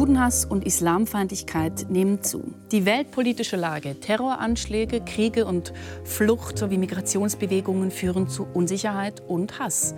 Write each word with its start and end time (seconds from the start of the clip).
Judenhass 0.00 0.46
und 0.46 0.64
Islamfeindlichkeit 0.64 1.90
nehmen 1.90 2.22
zu. 2.22 2.54
Die 2.72 2.86
weltpolitische 2.86 3.56
Lage, 3.56 4.00
Terroranschläge, 4.00 5.02
Kriege 5.02 5.44
und 5.44 5.74
Flucht 6.04 6.56
sowie 6.56 6.78
Migrationsbewegungen 6.78 7.90
führen 7.90 8.26
zu 8.26 8.46
Unsicherheit 8.54 9.20
und 9.28 9.58
Hass. 9.58 9.94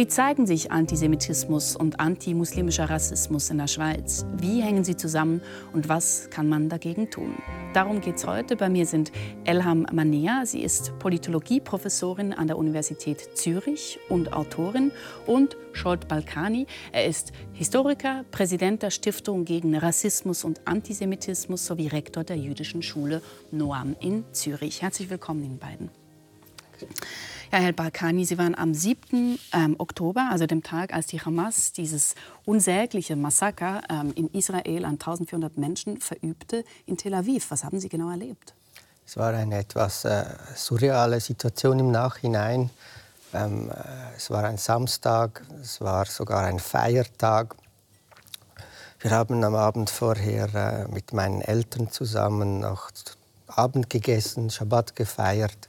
Wie 0.00 0.08
zeigen 0.08 0.46
sich 0.46 0.72
Antisemitismus 0.72 1.76
und 1.76 2.00
antimuslimischer 2.00 2.88
Rassismus 2.88 3.50
in 3.50 3.58
der 3.58 3.66
Schweiz? 3.66 4.24
Wie 4.34 4.62
hängen 4.62 4.82
sie 4.82 4.96
zusammen 4.96 5.42
und 5.74 5.90
was 5.90 6.30
kann 6.30 6.48
man 6.48 6.70
dagegen 6.70 7.10
tun? 7.10 7.34
Darum 7.74 8.00
geht 8.00 8.16
es 8.16 8.26
heute. 8.26 8.56
Bei 8.56 8.70
mir 8.70 8.86
sind 8.86 9.12
Elham 9.44 9.86
Manea. 9.92 10.46
Sie 10.46 10.62
ist 10.62 10.98
Politologieprofessorin 11.00 12.32
an 12.32 12.46
der 12.46 12.56
Universität 12.56 13.36
Zürich 13.36 13.98
und 14.08 14.32
Autorin. 14.32 14.90
Und 15.26 15.58
Scholt 15.74 16.08
Balkani. 16.08 16.66
Er 16.92 17.04
ist 17.04 17.32
Historiker, 17.52 18.24
Präsident 18.30 18.82
der 18.82 18.88
Stiftung 18.88 19.44
gegen 19.44 19.76
Rassismus 19.76 20.44
und 20.44 20.66
Antisemitismus 20.66 21.66
sowie 21.66 21.88
Rektor 21.88 22.24
der 22.24 22.38
jüdischen 22.38 22.82
Schule 22.82 23.20
Noam 23.50 23.94
in 24.00 24.24
Zürich. 24.32 24.80
Herzlich 24.80 25.10
willkommen 25.10 25.44
Ihnen 25.44 25.58
beiden. 25.58 25.90
Ja, 27.52 27.58
Herr 27.58 27.72
Balkani, 27.72 28.24
Sie 28.24 28.38
waren 28.38 28.54
am 28.54 28.74
7. 28.74 29.36
Ähm, 29.52 29.74
Oktober, 29.78 30.28
also 30.30 30.46
dem 30.46 30.62
Tag, 30.62 30.94
als 30.94 31.08
die 31.08 31.20
Hamas 31.20 31.72
dieses 31.72 32.14
unsägliche 32.44 33.16
Massaker 33.16 33.82
ähm, 33.90 34.12
in 34.14 34.28
Israel 34.28 34.84
an 34.84 34.92
1400 34.92 35.58
Menschen 35.58 36.00
verübte, 36.00 36.64
in 36.86 36.96
Tel 36.96 37.12
Aviv. 37.12 37.50
Was 37.50 37.64
haben 37.64 37.80
Sie 37.80 37.88
genau 37.88 38.08
erlebt? 38.08 38.54
Es 39.04 39.16
war 39.16 39.34
eine 39.34 39.58
etwas 39.58 40.04
äh, 40.04 40.26
surreale 40.54 41.18
Situation 41.18 41.80
im 41.80 41.90
Nachhinein. 41.90 42.70
Ähm, 43.34 43.68
äh, 43.68 43.74
es 44.16 44.30
war 44.30 44.44
ein 44.44 44.56
Samstag, 44.56 45.44
es 45.60 45.80
war 45.80 46.06
sogar 46.06 46.44
ein 46.44 46.60
Feiertag. 46.60 47.56
Wir 49.00 49.10
haben 49.10 49.42
am 49.42 49.56
Abend 49.56 49.90
vorher 49.90 50.54
äh, 50.54 50.92
mit 50.92 51.12
meinen 51.12 51.40
Eltern 51.40 51.90
zusammen 51.90 52.60
noch 52.60 52.92
Abend 53.48 53.90
gegessen, 53.90 54.50
Schabbat 54.50 54.94
gefeiert 54.94 55.68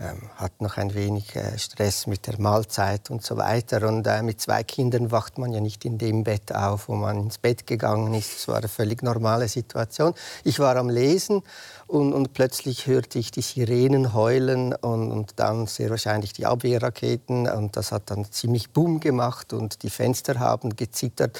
ähm, 0.00 0.30
hat 0.36 0.62
noch 0.62 0.78
ein 0.78 0.94
wenig 0.94 1.36
äh, 1.36 1.58
Stress 1.58 2.06
mit 2.06 2.26
der 2.26 2.40
Mahlzeit 2.40 3.10
und 3.10 3.22
so 3.22 3.36
weiter. 3.36 3.86
Und 3.86 4.06
äh, 4.06 4.22
mit 4.22 4.40
zwei 4.40 4.62
Kindern 4.62 5.10
wacht 5.10 5.36
man 5.36 5.52
ja 5.52 5.60
nicht 5.60 5.84
in 5.84 5.98
dem 5.98 6.24
Bett 6.24 6.54
auf, 6.54 6.88
wo 6.88 6.94
man 6.94 7.18
ins 7.18 7.36
Bett 7.36 7.66
gegangen 7.66 8.14
ist. 8.14 8.34
Es 8.38 8.48
war 8.48 8.56
eine 8.56 8.68
völlig 8.68 9.02
normale 9.02 9.46
Situation. 9.46 10.14
Ich 10.42 10.58
war 10.58 10.76
am 10.76 10.88
Lesen 10.88 11.42
und, 11.86 12.14
und 12.14 12.32
plötzlich 12.32 12.86
hörte 12.86 13.18
ich 13.18 13.30
die 13.30 13.42
Sirenen 13.42 14.14
heulen 14.14 14.72
und, 14.74 15.12
und, 15.12 15.32
dann 15.36 15.66
sehr 15.66 15.90
wahrscheinlich 15.90 16.32
die 16.32 16.46
Abwehrraketen. 16.46 17.46
Und 17.46 17.76
das 17.76 17.92
hat 17.92 18.10
dann 18.10 18.24
ziemlich 18.32 18.70
Boom 18.70 19.00
gemacht 19.00 19.52
und 19.52 19.82
die 19.82 19.90
Fenster 19.90 20.38
haben 20.38 20.76
gezittert. 20.76 21.38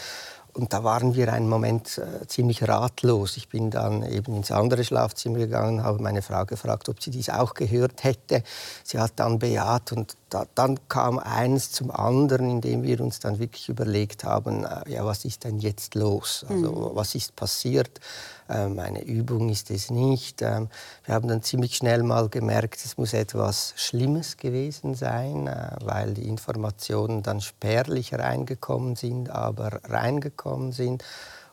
Und 0.53 0.73
da 0.73 0.85
waren 0.85 1.15
wir 1.15 1.33
einen 1.33 1.49
Moment 1.49 1.99
äh, 1.99 2.27
ziemlich 2.27 2.67
ratlos. 2.67 3.37
Ich 3.37 3.49
bin 3.49 3.71
dann 3.71 4.03
eben 4.03 4.35
ins 4.35 4.51
andere 4.51 4.85
Schlafzimmer 4.85 5.39
gegangen, 5.39 5.85
habe 5.85 6.03
meine 6.03 6.23
Frau 6.23 6.45
gefragt, 6.45 6.89
ob 6.89 7.03
sie 7.03 7.11
dies 7.11 7.31
auch 7.31 7.55
gehört 7.55 8.05
hätte. 8.05 8.43
Sie 8.85 8.99
hat 8.99 9.13
dann 9.17 9.39
bejaht 9.39 9.93
und 9.93 10.17
da, 10.31 10.47
dann 10.55 10.79
kam 10.89 11.19
eins 11.19 11.73
zum 11.73 11.91
anderen, 11.91 12.49
indem 12.51 12.83
wir 12.83 13.01
uns 13.01 13.19
dann 13.19 13.39
wirklich 13.39 13.69
überlegt 13.69 14.25
haben, 14.25 14.65
äh, 14.65 14.91
ja, 14.91 15.05
was 15.05 15.25
ist 15.25 15.45
denn 15.45 15.59
jetzt 15.59 15.95
los? 15.95 16.47
Also, 16.49 16.73
mhm. 16.73 16.97
was 16.97 17.15
ist 17.15 17.37
passiert? 17.37 18.01
Ähm, 18.49 18.79
eine 18.79 19.03
Übung 19.03 19.49
ist 19.49 19.71
es 19.71 19.91
nicht. 19.91 20.43
Ähm, 20.43 20.69
wir 21.05 21.15
haben 21.15 21.29
dann 21.29 21.43
ziemlich 21.43 21.77
schnell 21.77 22.03
mal 22.03 22.29
gemerkt, 22.29 22.85
es 22.85 22.97
muss 22.97 23.13
etwas 23.13 23.75
Schlimmes 23.77 24.37
gewesen 24.37 24.95
sein, 24.95 25.47
äh, 25.47 25.77
weil 25.83 26.15
die 26.15 26.29
Informationen 26.29 27.23
dann 27.23 27.41
spärlich 27.41 28.15
reingekommen 28.15 28.97
sind, 28.97 29.31
aber 29.31 29.81
reingekommen 29.85 30.73
sind 30.73 31.05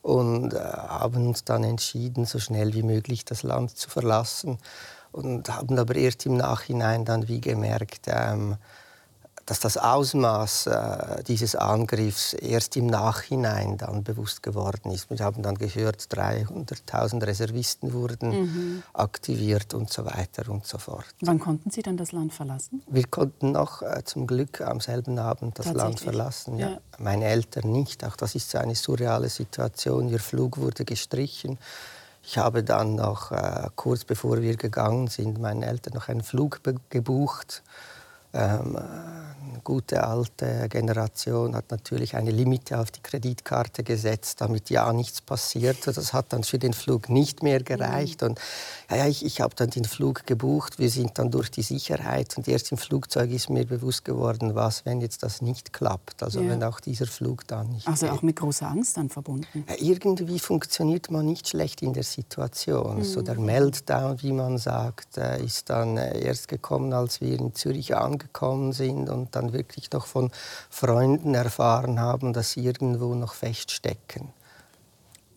und 0.01 0.53
äh, 0.53 0.59
haben 0.59 1.27
uns 1.27 1.43
dann 1.43 1.63
entschieden, 1.63 2.25
so 2.25 2.39
schnell 2.39 2.73
wie 2.73 2.83
möglich 2.83 3.25
das 3.25 3.43
Land 3.43 3.77
zu 3.77 3.89
verlassen 3.89 4.57
und 5.17 5.49
haben 5.49 5.77
aber 5.79 5.95
erst 5.95 6.25
im 6.27 6.37
Nachhinein 6.37 7.03
dann 7.03 7.27
wie 7.27 7.41
gemerkt, 7.41 8.05
ähm, 8.07 8.57
dass 9.47 9.61
das 9.61 9.77
Ausmaß 9.77 10.67
äh, 10.67 11.23
dieses 11.23 11.55
Angriffs 11.55 12.33
erst 12.33 12.75
im 12.75 12.85
Nachhinein 12.85 13.77
dann 13.77 14.03
bewusst 14.03 14.43
geworden 14.43 14.91
ist. 14.91 15.09
Wir 15.09 15.17
haben 15.19 15.41
dann 15.41 15.55
gehört, 15.55 16.01
300.000 16.01 17.25
Reservisten 17.25 17.93
wurden 17.93 18.29
mhm. 18.29 18.83
aktiviert 18.93 19.73
und 19.73 19.89
so 19.89 20.05
weiter 20.05 20.51
und 20.51 20.67
so 20.67 20.77
fort. 20.77 21.05
Wann 21.21 21.39
konnten 21.39 21.71
Sie 21.71 21.81
dann 21.81 21.95
das 21.95 22.11
Land 22.11 22.33
verlassen? 22.33 22.83
Wir 22.87 23.07
konnten 23.07 23.53
noch 23.53 23.81
äh, 23.81 24.03
zum 24.03 24.27
Glück 24.27 24.59
am 24.59 24.81
selben 24.81 25.17
Abend 25.17 25.57
das 25.57 25.73
Land 25.73 26.01
verlassen. 26.01 26.59
Ja. 26.59 26.71
ja. 26.71 26.77
Meine 26.99 27.25
Eltern 27.25 27.71
nicht. 27.71 28.03
Auch 28.03 28.17
das 28.17 28.35
ist 28.35 28.51
so 28.51 28.57
eine 28.57 28.75
surreale 28.75 29.29
Situation. 29.29 30.09
Ihr 30.09 30.19
Flug 30.19 30.57
wurde 30.57 30.83
gestrichen. 30.83 31.57
Ich 32.29 32.37
habe 32.37 32.61
dann 32.61 32.95
noch 32.95 33.31
äh, 33.31 33.69
kurz 33.77 34.03
bevor 34.03 34.41
wir 34.41 34.57
gegangen 34.57 35.07
sind, 35.07 35.39
meinen 35.39 35.63
Eltern 35.63 35.93
noch 35.93 36.09
einen 36.09 36.23
Flug 36.23 36.59
gebucht 36.89 37.63
ähm, 38.33 38.75
eine 38.75 39.61
gute 39.63 40.03
alte 40.03 40.67
Generation 40.69 41.55
hat 41.55 41.71
natürlich 41.71 42.15
eine 42.15 42.31
Limite 42.31 42.79
auf 42.79 42.91
die 42.91 43.01
Kreditkarte 43.01 43.83
gesetzt, 43.83 44.41
damit 44.41 44.69
ja 44.69 44.91
nichts 44.93 45.21
passiert. 45.21 45.87
Das 45.87 46.13
hat 46.13 46.33
dann 46.33 46.43
für 46.43 46.59
den 46.59 46.73
Flug 46.73 47.09
nicht 47.09 47.43
mehr 47.43 47.63
gereicht. 47.63 48.21
Mhm. 48.21 48.29
Und 48.29 48.39
ja, 48.89 49.07
ich, 49.07 49.25
ich 49.25 49.41
habe 49.41 49.55
dann 49.55 49.69
den 49.69 49.85
Flug 49.85 50.25
gebucht. 50.25 50.79
Wir 50.79 50.89
sind 50.89 51.17
dann 51.17 51.31
durch 51.31 51.49
die 51.49 51.61
Sicherheit 51.61 52.37
und 52.37 52.47
erst 52.47 52.71
im 52.71 52.77
Flugzeug 52.77 53.31
ist 53.31 53.49
mir 53.49 53.65
bewusst 53.65 54.05
geworden, 54.05 54.55
was, 54.55 54.85
wenn 54.85 55.01
jetzt 55.01 55.23
das 55.23 55.41
nicht 55.41 55.73
klappt. 55.73 56.23
Also 56.23 56.41
ja. 56.41 56.49
wenn 56.49 56.63
auch 56.63 56.79
dieser 56.79 57.07
Flug 57.07 57.47
dann 57.47 57.69
nicht. 57.69 57.87
Also 57.87 58.09
auch 58.09 58.21
mit 58.21 58.35
großer 58.35 58.67
Angst 58.67 58.97
dann 58.97 59.09
verbunden. 59.09 59.65
Ja, 59.67 59.75
irgendwie 59.79 60.39
funktioniert 60.39 61.09
man 61.09 61.25
nicht 61.25 61.47
schlecht 61.47 61.81
in 61.81 61.93
der 61.93 62.03
Situation. 62.03 62.97
Mhm. 62.97 63.03
So 63.03 63.21
der 63.21 63.39
Meltdown, 63.39 64.21
wie 64.21 64.33
man 64.33 64.57
sagt, 64.57 65.17
äh, 65.17 65.43
ist 65.43 65.69
dann 65.69 65.97
äh, 65.97 66.19
erst 66.19 66.47
gekommen, 66.47 66.93
als 66.93 67.21
wir 67.21 67.37
in 67.37 67.53
Zürich 67.55 67.95
angekommen 67.95 68.16
gekommen 68.17 68.73
sind 68.73 69.09
und 69.09 69.35
dann 69.35 69.53
wirklich 69.53 69.91
noch 69.91 70.05
von 70.05 70.31
Freunden 70.69 71.33
erfahren 71.33 71.99
haben, 71.99 72.33
dass 72.33 72.51
sie 72.51 72.65
irgendwo 72.65 73.15
noch 73.15 73.33
feststecken. 73.33 74.29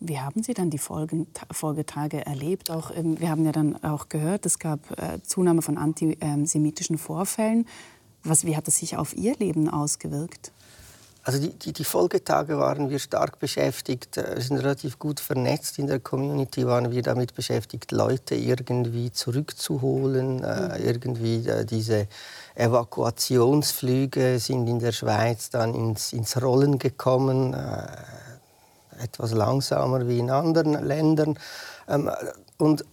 Wie 0.03 0.19
haben 0.19 0.41
Sie 0.41 0.55
dann 0.55 0.71
die 0.71 0.79
Folgetage 0.79 2.25
erlebt? 2.25 2.71
Auch, 2.71 2.89
ähm, 2.89 3.19
wir 3.19 3.29
haben 3.29 3.45
ja 3.45 3.51
dann 3.51 3.83
auch 3.83 4.09
gehört, 4.09 4.47
es 4.47 4.57
gab 4.57 4.79
äh, 4.99 5.21
Zunahme 5.21 5.61
von 5.61 5.77
antisemitischen 5.77 6.97
Vorfällen. 6.97 7.67
Was, 8.23 8.43
wie 8.43 8.57
hat 8.57 8.67
es 8.67 8.79
sich 8.79 8.97
auf 8.97 9.15
Ihr 9.15 9.35
Leben 9.37 9.69
ausgewirkt? 9.69 10.51
Also 11.23 11.39
die, 11.39 11.53
die, 11.53 11.71
die, 11.71 11.83
Folgetage 11.83 12.57
waren 12.57 12.89
wir 12.89 12.97
stark 12.97 13.37
beschäftigt, 13.37 14.17
wir 14.17 14.37
äh, 14.37 14.41
sind 14.41 14.57
relativ 14.57 14.97
gut 14.97 15.19
vernetzt 15.19 15.77
in 15.77 15.85
der 15.85 15.99
Community, 15.99 16.65
waren 16.65 16.91
wir 16.91 17.03
damit 17.03 17.35
beschäftigt, 17.35 17.91
Leute 17.91 18.33
irgendwie 18.33 19.11
zurückzuholen, 19.11 20.43
äh, 20.43 20.79
mhm. 20.79 20.85
irgendwie 20.85 21.47
äh, 21.47 21.63
diese 21.63 22.07
Evakuationsflüge 22.55 24.39
sind 24.39 24.67
in 24.67 24.79
der 24.79 24.93
Schweiz 24.93 25.51
dann 25.51 25.75
ins, 25.75 26.11
ins 26.11 26.41
Rollen 26.41 26.79
gekommen, 26.79 27.53
äh, 27.53 29.03
etwas 29.03 29.31
langsamer 29.33 30.07
wie 30.07 30.17
in 30.17 30.31
anderen 30.31 30.73
Ländern. 30.73 31.37
Ähm, 31.87 32.09
und 32.57 32.83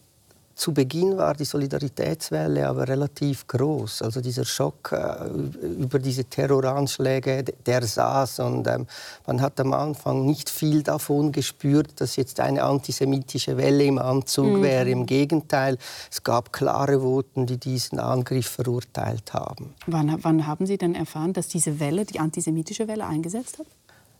zu 0.59 0.75
Beginn 0.75 1.17
war 1.17 1.35
die 1.35 1.45
Solidaritätswelle 1.45 2.69
aber 2.69 2.89
relativ 2.89 3.47
groß. 3.47 4.03
Also 4.03 4.21
dieser 4.21 4.45
Schock 4.45 4.91
äh, 4.93 5.29
über 5.63 6.01
diese 6.01 6.25
Terroranschläge, 6.25 7.45
der 7.65 7.87
saß 7.87 8.41
und 8.41 8.67
ähm, 8.67 8.89
man 9.25 9.41
hat 9.41 9.61
am 9.61 9.73
Anfang 9.73 10.27
nicht 10.27 10.51
viel 10.51 10.83
davon 10.83 11.31
gespürt, 11.31 12.01
dass 12.01 12.17
jetzt 12.17 12.41
eine 12.41 12.65
antisemitische 12.65 13.57
Welle 13.57 13.85
im 13.85 13.99
Anzug 13.99 14.59
mhm. 14.59 14.63
wäre. 14.63 14.91
Im 14.91 15.07
Gegenteil, 15.07 15.79
es 16.11 16.25
gab 16.25 16.53
klare 16.53 17.03
Voten, 17.03 17.47
die 17.47 17.59
diesen 17.59 18.01
Angriff 18.01 18.49
verurteilt 18.49 19.33
haben. 19.33 19.75
Wann, 19.87 20.19
wann 20.25 20.49
haben 20.49 20.67
Sie 20.67 20.77
denn 20.77 20.97
erfahren, 20.97 21.35
dass 21.35 21.47
diese 21.47 21.79
Welle, 21.79 22.05
die 22.05 22.19
antisemitische 22.19 22.89
Welle, 22.89 23.07
eingesetzt 23.07 23.61
hat? 23.61 23.67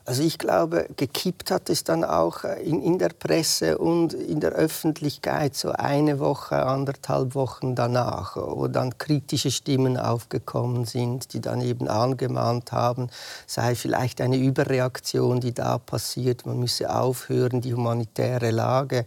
Also 0.09 0.23
ich 0.23 0.39
glaube, 0.39 0.87
gekippt 0.97 1.51
hat 1.51 1.69
es 1.69 1.85
dann 1.85 2.03
auch 2.03 2.43
in, 2.65 2.81
in, 2.81 2.99
der 2.99 3.11
Presse 3.11 3.77
und 3.77 4.15
in 4.15 4.41
der 4.41 4.53
Öffentlichkeit 4.53 5.55
so 5.55 5.73
eine 5.73 6.19
Woche, 6.19 6.65
anderthalb 6.65 7.35
Wochen 7.35 7.75
danach, 7.75 8.35
wo 8.39 8.69
dann 8.69 8.97
kritische 8.97 9.51
Stimmen 9.51 9.99
aufgekommen 9.99 10.87
sind, 10.87 11.35
die 11.35 11.43
dann 11.43 11.61
eben 11.61 11.89
angemahnt 11.89 12.73
haben, 12.73 13.11
sei 13.47 13.75
vielleicht 13.75 14.23
eine 14.23 14.39
Überreaktion, 14.39 15.41
die 15.41 15.53
da 15.53 15.77
passiert, 15.77 16.47
man 16.47 16.59
müsse 16.59 16.91
aufhören, 16.91 17.61
die 17.61 17.75
humanitäre 17.75 18.51
Lage. 18.51 19.05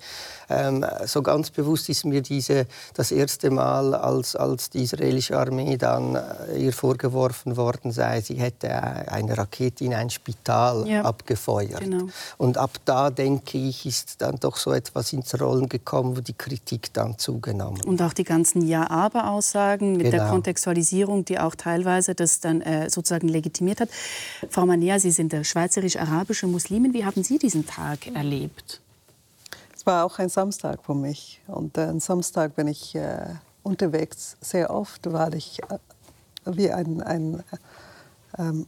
Ähm, 0.52 0.86
so 1.06 1.24
ganz 1.24 1.50
bewusst 1.50 1.90
ist 1.90 2.06
mir 2.06 2.22
diese 2.22 2.68
das 2.94 3.12
erste 3.12 3.50
Mal, 3.50 3.96
als, 3.96 4.36
als 4.36 4.70
die 4.70 4.84
israelische 4.84 5.36
Armee 5.36 5.78
dann 5.78 6.14
äh, 6.14 6.64
ihr 6.64 6.74
vorgeworfen 6.74 7.58
worden 7.58 7.92
sei, 7.92 8.22
sie 8.22 8.36
hätte 8.36 8.72
eine 8.72 9.36
Rakete 9.36 9.84
in 9.84 9.96
ein 9.96 10.12
Spital 10.12 10.91
ja. 10.92 11.04
abgefeuert. 11.04 11.80
Genau. 11.80 12.08
Und 12.38 12.58
ab 12.58 12.72
da, 12.86 13.10
denke 13.10 13.58
ich, 13.58 13.86
ist 13.86 14.22
dann 14.22 14.38
doch 14.40 14.58
so 14.58 14.72
etwas 14.74 15.14
ins 15.14 15.40
Rollen 15.40 15.70
gekommen, 15.70 16.18
wo 16.18 16.22
die 16.22 16.34
Kritik 16.34 16.94
dann 16.94 17.18
zugenommen 17.18 17.82
Und 17.86 18.02
auch 18.02 18.14
die 18.14 18.24
ganzen 18.24 18.68
Ja-Aber-Aussagen 18.68 19.94
mit 19.94 20.12
genau. 20.12 20.18
der 20.18 20.30
Kontextualisierung, 20.30 21.26
die 21.26 21.40
auch 21.40 21.56
teilweise 21.56 22.16
das 22.16 22.40
dann 22.40 22.62
äh, 22.62 22.90
sozusagen 22.90 23.28
legitimiert 23.28 23.82
hat. 23.82 23.90
Frau 24.50 24.66
Manea, 24.66 25.00
Sie 25.00 25.12
sind 25.12 25.32
der 25.32 25.44
schweizerisch-arabische 25.44 26.48
Muslimin. 26.48 26.94
Wie 26.94 27.06
haben 27.06 27.24
Sie 27.24 27.38
diesen 27.38 27.66
Tag 27.66 28.08
erlebt? 28.14 28.82
Es 29.76 29.86
war 29.86 30.06
auch 30.06 30.20
ein 30.20 30.30
Samstag 30.30 30.86
für 30.86 30.94
mich. 30.94 31.42
Und 31.48 31.78
äh, 31.78 31.82
am 31.82 32.00
Samstag 32.00 32.56
bin 32.56 32.68
ich 32.68 32.94
äh, 32.94 33.26
unterwegs 33.64 34.38
sehr 34.40 34.70
oft, 34.70 35.12
weil 35.12 35.34
ich 35.36 35.60
äh, 35.64 35.78
wie 36.46 36.72
ein, 36.72 37.02
ein 37.02 37.44
ähm, 38.38 38.68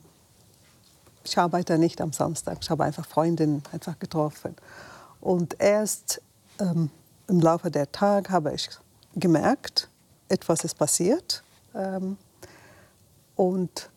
ich 1.23 1.37
arbeite 1.37 1.77
nicht 1.77 2.01
am 2.01 2.13
Samstag, 2.13 2.57
ich 2.61 2.69
habe 2.69 2.83
einfach 2.83 3.05
Freundinnen 3.05 3.63
einfach 3.71 3.97
getroffen. 3.99 4.55
Und 5.21 5.59
erst 5.59 6.21
ähm, 6.59 6.89
im 7.27 7.39
Laufe 7.39 7.71
der 7.71 7.91
Tage 7.91 8.29
habe 8.29 8.53
ich 8.53 8.69
gemerkt, 9.15 9.89
etwas 10.27 10.63
ist 10.63 10.77
passiert. 10.77 11.43
Ähm, 11.73 12.17
und 13.35 13.89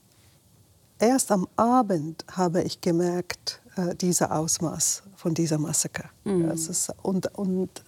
erst 0.98 1.32
am 1.32 1.48
Abend 1.56 2.24
habe 2.30 2.62
ich 2.62 2.80
gemerkt, 2.80 3.60
äh, 3.76 3.94
dieser 3.94 4.32
Ausmaß 4.36 5.02
von 5.16 5.34
dieser 5.34 5.58
Massaker. 5.58 6.08
Mhm. 6.24 6.50
Ist, 6.50 6.92
und, 7.02 7.26
und 7.36 7.82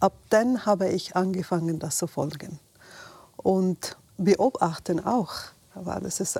ab 0.00 0.14
dann 0.30 0.64
habe 0.64 0.88
ich 0.88 1.16
angefangen, 1.16 1.78
das 1.78 1.98
zu 1.98 2.06
folgen. 2.06 2.58
Und 3.36 3.96
beobachten 4.16 5.04
auch, 5.04 5.32
weil 5.74 6.04
es 6.06 6.20
ist 6.20 6.38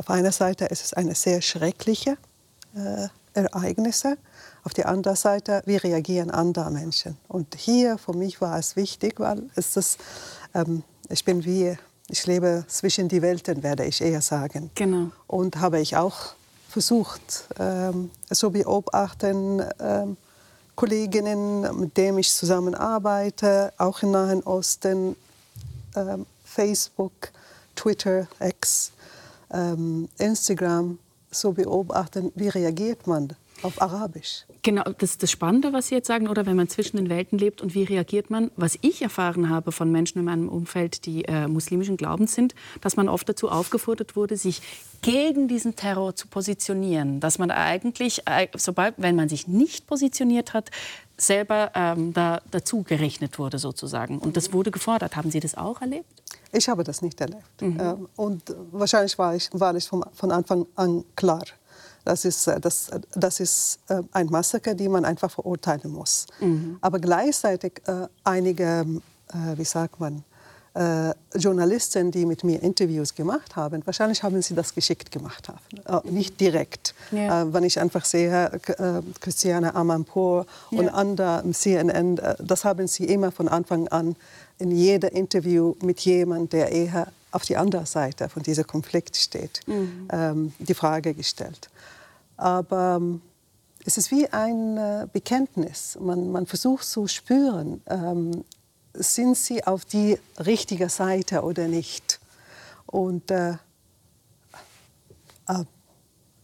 auf 0.00 0.08
einer 0.08 0.32
Seite 0.32 0.64
ist 0.64 0.82
es 0.82 0.94
eine 0.94 1.14
sehr 1.14 1.42
schreckliche 1.42 2.16
äh, 2.74 3.08
Ereignisse, 3.34 4.16
auf 4.64 4.72
der 4.72 4.88
anderen 4.88 5.14
Seite 5.16 5.62
wie 5.66 5.76
reagieren 5.76 6.30
andere 6.30 6.70
Menschen. 6.70 7.18
Und 7.28 7.54
hier 7.54 7.98
für 7.98 8.14
mich 8.14 8.40
war 8.40 8.58
es 8.58 8.76
wichtig, 8.76 9.20
weil 9.20 9.42
es 9.56 9.76
ist, 9.76 9.98
ähm, 10.54 10.84
ich 11.10 11.22
bin 11.26 11.44
wie 11.44 11.76
ich 12.08 12.26
lebe 12.26 12.64
zwischen 12.66 13.08
die 13.08 13.20
Welten, 13.20 13.62
werde 13.62 13.84
ich 13.84 14.00
eher 14.00 14.22
sagen. 14.22 14.70
Genau. 14.74 15.10
Und 15.26 15.60
habe 15.60 15.78
ich 15.80 15.98
auch 15.98 16.32
versucht, 16.70 17.44
ähm, 17.58 18.10
so 18.30 18.48
beobachten, 18.48 19.62
ähm, 19.78 20.16
Kolleginnen, 20.76 21.78
mit 21.78 21.98
denen 21.98 22.16
ich 22.16 22.32
zusammenarbeite, 22.32 23.74
auch 23.76 24.02
im 24.02 24.12
Nahen 24.12 24.42
Osten, 24.44 25.14
ähm, 25.94 26.24
Facebook, 26.42 27.32
Twitter, 27.76 28.28
X, 28.40 28.92
ähm, 29.52 30.08
Instagram, 30.18 30.98
so 31.30 31.52
beobachten, 31.52 32.32
wie 32.34 32.48
reagiert 32.48 33.06
man 33.06 33.34
auf 33.62 33.80
Arabisch. 33.80 34.44
Genau, 34.62 34.84
das 34.84 35.12
ist 35.12 35.22
das 35.22 35.30
Spannende, 35.30 35.72
was 35.72 35.88
Sie 35.88 35.94
jetzt 35.94 36.06
sagen, 36.06 36.28
oder 36.28 36.44
wenn 36.46 36.56
man 36.56 36.68
zwischen 36.68 36.96
den 36.96 37.08
Welten 37.08 37.38
lebt 37.38 37.62
und 37.62 37.74
wie 37.74 37.84
reagiert 37.84 38.30
man? 38.30 38.50
Was 38.56 38.78
ich 38.82 39.00
erfahren 39.02 39.48
habe 39.48 39.72
von 39.72 39.90
Menschen 39.90 40.18
in 40.18 40.24
meinem 40.24 40.48
Umfeld, 40.48 41.06
die 41.06 41.24
äh, 41.24 41.46
muslimischen 41.46 41.96
Glaubens 41.96 42.34
sind, 42.34 42.54
dass 42.80 42.96
man 42.96 43.08
oft 43.08 43.28
dazu 43.28 43.48
aufgefordert 43.48 44.16
wurde, 44.16 44.36
sich 44.36 44.62
gegen 45.02 45.48
diesen 45.48 45.76
Terror 45.76 46.14
zu 46.14 46.26
positionieren. 46.28 47.20
Dass 47.20 47.38
man 47.38 47.50
eigentlich, 47.50 48.26
äh, 48.26 48.48
sobald, 48.56 48.94
wenn 48.98 49.16
man 49.16 49.28
sich 49.28 49.46
nicht 49.46 49.86
positioniert 49.86 50.52
hat, 50.52 50.70
selber 51.16 51.72
ähm, 51.74 52.12
da, 52.12 52.40
dazu 52.50 52.82
gerechnet 52.82 53.38
wurde 53.38 53.58
sozusagen. 53.58 54.18
Und 54.18 54.36
das 54.36 54.52
wurde 54.52 54.70
gefordert. 54.70 55.16
Haben 55.16 55.30
Sie 55.30 55.40
das 55.40 55.54
auch 55.54 55.80
erlebt? 55.80 56.19
Ich 56.52 56.68
habe 56.68 56.84
das 56.84 57.02
nicht 57.02 57.20
erlebt. 57.20 57.62
Mhm. 57.62 57.78
Ähm, 57.80 58.08
und 58.16 58.54
wahrscheinlich 58.72 59.16
war 59.18 59.34
ich, 59.34 59.48
war 59.52 59.74
ich 59.74 59.86
von, 59.88 60.04
von 60.12 60.30
Anfang 60.32 60.66
an 60.74 61.04
klar. 61.14 61.44
Das 62.04 62.24
ist, 62.24 62.46
äh, 62.46 62.60
das, 62.60 62.90
das 63.14 63.40
ist 63.40 63.78
äh, 63.88 64.02
ein 64.12 64.26
Massaker, 64.26 64.74
die 64.74 64.88
man 64.88 65.04
einfach 65.04 65.30
verurteilen 65.30 65.92
muss. 65.92 66.26
Mhm. 66.40 66.78
Aber 66.80 66.98
gleichzeitig 66.98 67.82
äh, 67.86 68.06
einige, 68.24 68.84
wie 69.54 69.64
sagt 69.64 70.00
man, 70.00 70.24
äh, 70.74 71.12
Journalisten, 71.34 72.10
die 72.10 72.26
mit 72.26 72.44
mir 72.44 72.62
Interviews 72.62 73.14
gemacht 73.14 73.56
haben, 73.56 73.84
wahrscheinlich 73.86 74.22
haben 74.22 74.40
sie 74.42 74.54
das 74.54 74.74
geschickt 74.74 75.10
gemacht. 75.10 75.48
Haben. 75.48 76.04
Äh, 76.06 76.10
nicht 76.10 76.40
direkt. 76.40 76.94
Ja. 77.10 77.42
Äh, 77.42 77.52
wenn 77.52 77.64
ich 77.64 77.80
einfach 77.80 78.04
sehe, 78.04 78.52
äh, 78.52 79.02
Christiane 79.20 79.74
Amanpour 79.74 80.46
und 80.70 80.84
ja. 80.84 80.92
andere 80.92 81.42
im 81.44 81.54
CNN, 81.54 82.18
äh, 82.18 82.36
das 82.38 82.64
haben 82.64 82.86
sie 82.86 83.04
immer 83.04 83.32
von 83.32 83.48
Anfang 83.48 83.88
an 83.88 84.16
in 84.58 84.70
jedem 84.70 85.10
Interview 85.10 85.74
mit 85.82 86.00
jemandem, 86.00 86.48
der 86.50 86.70
eher 86.70 87.08
auf 87.32 87.42
die 87.42 87.56
andere 87.56 87.86
Seite 87.86 88.28
von 88.28 88.42
diesem 88.42 88.66
Konflikt 88.66 89.16
steht, 89.16 89.60
mhm. 89.66 90.08
ähm, 90.12 90.52
die 90.58 90.74
Frage 90.74 91.14
gestellt. 91.14 91.70
Aber 92.36 92.98
ähm, 93.00 93.22
es 93.84 93.98
ist 93.98 94.10
wie 94.10 94.28
ein 94.28 94.76
äh, 94.76 95.06
Bekenntnis. 95.12 95.96
Man, 96.00 96.30
man, 96.32 96.46
versucht 96.46 96.84
zu 96.84 97.06
spüren, 97.06 97.82
ähm, 97.86 98.44
sind 98.94 99.36
sie 99.36 99.64
auf 99.64 99.84
die 99.84 100.18
richtige 100.38 100.88
Seite 100.88 101.42
oder 101.42 101.68
nicht. 101.68 102.20
Und 102.86 103.30
äh, 103.30 103.52
äh, 105.48 105.64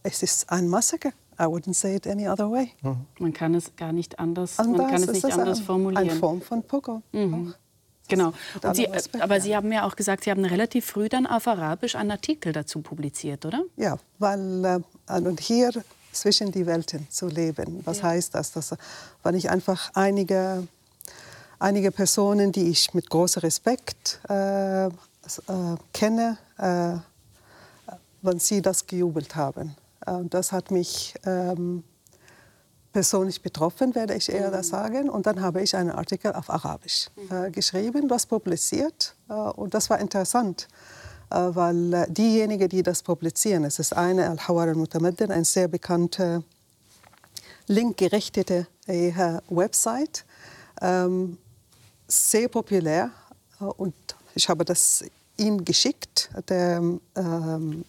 es 0.03 0.23
ist 0.23 0.49
ein 0.49 0.67
Massaker. 0.67 1.11
I 1.39 1.43
wouldn't 1.43 1.75
say 1.75 1.95
it 1.95 2.07
any 2.07 2.27
other 2.27 2.49
way. 2.49 2.71
Mhm. 2.81 3.05
Man 3.19 3.33
kann 3.33 3.53
es 3.53 3.75
gar 3.75 3.91
nicht 3.91 4.17
anders, 4.17 4.57
anders 4.57 4.77
man 4.77 4.91
kann 4.91 5.03
es 5.03 5.11
nicht 5.11 5.25
anders 5.25 5.59
ein, 5.59 5.65
formulieren. 5.65 6.09
Eine 6.09 6.19
Form 6.19 6.41
von 6.41 6.63
Pogo. 6.63 7.03
Mhm. 7.11 7.53
Genau. 8.07 8.33
Sie, 8.73 8.85
äh, 8.85 9.01
aber 9.19 9.41
Sie 9.41 9.55
haben 9.55 9.71
ja 9.71 9.85
auch 9.85 9.95
gesagt, 9.95 10.23
Sie 10.23 10.31
haben 10.31 10.45
relativ 10.45 10.85
früh 10.85 11.09
dann 11.09 11.27
auf 11.27 11.47
Arabisch 11.47 11.95
einen 11.95 12.11
Artikel 12.11 12.53
dazu 12.53 12.81
publiziert, 12.81 13.45
oder? 13.45 13.63
Ja, 13.75 13.97
weil 14.17 14.81
äh, 15.07 15.19
und 15.19 15.39
hier 15.41 15.71
zwischen 16.11 16.51
die 16.51 16.65
Welten 16.65 17.07
zu 17.09 17.27
leben. 17.27 17.81
Was 17.85 17.99
ja. 17.99 18.05
heißt 18.05 18.33
das? 18.33 18.51
Dass, 18.53 18.75
wenn 19.23 19.35
ich 19.35 19.49
einfach 19.49 19.91
einige 19.93 20.67
einige 21.59 21.91
Personen, 21.91 22.51
die 22.51 22.69
ich 22.69 22.93
mit 22.93 23.09
großem 23.09 23.41
Respekt 23.41 24.19
äh, 24.29 24.87
äh, 24.87 24.91
kenne, 25.93 26.37
äh, 26.57 26.97
wenn 28.21 28.39
sie 28.39 28.61
das 28.61 28.85
gejubelt 28.85 29.35
haben. 29.35 29.75
Und 30.05 30.33
das 30.33 30.51
hat 30.51 30.71
mich 30.71 31.15
ähm, 31.25 31.83
persönlich 32.97 33.43
betroffen, 33.43 33.93
werde 33.93 34.15
ich 34.15 34.27
eher 34.27 34.49
mhm. 34.49 34.63
sagen. 34.63 35.09
Und 35.09 35.27
dann 35.27 35.41
habe 35.41 35.61
ich 35.61 35.75
einen 35.75 35.91
Artikel 35.91 36.33
auf 36.33 36.49
Arabisch 36.49 37.11
äh, 37.29 37.51
geschrieben, 37.51 38.07
das 38.07 38.25
publiziert. 38.25 39.15
Äh, 39.29 39.33
und 39.33 39.75
das 39.75 39.91
war 39.91 39.99
interessant, 39.99 40.67
äh, 41.29 41.35
weil 41.35 42.07
diejenigen, 42.09 42.67
die 42.69 42.81
das 42.81 43.03
publizieren, 43.03 43.65
es 43.65 43.77
ist 43.77 43.95
eine 43.95 44.27
Al-Hawar 44.29 44.69
al-Mutamaddin, 44.69 45.31
eine 45.31 45.45
sehr 45.45 45.67
bekannte 45.67 46.43
linkgerichtete 47.67 48.65
Website, 49.49 50.25
ähm, 50.81 51.37
sehr 52.07 52.47
populär 52.47 53.11
äh, 53.59 53.63
und 53.63 53.93
ich 54.35 54.47
habe 54.49 54.63
das 54.63 55.03
ihm 55.37 55.63
geschickt, 55.63 56.29
der 56.49 56.77
ähm, 57.15 57.85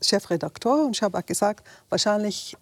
Chefredakteur, 0.00 0.86
und 0.86 0.96
ich 0.96 1.02
habe 1.02 1.22
gesagt, 1.22 1.66
wahrscheinlich 1.88 2.56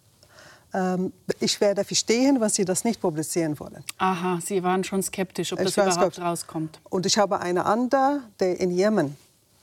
ähm, 0.73 1.11
ich 1.39 1.59
werde 1.59 1.83
verstehen, 1.83 2.39
was 2.39 2.55
Sie 2.55 2.65
das 2.65 2.83
nicht 2.83 3.01
publizieren 3.01 3.59
wollen. 3.59 3.83
Aha, 3.97 4.39
Sie 4.43 4.63
waren 4.63 4.83
schon 4.83 5.03
skeptisch, 5.03 5.53
ob 5.53 5.59
ich 5.59 5.65
das 5.65 5.73
überhaupt 5.73 5.95
skeptisch. 5.95 6.23
rauskommt. 6.23 6.79
Und 6.89 7.05
ich 7.05 7.17
habe 7.17 7.39
eine 7.39 7.65
andere, 7.65 8.21
der 8.39 8.59
in 8.59 8.71
Jemen 8.71 9.17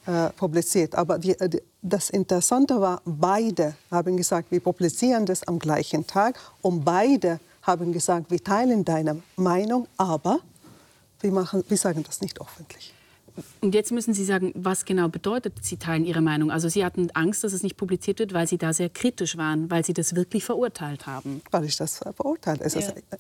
äh, 0.07 0.31
publiziert. 0.31 0.95
Aber 0.95 1.19
die, 1.19 1.35
die, 1.49 1.63
das 1.83 2.11
Interessante 2.11 2.81
war, 2.81 3.01
beide 3.05 3.75
haben 3.91 4.17
gesagt, 4.17 4.51
wir 4.51 4.61
publizieren 4.61 5.25
das 5.25 5.43
am 5.45 5.59
gleichen 5.59 6.07
Tag. 6.07 6.39
Und 6.63 6.85
beide 6.85 7.41
haben 7.63 7.93
gesagt, 7.93 8.31
wir 8.31 8.43
teilen 8.43 8.85
deine 8.85 9.23
Meinung, 9.37 9.87
aber 9.97 10.41
wir, 11.21 11.33
machen, 11.33 11.65
wir 11.69 11.77
sagen 11.77 12.03
das 12.05 12.21
nicht 12.21 12.41
öffentlich. 12.41 12.95
Und 13.61 13.75
jetzt 13.75 13.93
müssen 13.93 14.15
Sie 14.15 14.25
sagen, 14.25 14.53
was 14.55 14.85
genau 14.85 15.09
bedeutet, 15.09 15.55
Sie 15.63 15.77
teilen 15.77 16.05
Ihre 16.05 16.21
Meinung? 16.21 16.51
Also 16.51 16.69
Sie 16.69 16.85
hatten 16.85 17.11
Angst, 17.13 17.45
dass 17.45 17.53
es 17.53 17.63
nicht 17.63 17.77
publiziert 17.77 18.19
wird, 18.19 18.33
weil 18.33 18.49
Sie 18.49 18.59
da 18.59 18.73
sehr 18.73 18.89
kritisch 18.89 19.37
waren, 19.37 19.71
weil 19.71 19.85
Sie 19.85 19.95
das 19.95 20.15
wirklich 20.15 20.45
verurteilt 20.45 21.07
haben. 21.07 21.43
Weil 21.51 21.65
ich 21.65 21.77
das 21.77 21.99
verurteilt 21.99 22.61
habe. 22.61 22.81
Ja. 22.81 23.19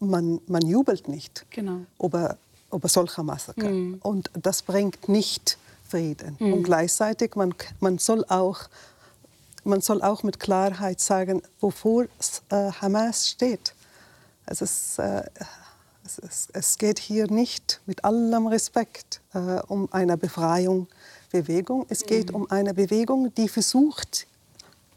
man, 0.00 0.40
man 0.46 0.66
jubelt 0.66 1.08
nicht 1.08 1.46
genau. 1.50 1.80
über, 2.02 2.36
über 2.72 2.88
solche 2.88 3.22
Massaker. 3.22 3.68
Mhm. 3.68 3.98
Und 4.02 4.30
das 4.34 4.62
bringt 4.62 5.08
nicht 5.08 5.58
Frieden. 5.88 6.36
Mhm. 6.38 6.52
Und 6.54 6.62
gleichzeitig, 6.62 7.36
man, 7.36 7.54
man, 7.80 7.98
soll 7.98 8.24
auch, 8.28 8.60
man 9.64 9.80
soll 9.80 10.02
auch 10.02 10.22
mit 10.22 10.40
Klarheit 10.40 11.00
sagen, 11.00 11.42
wofür 11.60 12.08
äh, 12.48 12.72
Hamas 12.80 13.28
steht. 13.28 13.74
Es 14.46 14.62
ist, 14.62 14.98
äh, 14.98 15.22
es, 16.18 16.48
es, 16.52 16.78
geht 16.78 16.98
hier 16.98 17.30
nicht 17.30 17.80
mit 17.86 18.04
allem 18.04 18.46
Respekt 18.46 19.20
äh, 19.34 19.60
um 19.68 19.88
eine 19.92 20.16
Befreiungsbewegung. 20.16 21.86
Es 21.88 22.04
geht 22.04 22.30
mhm. 22.30 22.36
um 22.36 22.50
eine 22.50 22.74
Bewegung, 22.74 23.34
die 23.34 23.48
versucht, 23.48 24.26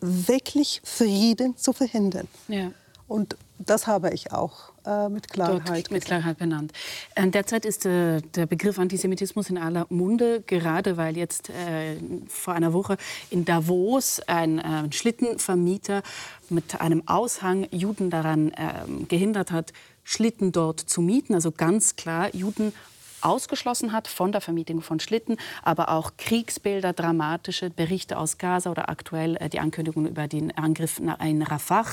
wirklich 0.02 0.82
Frieden 0.84 1.58
zu 1.58 1.74
verhindern. 1.74 2.28
Ja. 2.48 2.72
Und 3.08 3.38
das 3.60 3.88
habe 3.88 4.14
ich 4.14 4.34
auch 4.34 4.74
äh, 4.86 5.10
mit 5.10 5.30
Klarheit, 5.30 5.90
mit 5.90 6.06
Klarheit 6.06 6.38
benannt. 6.38 6.74
Äh, 7.14 7.30
derzeit 7.30 7.66
ist 7.66 7.86
äh, 7.86 8.22
der 8.22 8.48
Begriff 8.48 8.80
Antisemitismus 8.80 9.50
in 9.50 9.58
aller 9.58 9.86
Munde, 9.90 10.42
gerade 10.46 10.98
weil 10.98 11.16
jetzt 11.16 11.50
äh, 11.50 11.98
vor 12.28 12.54
einer 12.54 12.74
Woche 12.74 12.98
in 13.30 13.46
Davos 13.46 14.20
ein 14.28 14.60
äh, 14.60 14.92
Schlittenvermieter 14.92 16.04
mit 16.50 16.82
einem 16.82 17.08
Aushang 17.08 17.68
Juden 17.72 18.10
daran 18.10 18.52
ähm, 18.58 19.08
gehindert 19.08 19.52
hat, 19.52 19.72
Schlitten 20.06 20.54
dort 20.54 20.80
zu 20.80 21.02
mieten. 21.02 21.34
Also 21.34 21.52
ganz 21.52 21.98
klar 21.98 22.34
Juden 22.34 22.72
ausgeschlossen 23.26 23.92
hat 23.92 24.08
von 24.08 24.32
der 24.32 24.40
Vermietung 24.40 24.82
von 24.82 25.00
Schlitten, 25.00 25.38
aber 25.64 25.90
auch 25.90 26.12
Kriegsbilder, 26.18 26.94
dramatische 26.94 27.70
Berichte 27.70 28.18
aus 28.18 28.38
Gaza 28.38 28.72
oder 28.72 28.88
aktuell 28.88 29.36
äh, 29.38 29.50
die 29.50 29.60
Ankündigung 29.60 30.08
über 30.08 30.28
den 30.28 30.56
Angriff 30.58 31.00
in 31.00 31.42
Rafah, 31.42 31.86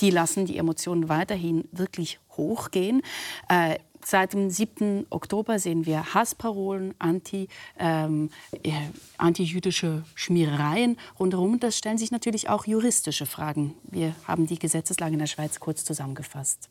die 0.00 0.10
lassen 0.10 0.44
die 0.44 0.58
Emotionen 0.58 1.08
weiterhin 1.08 1.68
wirklich 1.72 2.18
hochgehen. 2.36 3.02
Äh, 3.48 3.78
Seit 4.04 4.32
dem 4.32 4.50
7. 4.50 5.06
Oktober 5.10 5.60
sehen 5.60 5.86
wir 5.86 6.12
Hassparolen, 6.12 6.92
anti, 6.98 7.46
ähm, 7.78 8.30
äh, 8.64 8.72
antijüdische 9.16 10.02
Schmierereien 10.16 10.98
rundherum. 11.20 11.60
Das 11.60 11.78
stellen 11.78 11.98
sich 11.98 12.10
natürlich 12.10 12.48
auch 12.48 12.66
juristische 12.66 13.26
Fragen. 13.26 13.74
Wir 13.84 14.12
haben 14.26 14.48
die 14.48 14.58
Gesetzeslage 14.58 15.12
in 15.12 15.20
der 15.20 15.26
Schweiz 15.26 15.60
kurz 15.60 15.84
zusammengefasst. 15.84 16.68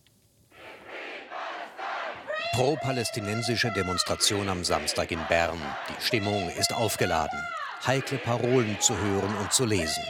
Pro-palästinensische 2.54 3.72
Demonstration 3.72 4.50
am 4.50 4.66
Samstag 4.66 5.12
in 5.12 5.20
Bern. 5.30 5.58
Die 5.88 6.04
Stimmung 6.04 6.50
ist 6.60 6.76
aufgeladen. 6.76 7.40
Heikle 7.88 8.18
Parolen 8.18 8.76
zu 8.82 8.94
hören 8.98 9.34
und 9.40 9.54
zu 9.54 9.66
lesen. 9.66 10.04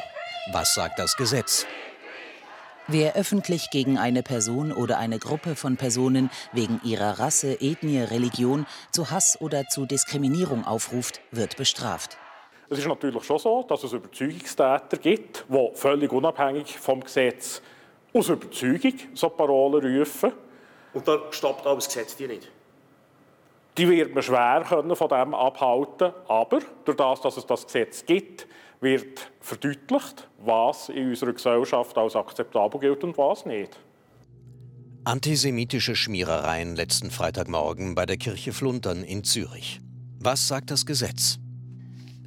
Was 0.51 0.73
sagt 0.73 0.97
das 0.97 1.15
Gesetz? 1.15 1.67
Wer 2.87 3.15
öffentlich 3.15 3.69
gegen 3.69 3.99
eine 3.99 4.23
Person 4.23 4.71
oder 4.71 4.97
eine 4.97 5.19
Gruppe 5.19 5.55
von 5.55 5.77
Personen 5.77 6.31
wegen 6.51 6.81
ihrer 6.83 7.19
Rasse, 7.19 7.61
Ethnie, 7.61 8.01
Religion 8.01 8.65
zu 8.91 9.11
Hass 9.11 9.39
oder 9.39 9.67
zu 9.67 9.85
Diskriminierung 9.85 10.65
aufruft, 10.65 11.21
wird 11.29 11.57
bestraft. 11.57 12.17
Es 12.71 12.79
ist 12.79 12.87
natürlich 12.87 13.23
schon 13.23 13.37
so, 13.37 13.61
dass 13.69 13.83
es 13.83 13.93
Überzeugungstäter 13.93 14.97
gibt, 14.97 15.45
die 15.47 15.69
völlig 15.75 16.11
unabhängig 16.11 16.79
vom 16.79 17.01
Gesetz 17.01 17.61
aus 18.13 18.29
Überzeugung 18.29 18.93
so 19.13 19.29
Parolen 19.29 19.99
rufen. 19.99 20.31
Und 20.93 21.07
da 21.07 21.19
stoppt 21.31 21.65
aber 21.65 21.75
das 21.75 21.87
Gesetz 21.87 22.15
die 22.15 22.27
nicht? 22.27 22.51
Die 23.77 23.89
wird 23.89 24.13
man 24.13 24.23
schwer 24.23 24.65
können 24.67 24.95
von 24.95 25.07
dem 25.07 25.33
abhalten 25.33 26.11
aber 26.27 26.59
durch 26.85 26.97
das, 26.97 27.21
dass 27.21 27.37
es 27.37 27.45
das 27.45 27.65
Gesetz 27.65 28.05
gibt, 28.05 28.47
wird 28.81 29.31
verdeutlicht, 29.39 30.27
was 30.39 30.89
in 30.89 31.09
unserer 31.09 31.33
Gesellschaft 31.33 31.97
als 31.97 32.15
akzeptabel 32.15 32.81
gilt 32.81 33.03
und 33.03 33.17
was 33.17 33.45
nicht. 33.45 33.79
Antisemitische 35.03 35.95
Schmierereien 35.95 36.75
letzten 36.75 37.09
Freitagmorgen 37.09 37.95
bei 37.95 38.05
der 38.05 38.17
Kirche 38.17 38.51
Fluntern 38.53 39.03
in 39.03 39.23
Zürich. 39.23 39.79
Was 40.19 40.47
sagt 40.47 40.69
das 40.69 40.85
Gesetz? 40.85 41.40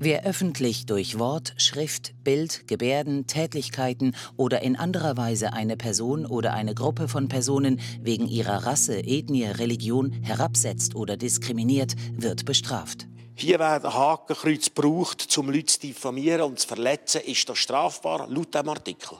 Wer 0.04 0.26
öffentlich 0.26 0.84
durch 0.84 1.18
Wort, 1.18 1.54
Schrift, 1.56 2.12
Bild, 2.24 2.68
Gebärden, 2.68 3.26
Tätlichkeiten 3.26 4.14
oder 4.36 4.60
in 4.60 4.76
anderer 4.76 5.16
Weise 5.16 5.54
eine 5.54 5.78
Person 5.78 6.26
oder 6.26 6.52
eine 6.52 6.74
Gruppe 6.74 7.08
von 7.08 7.28
Personen 7.28 7.80
wegen 8.02 8.28
ihrer 8.28 8.66
Rasse, 8.66 8.98
Ethnie, 8.98 9.46
Religion 9.46 10.12
herabsetzt 10.22 10.94
oder 10.94 11.16
diskriminiert, 11.16 11.94
wird 12.12 12.44
bestraft. 12.44 13.06
Hier 13.34 13.58
werden 13.58 13.94
Hakenkreuz 13.94 14.74
gebraucht, 14.74 15.38
um 15.38 15.48
Leute 15.48 15.64
zu 15.64 15.80
diffamieren 15.80 16.42
und 16.42 16.58
zu 16.58 16.68
verletzen. 16.68 17.22
Ist 17.22 17.48
das 17.48 17.56
strafbar 17.56 18.26
laut 18.28 18.52
diesem 18.52 18.68
Artikel? 18.68 19.16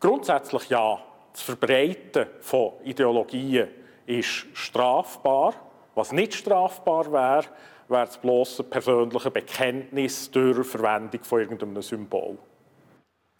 Grundsätzlich 0.00 0.68
ja. 0.68 1.02
Das 1.32 1.40
Verbreiten 1.40 2.26
von 2.42 2.72
Ideologien 2.84 3.68
ist 4.04 4.44
strafbar. 4.52 5.54
Was 5.94 6.12
nicht 6.12 6.34
strafbar 6.34 7.10
wäre, 7.10 7.46
wäre 7.88 8.06
das 8.06 8.18
bloße 8.18 8.64
persönliche 8.64 9.30
Bekenntnis 9.30 10.30
durch 10.30 10.66
Verwendung 10.66 11.22
von 11.24 11.40
irgendeinem 11.40 11.82
Symbol. 11.82 12.38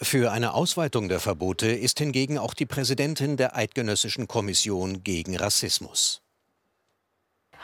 Für 0.00 0.32
eine 0.32 0.54
Ausweitung 0.54 1.08
der 1.08 1.20
Verbote 1.20 1.68
ist 1.68 1.98
hingegen 1.98 2.36
auch 2.36 2.54
die 2.54 2.66
Präsidentin 2.66 3.36
der 3.36 3.56
Eidgenössischen 3.56 4.26
Kommission 4.26 5.04
gegen 5.04 5.36
Rassismus. 5.36 6.20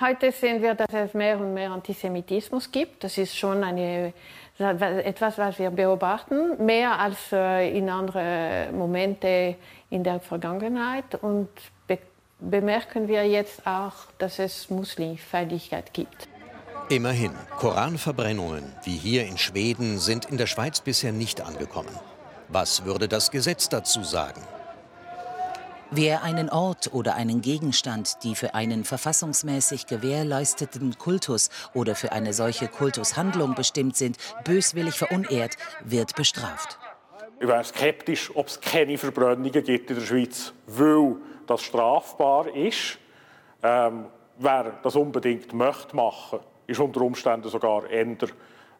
Heute 0.00 0.32
sehen 0.32 0.62
wir, 0.62 0.74
dass 0.74 0.94
es 0.94 1.12
mehr 1.12 1.38
und 1.38 1.52
mehr 1.52 1.72
Antisemitismus 1.72 2.72
gibt. 2.72 3.04
Das 3.04 3.18
ist 3.18 3.36
schon 3.36 3.62
eine, 3.62 4.14
etwas, 4.58 5.36
was 5.36 5.58
wir 5.58 5.70
beobachten, 5.70 6.64
mehr 6.64 6.98
als 6.98 7.32
äh, 7.32 7.76
in 7.76 7.90
anderen 7.90 8.74
Momente 8.78 9.56
in 9.90 10.02
der 10.02 10.20
Vergangenheit. 10.20 11.16
Und 11.20 11.50
be 11.86 11.98
bemerken 12.38 13.08
wir 13.08 13.26
jetzt 13.28 13.66
auch, 13.66 13.92
dass 14.16 14.38
es 14.38 14.70
Muslimfeindlichkeit 14.70 15.92
gibt. 15.92 16.28
Immerhin, 16.90 17.30
Koranverbrennungen 17.56 18.64
wie 18.82 18.96
hier 18.96 19.24
in 19.24 19.38
Schweden 19.38 20.00
sind 20.00 20.24
in 20.24 20.38
der 20.38 20.46
Schweiz 20.46 20.80
bisher 20.80 21.12
nicht 21.12 21.40
angekommen. 21.40 21.96
Was 22.48 22.84
würde 22.84 23.06
das 23.06 23.30
Gesetz 23.30 23.68
dazu 23.68 24.02
sagen? 24.02 24.42
Wer 25.92 26.24
einen 26.24 26.50
Ort 26.50 26.92
oder 26.92 27.14
einen 27.14 27.42
Gegenstand, 27.42 28.24
die 28.24 28.34
für 28.34 28.54
einen 28.54 28.82
verfassungsmäßig 28.82 29.86
gewährleisteten 29.86 30.98
Kultus 30.98 31.50
oder 31.74 31.94
für 31.94 32.10
eine 32.10 32.32
solche 32.32 32.66
Kultushandlung 32.66 33.54
bestimmt 33.54 33.96
sind, 33.96 34.16
böswillig 34.42 34.96
verunehrt, 34.98 35.56
wird 35.84 36.16
bestraft. 36.16 36.76
Ich 37.38 37.46
wäre 37.46 37.62
skeptisch, 37.62 38.32
ob 38.34 38.48
es 38.48 38.60
keine 38.60 38.98
Verbrennungen 38.98 39.52
gibt 39.52 39.90
in 39.90 39.96
der 39.96 40.04
Schweiz, 40.04 40.52
weil 40.66 41.14
das 41.46 41.62
strafbar 41.62 42.52
ist. 42.52 42.98
Ähm, 43.62 44.06
wer 44.38 44.72
das 44.82 44.96
unbedingt 44.96 45.52
möchte 45.52 45.94
machen, 45.94 46.40
ist 46.70 46.80
unter 46.80 47.00
Umständen 47.00 47.48
sogar 47.48 47.88
eher 47.88 48.16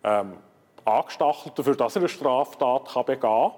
ähm, 0.04 0.36
angestachelt 0.84 1.58
dafür, 1.58 1.76
dass 1.76 1.96
er 1.96 2.02
eine 2.02 2.08
Straftat 2.08 2.88
kann 2.88 3.04
begehen 3.04 3.20
kann. 3.20 3.52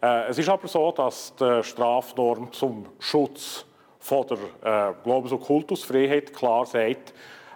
Äh, 0.00 0.30
es 0.30 0.38
ist 0.38 0.48
aber 0.48 0.68
so, 0.68 0.92
dass 0.92 1.34
die 1.36 1.62
Strafnorm 1.62 2.52
zum 2.52 2.86
Schutz 2.98 3.64
von 3.98 4.26
der 4.26 4.38
äh, 4.90 4.94
Glaubens- 5.02 5.32
und 5.32 5.40
Kultusfreiheit 5.40 6.32
klar 6.32 6.64
sagt, 6.66 7.12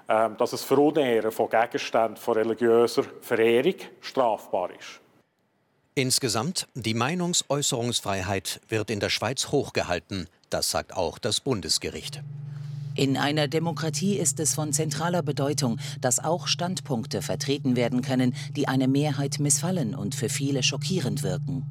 äh, 0.09 0.29
dass 0.37 0.51
das 0.51 0.65
Verunehren 0.65 1.31
von 1.31 1.49
Gegenständen 1.49 2.17
von 2.17 2.35
religiöser 2.35 3.05
Verehrung 3.21 3.77
strafbar 4.01 4.71
ist. 4.71 5.01
Insgesamt, 5.95 6.69
die 6.75 6.95
Meinungsäußerungsfreiheit 6.95 8.61
wird 8.69 8.91
in 8.91 8.99
der 8.99 9.11
Schweiz 9.11 9.53
hochgehalten. 9.53 10.29
Das 10.51 10.71
sagt 10.71 10.97
auch 10.97 11.19
das 11.19 11.41
Bundesgericht. 11.41 12.23
In 12.95 13.17
einer 13.17 13.49
Demokratie 13.49 14.19
ist 14.19 14.39
es 14.39 14.55
von 14.55 14.73
zentraler 14.73 15.23
Bedeutung, 15.23 15.79
dass 16.01 16.23
auch 16.23 16.47
Standpunkte 16.47 17.23
vertreten 17.23 17.75
werden 17.75 18.03
können, 18.03 18.35
die 18.55 18.69
eine 18.69 18.87
Mehrheit 18.87 19.39
missfallen 19.39 19.95
und 19.95 20.15
für 20.15 20.29
viele 20.29 20.63
schockierend 20.63 21.23
wirken. 21.23 21.65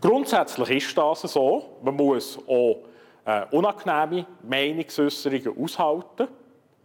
Grundsätzlich 0.00 0.70
ist 0.70 0.96
das 0.96 1.22
so. 1.22 1.78
Man 1.82 1.96
muss 1.96 2.38
auch 2.46 2.84
äh, 3.24 3.46
unangenehme 3.50 4.26
Meinungsäußerungen 4.48 5.58
aushalten. 5.58 6.28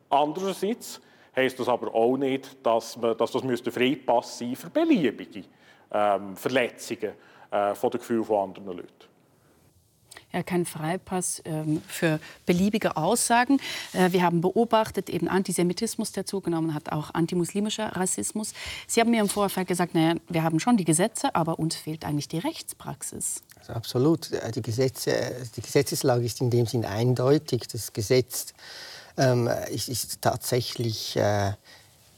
Andererseits 0.09 0.99
heisst 1.35 1.59
das 1.59 1.67
aber 1.67 1.93
auch 1.93 2.17
nicht, 2.17 2.57
dass, 2.65 2.97
man, 2.97 3.15
dass 3.17 3.31
das 3.31 3.43
müsste 3.43 3.71
Freipass 3.71 4.39
sein 4.39 4.55
für 4.55 4.71
beliebige 4.71 5.43
ähm, 5.91 6.35
Verletzungen 6.35 7.11
äh, 7.51 7.75
von 7.75 7.91
den 7.91 7.99
Gefühlen 7.99 8.23
von 8.23 8.49
anderen 8.49 8.77
Leuten 8.77 9.10
ja, 10.33 10.43
kein 10.43 10.65
Freipass 10.65 11.41
ähm, 11.45 11.81
für 11.87 12.19
beliebige 12.45 12.97
Aussagen. 12.97 13.59
Äh, 13.93 14.11
wir 14.11 14.23
haben 14.23 14.41
beobachtet 14.41 15.09
eben 15.09 15.27
Antisemitismus, 15.27 16.11
der 16.11 16.25
zugenommen 16.25 16.73
hat, 16.73 16.91
auch 16.91 17.13
antimuslimischer 17.13 17.95
Rassismus. 17.95 18.53
Sie 18.87 18.99
haben 18.99 19.11
mir 19.11 19.21
im 19.21 19.29
Vorfeld 19.29 19.67
gesagt, 19.67 19.93
naja, 19.95 20.15
wir 20.29 20.43
haben 20.43 20.59
schon 20.59 20.77
die 20.77 20.85
Gesetze, 20.85 21.35
aber 21.35 21.59
uns 21.59 21.75
fehlt 21.75 22.05
eigentlich 22.05 22.27
die 22.27 22.39
Rechtspraxis. 22.39 23.41
Also 23.59 23.73
absolut. 23.73 24.31
Äh, 24.31 24.51
die, 24.51 24.61
Gesetze, 24.61 25.35
die 25.55 25.61
Gesetzeslage 25.61 26.25
ist 26.25 26.41
in 26.41 26.49
dem 26.49 26.65
Sinn 26.65 26.85
eindeutig. 26.85 27.67
Das 27.67 27.93
Gesetz 27.93 28.53
ähm, 29.17 29.49
ist, 29.71 29.89
ist, 29.89 30.21
tatsächlich 30.21 31.15
äh, 31.15 31.53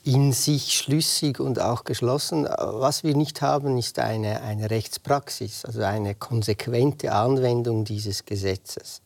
in 0.03 0.33
sich 0.33 0.73
schlüssig 0.73 1.39
und 1.39 1.59
auch 1.59 1.85
geschlossen. 1.85 2.45
Was 2.45 3.03
wir 3.03 3.15
nicht 3.15 3.41
haben, 3.41 3.77
ist 3.77 3.99
eine, 3.99 4.41
eine 4.41 4.69
Rechtspraxis, 4.69 5.63
also 5.65 5.81
eine 5.81 6.13
konsequente 6.13 7.13
Anwendung 7.13 7.85
dieses 7.85 8.25
Gesetzes. 8.25 9.01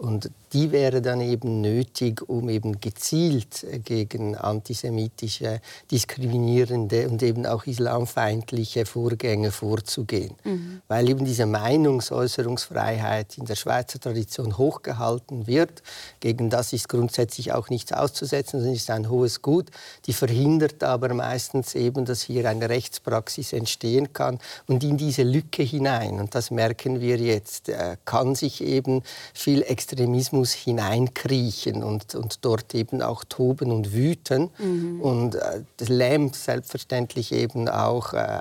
Und 0.00 0.30
die 0.54 0.72
wäre 0.72 1.02
dann 1.02 1.20
eben 1.20 1.60
nötig, 1.60 2.26
um 2.26 2.48
eben 2.48 2.80
gezielt 2.80 3.64
äh, 3.64 3.80
gegen 3.80 4.34
antisemitische, 4.34 5.60
diskriminierende 5.90 7.06
und 7.06 7.22
eben 7.22 7.44
auch 7.44 7.66
islamfeindliche 7.66 8.86
Vorgänge 8.86 9.50
vorzugehen. 9.50 10.34
Mhm. 10.42 10.80
Weil 10.88 11.08
eben 11.10 11.26
diese 11.26 11.44
Meinungsäußerungsfreiheit 11.44 13.36
in 13.36 13.44
der 13.44 13.56
Schweizer 13.56 14.00
Tradition 14.00 14.56
hochgehalten 14.56 15.46
wird. 15.46 15.82
Gegen 16.20 16.48
das 16.48 16.72
ist 16.72 16.88
grundsätzlich 16.88 17.52
auch 17.52 17.68
nichts 17.68 17.92
auszusetzen, 17.92 18.64
das 18.64 18.72
ist 18.74 18.90
ein 18.90 19.10
hohes 19.10 19.42
Gut. 19.42 19.68
Die 20.06 20.14
verhindert 20.14 20.82
aber 20.82 21.12
meistens 21.12 21.74
eben, 21.74 22.06
dass 22.06 22.22
hier 22.22 22.48
eine 22.48 22.70
Rechtspraxis 22.70 23.52
entstehen 23.52 24.14
kann 24.14 24.38
und 24.66 24.82
in 24.82 24.96
diese 24.96 25.24
Lücke 25.24 25.62
hinein. 25.62 26.20
Und 26.20 26.34
das 26.34 26.50
merken 26.50 27.00
wir 27.00 27.18
jetzt, 27.18 27.68
äh, 27.68 27.98
kann 28.06 28.34
sich 28.34 28.62
eben 28.62 29.02
viel 29.34 29.62
Extremismus 29.90 30.52
hineinkriechen 30.52 31.82
und, 31.82 32.14
und 32.14 32.44
dort 32.44 32.74
eben 32.74 33.02
auch 33.02 33.24
toben 33.24 33.72
und 33.72 33.92
wüten. 33.92 34.50
Mhm. 34.58 35.00
Und 35.00 35.34
äh, 35.34 35.62
das 35.76 35.88
lähmt 35.88 36.36
selbstverständlich 36.36 37.32
eben 37.32 37.68
auch 37.68 38.12
äh, 38.12 38.38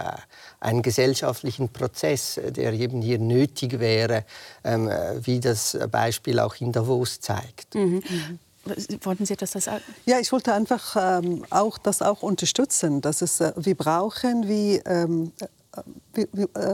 einen 0.60 0.82
gesellschaftlichen 0.82 1.70
Prozess, 1.70 2.39
der 2.44 2.74
eben 2.74 3.01
hier 3.01 3.20
nötig 3.20 3.79
wäre, 3.79 4.25
ähm, 4.63 4.89
wie 5.24 5.39
das 5.39 5.77
Beispiel 5.91 6.39
auch 6.39 6.56
in 6.60 6.72
Davos 6.72 7.20
zeigt. 7.20 7.75
Mhm. 7.75 8.03
Mhm. 8.10 8.39
Wollten 9.03 9.25
Sie 9.25 9.36
das, 9.36 9.51
das 9.51 9.65
Ja, 10.06 10.20
ich 10.20 10.32
wollte 10.32 10.53
einfach 10.53 10.96
ähm, 11.00 11.46
auch 11.50 11.77
das 11.77 12.01
auch 12.01 12.22
unterstützen, 12.22 13.01
dass 13.01 13.22
es 13.22 13.39
äh, 13.39 13.53
wir 13.56 13.75
brauchen 13.75 14.48
wie 14.48 14.82
ähm, 14.86 15.32
äh, 15.39 15.48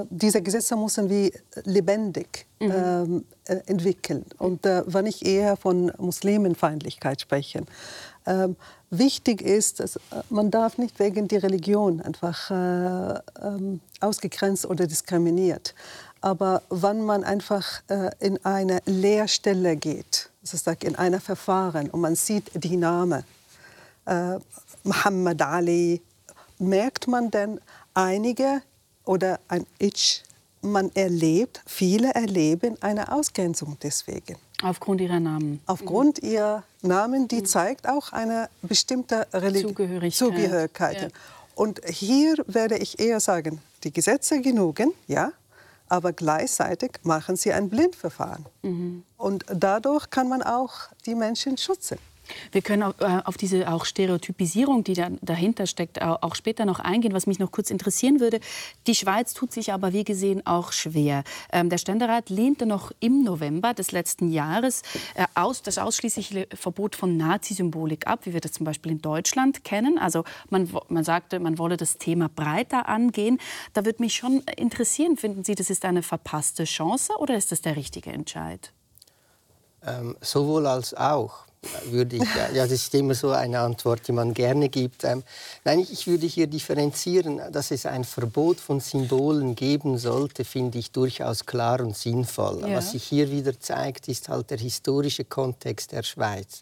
diese 0.10 0.42
Gesetze 0.42 0.76
müssen 0.76 1.10
wir 1.10 1.32
lebendig 1.64 2.46
mhm. 2.60 2.72
ähm, 2.72 3.26
äh, 3.46 3.58
entwickeln. 3.66 4.26
Und 4.38 4.66
äh, 4.66 4.84
wenn 4.88 5.06
ich 5.06 5.26
eher 5.26 5.58
von 5.58 5.92
Muslimenfeindlichkeit 5.98 7.22
spreche, 7.22 7.64
ähm, 8.26 8.56
wichtig 8.90 9.42
ist, 9.42 9.80
dass 9.80 9.98
äh, 9.98 10.00
man 10.30 10.50
darf 10.50 10.78
nicht 10.78 11.00
wegen 11.00 11.28
der 11.28 11.44
Religion 11.44 12.02
einfach 12.02 12.50
äh, 12.50 13.20
ähm, 13.44 13.82
ausgegrenzt 14.00 14.66
oder 14.66 14.88
diskriminiert. 14.88 15.76
Aber 16.22 16.64
wenn 16.70 17.04
man 17.04 17.24
einfach 17.24 17.82
äh, 17.88 18.10
in 18.20 18.44
eine 18.44 18.80
Lehrstelle 18.86 19.76
geht, 19.76 20.30
sozusagen 20.42 20.88
in 20.88 20.96
ein 20.96 21.20
Verfahren 21.20 21.90
und 21.90 22.02
man 22.02 22.16
sieht 22.16 22.52
die 22.54 22.78
Namen 22.78 23.24
Muhammad 24.84 25.42
Ali, 25.42 26.00
merkt 26.60 27.08
man 27.08 27.32
dann 27.32 27.60
einige 27.96 28.62
oder 29.06 29.40
ein 29.48 29.66
Itch. 29.80 30.24
Man 30.62 30.90
erlebt, 30.96 31.62
viele 31.68 32.10
erleben 32.16 32.76
eine 32.82 33.12
Ausgrenzung 33.12 33.78
deswegen. 33.84 34.36
Aufgrund 34.64 35.00
ihrer 35.00 35.20
Namen. 35.20 35.62
Aufgrund 35.68 36.24
mhm. 36.24 36.30
ihrer 36.30 36.64
Namen, 36.82 37.28
die 37.28 37.42
mhm. 37.42 37.46
zeigt 37.46 37.88
auch 37.88 38.12
eine 38.14 38.50
bestimmte 38.64 39.28
Religi 39.32 39.68
Zugehörigkeit. 39.68 40.14
Zugehörigkeit. 40.14 41.02
Ja. 41.02 41.08
Und 41.54 41.82
hier 41.88 42.36
werde 42.48 42.78
ich 42.78 43.00
eher 43.00 43.20
sagen, 43.20 43.62
die 43.84 43.94
Gesetze 43.94 44.42
genügen, 44.42 44.92
ja, 45.08 45.32
aber 45.88 46.14
gleichzeitig 46.14 46.92
machen 47.04 47.36
sie 47.36 47.54
ein 47.54 47.70
Blindverfahren. 47.70 48.46
Mhm. 48.64 49.04
Und 49.18 49.46
dadurch 49.54 50.10
kann 50.10 50.28
man 50.28 50.42
auch 50.42 50.72
die 51.06 51.16
Menschen 51.16 51.58
schützen. 51.58 52.00
Wir 52.52 52.62
können 52.62 52.94
äh, 53.00 53.22
auf 53.24 53.38
diese 53.38 53.72
auch 53.72 53.86
Stereotypisierung, 53.86 54.84
die 54.84 54.94
da, 54.94 55.10
dahinter 55.22 55.68
steckt, 55.68 56.02
auch 56.02 56.36
später 56.36 56.66
noch 56.66 56.80
eingehen. 56.80 57.14
Was 57.14 57.28
mich 57.28 57.40
noch 57.40 57.52
kurz 57.52 57.70
interessieren 57.70 58.20
würde, 58.20 58.40
die 58.88 58.96
Schweiz 58.96 59.34
tut 59.34 59.52
sich 59.52 59.74
aber 59.74 59.94
wie 59.94 60.04
gesehen 60.04 60.46
auch 60.46 60.72
schwer. 60.72 61.24
Ähm, 61.52 61.70
der 61.70 61.78
Ständerat 61.78 62.30
lehnte 62.30 62.66
noch 62.66 62.92
im 63.00 63.24
November 63.24 63.74
des 63.74 63.92
letzten 63.92 64.30
Jahres 64.30 64.82
äh, 65.16 65.26
aus, 65.36 65.62
das 65.62 65.78
ausschließliche 65.78 66.48
Verbot 66.54 66.96
von 66.96 67.18
Nazisymbolik 67.18 68.08
ab, 68.08 68.22
wie 68.24 68.34
wir 68.34 68.42
das 68.42 68.54
zum 68.54 68.66
Beispiel 68.66 68.94
in 68.94 69.02
Deutschland 69.02 69.64
kennen. 69.64 69.98
Also 69.98 70.24
man, 70.50 70.70
man 70.90 71.04
sagte, 71.04 71.40
man 71.40 71.58
wolle 71.58 71.78
das 71.78 71.98
Thema 71.98 72.30
breiter 72.30 72.88
angehen. 72.88 73.40
Da 73.74 73.86
würde 73.86 74.02
mich 74.02 74.16
schon 74.16 74.42
interessieren, 74.58 75.18
finden 75.18 75.44
Sie, 75.44 75.56
das 75.56 75.70
ist 75.70 75.86
eine 75.86 76.04
verpasste 76.04 76.66
Chance 76.66 77.14
oder 77.20 77.36
ist 77.36 77.52
das 77.52 77.62
der 77.62 77.76
richtige 77.76 78.12
Entscheid? 78.12 78.72
Ähm, 79.86 80.16
sowohl 80.22 80.66
als 80.66 80.94
auch 80.94 81.46
würde 81.90 82.18
ich, 82.18 82.24
ja, 82.54 82.64
das 82.68 82.72
ist 82.72 82.94
immer 82.96 83.14
so 83.14 83.32
eine 83.32 83.60
Antwort, 83.60 84.08
die 84.08 84.12
man 84.12 84.34
gerne 84.34 84.70
gibt. 84.70 85.04
Ähm, 85.04 85.24
nein, 85.64 85.80
ich 85.80 86.08
würde 86.08 86.26
hier 86.26 86.48
differenzieren, 86.48 87.42
dass 87.52 87.72
es 87.72 87.86
ein 87.86 88.04
Verbot 88.04 88.60
von 88.60 88.80
Symbolen 88.80 89.56
geben 89.56 89.98
sollte, 89.98 90.46
finde 90.46 90.78
ich 90.80 90.92
durchaus 90.92 91.46
klar 91.46 91.82
und 91.82 91.96
sinnvoll. 91.96 92.62
Ja. 92.62 92.78
Was 92.78 92.92
sich 92.92 93.04
hier 93.04 93.32
wieder 93.32 93.60
zeigt, 93.60 94.08
ist 94.08 94.30
halt 94.30 94.50
der 94.50 94.58
historische 94.58 95.26
Kontext 95.26 95.92
der 95.92 96.04
Schweiz. 96.04 96.62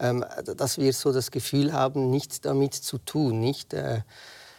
Ähm, 0.00 0.24
dass 0.56 0.78
wir 0.78 0.92
so 0.92 1.12
das 1.12 1.30
Gefühl 1.30 1.72
haben, 1.72 2.10
nichts 2.10 2.40
damit 2.40 2.74
zu 2.74 2.98
tun, 2.98 3.40
nicht? 3.40 3.74
Äh, 3.74 4.00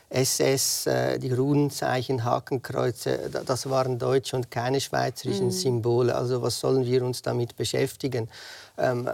SS, 0.10 0.86
äh, 0.86 1.20
die 1.20 1.34
Runenzeichen, 1.34 2.24
Hakenkreuze, 2.24 3.30
das 3.46 3.70
waren 3.70 3.98
deutsche 3.98 4.36
und 4.36 4.52
keine 4.52 4.80
schweizerischen 4.80 5.48
mhm. 5.48 5.52
Symbole. 5.52 6.16
Also 6.16 6.42
was 6.42 6.60
sollen 6.60 6.86
wir 6.86 7.04
uns 7.04 7.22
damit 7.22 7.56
beschäftigen? 7.56 8.30
Ähm, 8.78 9.10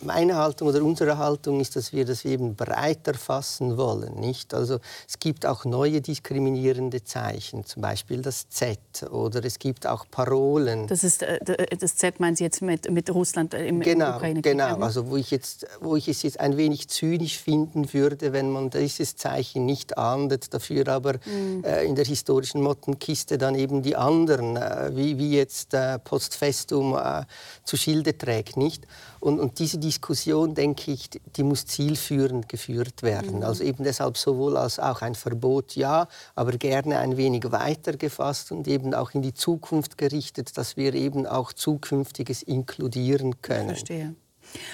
meine 0.00 0.36
Haltung 0.36 0.68
oder 0.68 0.82
unsere 0.82 1.18
Haltung 1.18 1.60
ist, 1.60 1.76
dass 1.76 1.92
wir 1.92 2.04
das 2.04 2.24
eben 2.24 2.56
breiter 2.56 3.14
fassen 3.14 3.76
wollen. 3.76 4.14
Nicht? 4.20 4.54
Also, 4.54 4.78
es 5.08 5.18
gibt 5.18 5.46
auch 5.46 5.64
neue 5.64 6.00
diskriminierende 6.00 7.04
Zeichen, 7.04 7.64
zum 7.64 7.82
Beispiel 7.82 8.22
das 8.22 8.48
Z 8.48 8.78
oder 9.10 9.44
es 9.44 9.58
gibt 9.58 9.86
auch 9.86 10.06
Parolen. 10.10 10.86
Das, 10.86 11.04
ist, 11.04 11.22
äh, 11.22 11.38
das 11.78 11.96
Z 11.96 12.18
meinen 12.20 12.36
Sie 12.36 12.44
jetzt 12.44 12.62
mit, 12.62 12.90
mit 12.90 13.08
Russland 13.10 13.54
im, 13.54 13.80
genau, 13.80 14.16
Ukraine? 14.16 14.42
Genau, 14.42 14.76
also 14.78 15.08
wo 15.08 15.16
ich, 15.16 15.30
jetzt, 15.30 15.66
wo 15.80 15.96
ich 15.96 16.08
es 16.08 16.22
jetzt 16.22 16.40
ein 16.40 16.56
wenig 16.56 16.88
zynisch 16.88 17.38
finden 17.38 17.92
würde, 17.92 18.32
wenn 18.32 18.50
man 18.50 18.70
dieses 18.70 19.16
Zeichen 19.16 19.66
nicht 19.66 19.98
ahndet, 19.98 20.52
dafür 20.52 20.88
aber 20.88 21.14
mhm. 21.24 21.64
äh, 21.64 21.84
in 21.84 21.94
der 21.94 22.04
historischen 22.04 22.62
Mottenkiste 22.62 23.38
dann 23.38 23.54
eben 23.54 23.82
die 23.82 23.96
anderen, 23.96 24.56
äh, 24.56 24.90
wie, 24.94 25.18
wie 25.18 25.36
jetzt 25.36 25.74
äh, 25.74 25.98
Post 25.98 26.34
Festum 26.34 26.96
äh, 26.96 27.22
zu 27.64 27.76
Schilde 27.76 28.16
trägt. 28.16 28.56
Nicht? 28.56 28.71
Nicht. 28.72 28.86
Und, 29.20 29.38
und, 29.38 29.58
diese 29.58 29.78
Diskussion, 29.78 30.54
denke 30.54 30.90
ich, 30.90 31.10
die 31.36 31.42
muss 31.42 31.66
zielführend 31.66 32.48
geführt 32.48 33.02
werden. 33.02 33.38
Mhm. 33.38 33.42
Also 33.44 33.64
eben 33.64 33.84
deshalb 33.84 34.16
sowohl 34.16 34.56
als 34.56 34.78
auch 34.78 35.02
ein 35.02 35.14
Verbot, 35.14 35.76
ja, 35.76 36.08
aber 36.34 36.52
gerne 36.52 36.98
ein 36.98 37.16
wenig 37.16 37.50
weiter 37.52 37.92
gefasst 37.92 38.52
und 38.52 38.66
eben 38.66 38.94
auch 38.94 39.12
in 39.12 39.22
die 39.22 39.34
Zukunft 39.34 39.96
gerichtet, 39.98 40.56
dass 40.56 40.76
wir 40.76 40.94
eben 40.94 41.26
auch 41.26 41.52
Zukünftiges 41.52 42.42
inkludieren 42.42 43.40
können. 43.42 43.70
Ich 43.70 43.78
verstehe. 43.78 44.14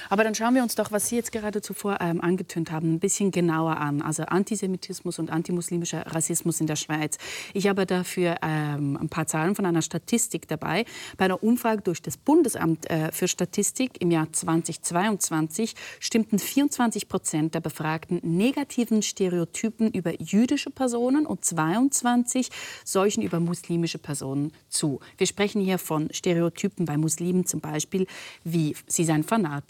Aber 0.08 0.24
dann 0.24 0.34
schauen 0.34 0.54
wir 0.54 0.62
uns 0.62 0.74
doch, 0.74 0.92
was 0.92 1.08
Sie 1.08 1.16
jetzt 1.16 1.32
gerade 1.32 1.60
zuvor 1.60 1.98
ähm, 2.00 2.20
angetönt 2.20 2.70
haben, 2.70 2.94
ein 2.94 3.00
bisschen 3.00 3.30
genauer 3.30 3.76
an. 3.76 4.02
Also 4.02 4.24
Antisemitismus 4.24 5.18
und 5.18 5.30
antimuslimischer 5.30 6.06
Rassismus 6.06 6.60
in 6.60 6.66
der 6.66 6.76
Schweiz. 6.76 7.18
Ich 7.54 7.68
habe 7.68 7.86
dafür 7.86 8.36
ähm, 8.42 8.98
ein 9.00 9.08
paar 9.08 9.26
Zahlen 9.26 9.54
von 9.54 9.66
einer 9.66 9.82
Statistik 9.82 10.48
dabei. 10.48 10.84
Bei 11.16 11.26
einer 11.26 11.42
Umfrage 11.42 11.82
durch 11.82 12.02
das 12.02 12.16
Bundesamt 12.16 12.90
äh, 12.90 13.12
für 13.12 13.28
Statistik 13.28 14.00
im 14.00 14.10
Jahr 14.10 14.32
2022 14.32 15.74
stimmten 16.00 16.38
24 16.38 17.08
Prozent 17.08 17.54
der 17.54 17.60
Befragten 17.60 18.20
negativen 18.22 19.02
Stereotypen 19.02 19.90
über 19.90 20.20
jüdische 20.20 20.70
Personen 20.70 21.26
und 21.26 21.44
22 21.44 22.50
solchen 22.84 23.22
über 23.22 23.40
muslimische 23.40 23.98
Personen 23.98 24.52
zu. 24.68 25.00
Wir 25.16 25.26
sprechen 25.26 25.60
hier 25.60 25.78
von 25.78 26.08
Stereotypen 26.12 26.84
bei 26.84 26.96
Muslimen 26.96 27.46
zum 27.46 27.60
Beispiel, 27.60 28.06
wie 28.44 28.74
sie 28.86 29.04
seien 29.04 29.24
fanatisch, 29.24 29.67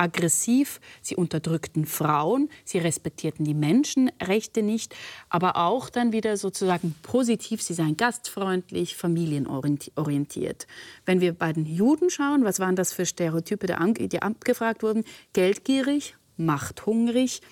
aggressiv, 0.00 0.80
sie 1.02 1.14
unterdrückten 1.14 1.84
Frauen, 1.84 2.48
sie 2.64 2.78
respektierten 2.78 3.44
die 3.44 3.54
Menschenrechte 3.54 4.62
nicht, 4.62 4.96
aber 5.28 5.56
auch 5.56 5.90
dann 5.90 6.12
wieder 6.12 6.38
sozusagen 6.38 6.94
positiv, 7.02 7.60
sie 7.60 7.74
seien 7.74 7.98
gastfreundlich, 7.98 8.96
familienorientiert. 8.96 10.66
Wenn 11.04 11.20
wir 11.20 11.34
bei 11.34 11.52
den 11.52 11.66
Juden 11.66 12.08
schauen, 12.08 12.44
was 12.44 12.60
waren 12.60 12.76
das 12.76 12.94
für 12.94 13.04
Stereotype, 13.04 13.66
die 13.66 14.22
abgefragt 14.22 14.82
wurden? 14.82 15.04
Geldgierig, 15.34 16.16
machthungrig, 16.38 17.42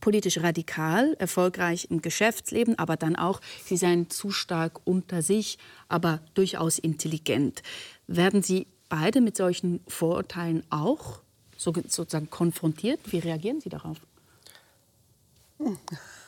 politisch 0.00 0.38
radikal, 0.38 1.14
erfolgreich 1.18 1.88
im 1.90 2.02
Geschäftsleben, 2.02 2.78
aber 2.78 2.96
dann 2.96 3.16
auch, 3.16 3.40
sie 3.64 3.76
seien 3.76 4.10
zu 4.10 4.30
stark 4.30 4.80
unter 4.84 5.22
sich, 5.22 5.58
aber 5.88 6.20
durchaus 6.34 6.78
intelligent. 6.78 7.62
Werden 8.06 8.42
Sie 8.42 8.66
beide 8.94 9.20
mit 9.20 9.36
solchen 9.36 9.80
Vorurteilen 9.88 10.62
auch 10.70 11.18
sozusagen 11.56 12.30
konfrontiert? 12.30 13.00
Wie 13.06 13.18
reagieren 13.18 13.60
Sie 13.60 13.68
darauf? 13.68 13.96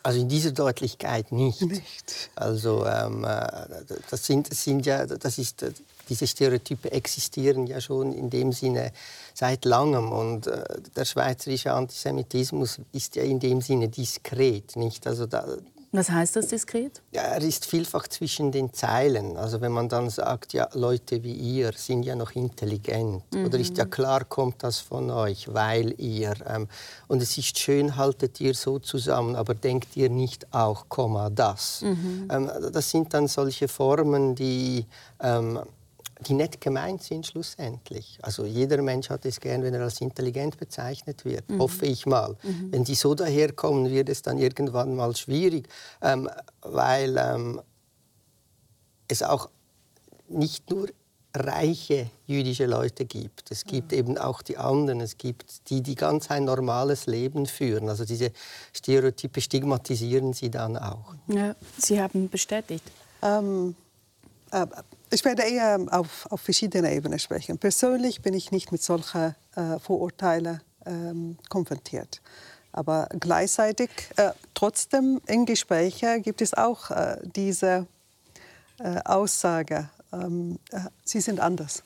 Also 0.02 0.20
in 0.20 0.28
dieser 0.28 0.50
Deutlichkeit 0.50 1.30
nicht. 1.30 1.62
nicht. 1.62 2.30
Also 2.34 2.84
ähm, 2.84 3.22
äh, 3.22 3.48
das 4.10 4.26
sind, 4.26 4.52
sind 4.52 4.84
ja, 4.84 5.06
das 5.06 5.38
ist, 5.38 5.62
äh, 5.62 5.72
diese 6.08 6.26
Stereotype 6.26 6.90
existieren 6.90 7.68
ja 7.68 7.80
schon 7.80 8.12
in 8.12 8.30
dem 8.30 8.52
Sinne 8.52 8.92
seit 9.32 9.64
langem 9.64 10.10
und 10.10 10.48
äh, 10.48 10.64
der 10.96 11.04
schweizerische 11.04 11.72
Antisemitismus 11.72 12.80
ist 12.92 13.14
ja 13.14 13.22
in 13.22 13.38
dem 13.38 13.60
Sinne 13.60 13.88
diskret, 13.88 14.74
nicht? 14.74 15.06
Also 15.06 15.26
da, 15.26 15.46
Was 15.92 16.10
heißt 16.10 16.36
das 16.36 16.48
diskret? 16.48 17.02
Ja, 17.12 17.22
er 17.22 17.42
ist 17.42 17.66
vielfach 17.66 18.08
zwischen 18.08 18.52
den 18.52 18.72
Zeilen. 18.72 19.36
Also 19.36 19.60
wenn 19.60 19.72
man 19.72 19.88
dann 19.88 20.10
sagt, 20.10 20.52
ja, 20.52 20.68
Leute 20.74 21.22
wie 21.22 21.32
ihr 21.32 21.72
sind 21.74 22.02
ja 22.02 22.14
noch 22.14 22.32
intelligent. 22.32 23.22
Mhm. 23.32 23.46
Oder 23.46 23.58
ist 23.58 23.78
ja 23.78 23.84
klar, 23.84 24.24
kommt 24.24 24.62
das 24.62 24.78
von 24.78 25.10
euch, 25.10 25.52
weil 25.52 25.94
ihr. 26.00 26.34
Ähm, 26.46 26.68
und 27.08 27.22
es 27.22 27.38
ist 27.38 27.58
schön, 27.58 27.96
haltet 27.96 28.40
ihr 28.40 28.54
so 28.54 28.78
zusammen, 28.78 29.36
aber 29.36 29.54
denkt 29.54 29.96
ihr 29.96 30.10
nicht 30.10 30.52
auch, 30.52 30.88
Komma, 30.88 31.30
das. 31.30 31.82
Mhm. 31.82 32.28
Ähm, 32.30 32.50
das 32.72 32.90
sind 32.90 33.14
dann 33.14 33.28
solche 33.28 33.68
Formen, 33.68 34.34
die 34.34 34.86
ähm, 35.20 35.60
die 36.20 36.34
nicht 36.34 36.60
gemeint 36.60 37.02
sind 37.02 37.26
schlussendlich. 37.26 38.18
Also 38.22 38.44
jeder 38.44 38.80
Mensch 38.82 39.10
hat 39.10 39.26
es 39.26 39.38
gern, 39.40 39.62
wenn 39.62 39.74
er 39.74 39.82
als 39.82 40.00
intelligent 40.00 40.56
bezeichnet 40.56 41.24
wird, 41.24 41.48
mhm. 41.48 41.60
hoffe 41.60 41.86
ich 41.86 42.06
mal. 42.06 42.36
Mhm. 42.42 42.72
Wenn 42.72 42.84
die 42.84 42.94
so 42.94 43.14
daherkommen, 43.14 43.90
wird 43.90 44.08
es 44.08 44.22
dann 44.22 44.38
irgendwann 44.38 44.96
mal 44.96 45.14
schwierig, 45.14 45.68
ähm, 46.00 46.28
weil 46.62 47.16
ähm, 47.18 47.60
es 49.08 49.22
auch 49.22 49.50
nicht 50.28 50.70
nur 50.70 50.88
reiche 51.34 52.10
jüdische 52.26 52.64
Leute 52.64 53.04
gibt. 53.04 53.50
Es 53.50 53.64
gibt 53.64 53.92
mhm. 53.92 53.98
eben 53.98 54.18
auch 54.18 54.40
die 54.40 54.56
anderen. 54.56 55.00
Es 55.00 55.18
gibt 55.18 55.68
die, 55.68 55.82
die 55.82 55.94
ganz 55.94 56.30
ein 56.30 56.44
normales 56.44 57.06
Leben 57.06 57.46
führen. 57.46 57.88
Also 57.90 58.04
diese 58.06 58.32
Stereotype 58.72 59.40
stigmatisieren 59.40 60.32
sie 60.32 60.50
dann 60.50 60.78
auch. 60.78 61.14
Ja, 61.26 61.54
Sie 61.76 62.00
haben 62.00 62.30
bestätigt. 62.30 62.84
Ähm, 63.22 63.76
äh, 64.50 64.66
ich 65.10 65.24
werde 65.24 65.42
eher 65.42 65.78
auf, 65.90 66.26
auf 66.30 66.40
verschiedenen 66.40 66.92
Ebenen 66.92 67.18
sprechen. 67.18 67.58
Persönlich 67.58 68.22
bin 68.22 68.34
ich 68.34 68.50
nicht 68.50 68.72
mit 68.72 68.82
solchen 68.82 69.34
äh, 69.54 69.78
Vorurteilen 69.78 70.60
ähm, 70.84 71.36
konfrontiert. 71.48 72.20
Aber 72.72 73.08
gleichzeitig, 73.18 73.90
äh, 74.16 74.30
trotzdem 74.54 75.20
in 75.26 75.46
Gesprächen 75.46 76.22
gibt 76.22 76.42
es 76.42 76.54
auch 76.54 76.90
äh, 76.90 77.16
diese 77.22 77.86
äh, 78.78 79.00
Aussage, 79.04 79.88
ähm, 80.12 80.58
äh, 80.70 80.80
sie 81.04 81.20
sind 81.20 81.40
anders. 81.40 81.82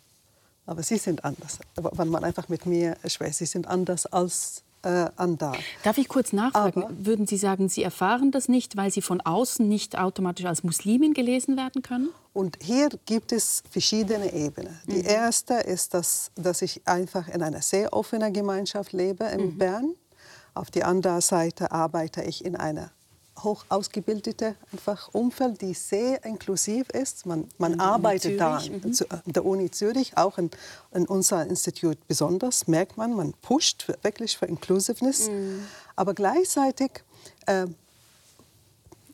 Aber 0.67 0.83
sie 0.83 0.99
sind 0.99 1.25
anders. 1.25 1.59
Wenn 1.77 2.09
man 2.09 2.25
einfach 2.25 2.49
mit 2.49 2.67
mir 2.67 2.97
spricht, 3.07 3.37
sie 3.37 3.47
sind 3.47 3.67
anders 3.67 4.07
als 4.07 4.63
äh, 4.83 5.07
Andar. 5.17 5.57
Darf 5.83 5.99
ich 5.99 6.09
kurz 6.09 6.33
nachfragen? 6.33 6.85
Aber, 6.85 7.07
Würden 7.07 7.27
Sie 7.27 7.37
sagen, 7.37 7.69
Sie 7.69 7.83
erfahren 7.83 8.31
das 8.31 8.49
nicht, 8.49 8.77
weil 8.77 8.91
Sie 8.91 9.03
von 9.03 9.21
außen 9.21 9.69
nicht 9.69 9.99
automatisch 9.99 10.47
als 10.47 10.63
Muslimin 10.63 11.15
gelesen 11.15 11.57
werden 11.57 11.83
können? 11.83 12.11
Und 12.33 12.59
hier 12.63 12.89
gibt 13.07 13.33
es 13.33 13.63
verschiedene 13.71 14.33
Ebenen. 14.33 14.79
Die 14.87 15.03
mhm. 15.03 15.07
erste 15.07 15.55
ist, 15.55 15.95
dass, 15.95 16.31
dass 16.37 16.63
ich 16.63 16.87
einfach 16.87 17.29
in 17.29 17.43
einer 17.43 17.61
sehr 17.63 17.93
offenen 17.93 18.33
Gemeinschaft 18.33 18.93
lebe 18.93 19.25
in 19.25 19.55
mhm. 19.55 19.59
Bern. 19.59 19.95
Auf 20.55 20.71
der 20.71 20.87
anderen 20.87 21.21
Seite 21.21 21.73
arbeite 21.73 22.23
ich 22.23 22.45
in 22.45 22.57
einer 22.57 22.91
hoch 23.43 23.65
ausgebildete 23.69 24.55
einfach 24.73 25.09
Umfeld, 25.13 25.61
die 25.61 25.75
sehr 25.75 26.25
inklusiv 26.25 26.89
ist. 26.91 27.27
Man, 27.27 27.49
man 27.59 27.81
arbeitet 27.81 28.41
da 28.41 28.57
an 28.57 28.83
mhm. 28.83 29.33
der 29.33 29.45
Uni 29.45 29.71
Zürich, 29.71 30.17
auch 30.17 30.39
in, 30.39 30.51
in 30.93 31.07
unser 31.07 31.47
Institut 31.47 31.99
besonders, 32.07 32.69
merkt 32.69 32.97
man, 32.97 33.15
man 33.15 33.33
pusht 33.43 33.93
wirklich 34.03 34.37
für 34.37 34.47
Inclusiveness. 34.47 35.29
Mhm. 35.29 35.67
Aber 35.97 36.15
gleichzeitig, 36.15 37.03
äh, 37.47 37.67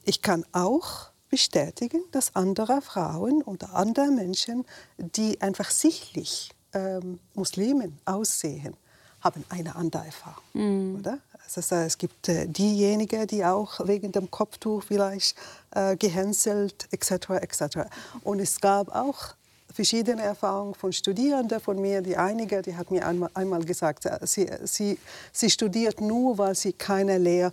ich 0.04 0.22
kann 0.22 0.44
auch 0.52 1.10
bestätigen, 1.28 2.02
dass 2.12 2.36
andere 2.36 2.80
Frauen 2.80 3.42
oder 3.42 3.74
andere 3.74 4.10
Menschen, 4.10 4.64
die 4.98 5.40
einfach 5.40 5.70
sichtlich 5.70 6.50
ähm, 6.72 7.18
Muslimen 7.34 7.98
aussehen, 8.04 8.76
haben 9.20 9.44
eine 9.48 9.74
andere 9.74 10.04
Erfahrung. 10.04 10.44
Mhm. 10.54 10.96
Oder? 11.00 11.18
Das 11.54 11.70
heißt, 11.70 11.86
es 11.86 11.98
gibt 11.98 12.28
äh, 12.28 12.46
diejenigen, 12.46 13.26
die 13.26 13.44
auch 13.44 13.86
wegen 13.86 14.12
dem 14.12 14.30
Kopftuch 14.30 14.82
vielleicht 14.82 15.36
äh, 15.70 15.96
gehänselt 15.96 16.88
etc. 16.90 17.30
etc. 17.40 17.78
Und 18.24 18.40
es 18.40 18.60
gab 18.60 18.94
auch 18.94 19.34
verschiedene 19.72 20.22
Erfahrungen 20.22 20.74
von 20.74 20.92
Studierenden 20.92 21.60
von 21.60 21.80
mir. 21.80 22.00
Die 22.02 22.16
einige, 22.16 22.62
die 22.62 22.74
hat 22.74 22.90
mir 22.90 23.06
einmal, 23.06 23.30
einmal 23.34 23.64
gesagt, 23.64 24.06
äh, 24.06 24.18
sie, 24.22 24.50
sie, 24.64 24.98
sie 25.32 25.50
studiert 25.50 26.00
nur, 26.00 26.38
weil 26.38 26.54
sie 26.54 26.72
keine 26.72 27.18
Lehrplatz 27.18 27.52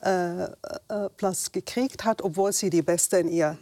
äh, 0.00 1.48
äh 1.48 1.52
gekriegt 1.52 2.04
hat, 2.04 2.22
obwohl 2.22 2.52
sie 2.52 2.70
die 2.70 2.82
Beste 2.82 3.18
in 3.18 3.28
ihrer 3.28 3.58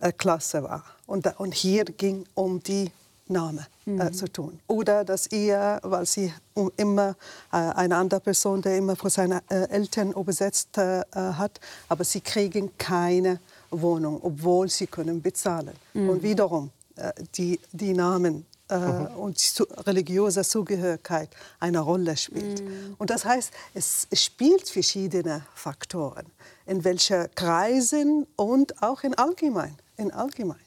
äh, 0.00 0.12
Klasse 0.12 0.62
war. 0.62 0.84
Und, 1.06 1.26
und 1.38 1.54
hier 1.54 1.84
ging 1.84 2.24
um 2.34 2.62
die 2.62 2.90
Name 3.30 3.66
äh, 3.86 3.90
mhm. 3.90 4.12
zu 4.12 4.28
tun. 4.28 4.60
Oder 4.66 5.04
dass 5.04 5.30
ihr, 5.32 5.78
weil 5.82 6.06
sie 6.06 6.32
immer 6.76 7.16
äh, 7.52 7.56
eine 7.56 7.96
andere 7.96 8.20
Person, 8.20 8.60
der 8.62 8.76
immer 8.76 8.96
vor 8.96 9.10
seinen 9.10 9.40
äh, 9.48 9.68
Eltern 9.68 10.12
übersetzt 10.12 10.76
äh, 10.78 11.02
hat, 11.14 11.60
aber 11.88 12.04
sie 12.04 12.20
kriegen 12.20 12.76
keine 12.76 13.40
Wohnung, 13.70 14.20
obwohl 14.22 14.68
sie 14.68 14.86
können 14.86 15.22
bezahlen. 15.22 15.74
Mhm. 15.94 16.08
Und 16.08 16.22
wiederum 16.22 16.70
äh, 16.96 17.12
die, 17.36 17.60
die 17.72 17.92
Namen 17.92 18.46
äh, 18.68 18.78
mhm. 18.78 19.06
und 19.16 19.58
die 19.58 19.62
religiöse 19.80 20.42
Zugehörigkeit 20.42 21.28
eine 21.58 21.80
Rolle 21.80 22.16
spielt. 22.16 22.62
Mhm. 22.62 22.94
Und 22.98 23.10
das 23.10 23.24
heißt, 23.24 23.52
es 23.74 24.06
spielt 24.12 24.68
verschiedene 24.68 25.44
Faktoren, 25.54 26.26
in 26.66 26.84
welchen 26.84 27.26
Kreisen 27.34 28.26
und 28.36 28.82
auch 28.82 29.02
in 29.02 29.14
allgemein. 29.14 29.76
In 29.96 30.12
allgemein. 30.12 30.60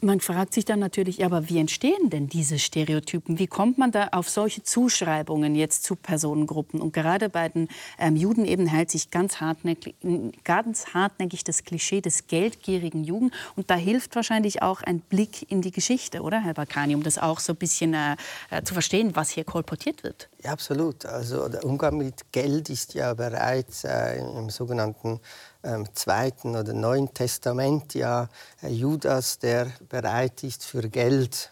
Man 0.00 0.20
fragt 0.20 0.54
sich 0.54 0.64
dann 0.64 0.78
natürlich, 0.78 1.24
aber 1.24 1.48
wie 1.48 1.58
entstehen 1.58 2.08
denn 2.10 2.28
diese 2.28 2.60
Stereotypen? 2.60 3.40
Wie 3.40 3.48
kommt 3.48 3.78
man 3.78 3.90
da 3.90 4.08
auf 4.12 4.30
solche 4.30 4.62
Zuschreibungen 4.62 5.56
jetzt 5.56 5.82
zu 5.82 5.96
Personengruppen? 5.96 6.80
Und 6.80 6.92
gerade 6.92 7.28
bei 7.28 7.48
den 7.48 7.68
ähm, 7.98 8.14
Juden 8.14 8.44
eben 8.44 8.66
hält 8.66 8.92
sich 8.92 9.10
ganz 9.10 9.40
hartnäckig, 9.40 9.96
ganz 10.44 10.94
hartnäckig 10.94 11.42
das 11.42 11.64
Klischee 11.64 12.00
des 12.00 12.28
geldgierigen 12.28 13.02
Juden. 13.02 13.32
Und 13.56 13.70
da 13.70 13.74
hilft 13.74 14.14
wahrscheinlich 14.14 14.62
auch 14.62 14.82
ein 14.82 15.00
Blick 15.00 15.50
in 15.50 15.62
die 15.62 15.72
Geschichte, 15.72 16.22
oder, 16.22 16.40
Herr 16.40 16.54
Bakani, 16.54 16.94
um 16.94 17.02
das 17.02 17.18
auch 17.18 17.40
so 17.40 17.54
ein 17.54 17.56
bisschen 17.56 17.94
äh, 17.94 18.14
äh, 18.50 18.62
zu 18.62 18.74
verstehen, 18.74 19.16
was 19.16 19.30
hier 19.30 19.42
kolportiert 19.42 20.04
wird. 20.04 20.28
Ja, 20.44 20.52
absolut. 20.52 21.06
Also 21.06 21.48
der 21.48 21.64
Umgang 21.64 21.98
mit 21.98 22.30
Geld 22.30 22.70
ist 22.70 22.94
ja 22.94 23.14
bereits 23.14 23.82
äh, 23.82 24.18
im 24.18 24.48
sogenannten 24.48 25.18
ähm, 25.62 25.86
Zweiten 25.94 26.56
oder 26.56 26.72
Neuen 26.72 27.12
Testament 27.12 27.94
ja 27.94 28.28
äh, 28.62 28.68
Judas, 28.68 29.38
der 29.38 29.72
bereit 29.88 30.42
ist 30.42 30.64
für 30.64 30.88
Geld 30.88 31.50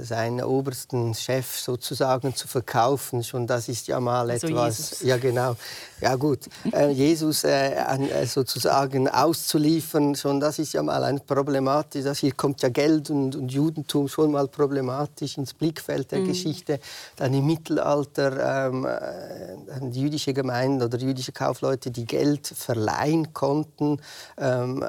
seinen 0.00 0.42
obersten 0.42 1.14
Chef 1.14 1.58
sozusagen 1.58 2.34
zu 2.34 2.48
verkaufen. 2.48 3.22
Schon 3.24 3.46
das 3.46 3.68
ist 3.68 3.88
ja 3.88 4.00
mal 4.00 4.30
also 4.30 4.46
etwas. 4.46 4.78
Jesus. 4.78 5.02
Ja, 5.02 5.16
genau. 5.16 5.56
Ja, 6.00 6.14
gut. 6.16 6.40
Äh, 6.70 6.90
Jesus 6.90 7.44
äh, 7.44 7.70
äh, 7.72 8.26
sozusagen 8.26 9.08
auszuliefern, 9.08 10.14
schon 10.14 10.38
das 10.38 10.58
ist 10.58 10.74
ja 10.74 10.82
mal 10.82 11.02
ein 11.02 11.18
problematisch. 11.20 12.04
Das 12.04 12.18
hier 12.18 12.32
kommt 12.32 12.60
ja 12.62 12.68
Geld 12.68 13.08
und, 13.08 13.34
und 13.34 13.50
Judentum 13.50 14.06
schon 14.06 14.32
mal 14.32 14.48
problematisch 14.48 15.38
ins 15.38 15.54
Blickfeld 15.54 16.12
der 16.12 16.20
mhm. 16.20 16.28
Geschichte. 16.28 16.78
Dann 17.16 17.32
im 17.32 17.46
Mittelalter 17.46 18.68
ähm, 18.68 18.84
äh, 18.84 19.88
jüdische 19.90 20.34
Gemeinden 20.34 20.82
oder 20.82 20.98
jüdische 20.98 21.32
Kaufleute, 21.32 21.90
die 21.90 22.04
Geld 22.04 22.46
verleihen 22.46 23.32
konnten. 23.32 23.98
Ähm, 24.36 24.84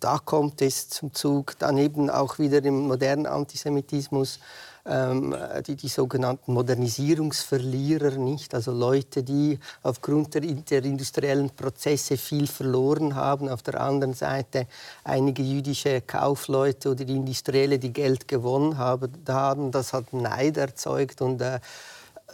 da 0.00 0.18
kommt 0.18 0.62
es 0.62 0.88
zum 0.88 1.12
Zug. 1.14 1.58
Dann 1.58 1.78
eben 1.78 2.10
auch 2.10 2.38
wieder 2.38 2.64
im 2.64 2.88
modernen 2.88 3.26
Antisemitismus 3.26 4.40
ähm, 4.88 5.34
die, 5.66 5.74
die 5.74 5.88
sogenannten 5.88 6.52
Modernisierungsverlierer 6.52 8.12
nicht, 8.12 8.54
also 8.54 8.70
Leute, 8.70 9.24
die 9.24 9.58
aufgrund 9.82 10.34
der, 10.34 10.42
der 10.42 10.84
industriellen 10.84 11.50
Prozesse 11.50 12.16
viel 12.16 12.46
verloren 12.46 13.16
haben. 13.16 13.48
Auf 13.48 13.62
der 13.62 13.80
anderen 13.80 14.14
Seite 14.14 14.68
einige 15.02 15.42
jüdische 15.42 16.02
Kaufleute 16.02 16.90
oder 16.90 17.04
die 17.04 17.16
Industrielle, 17.16 17.80
die 17.80 17.92
Geld 17.92 18.28
gewonnen 18.28 18.78
haben. 18.78 19.70
Das 19.72 19.92
hat 19.92 20.12
Neid 20.12 20.56
erzeugt 20.56 21.20
und 21.20 21.42
äh, 21.42 21.58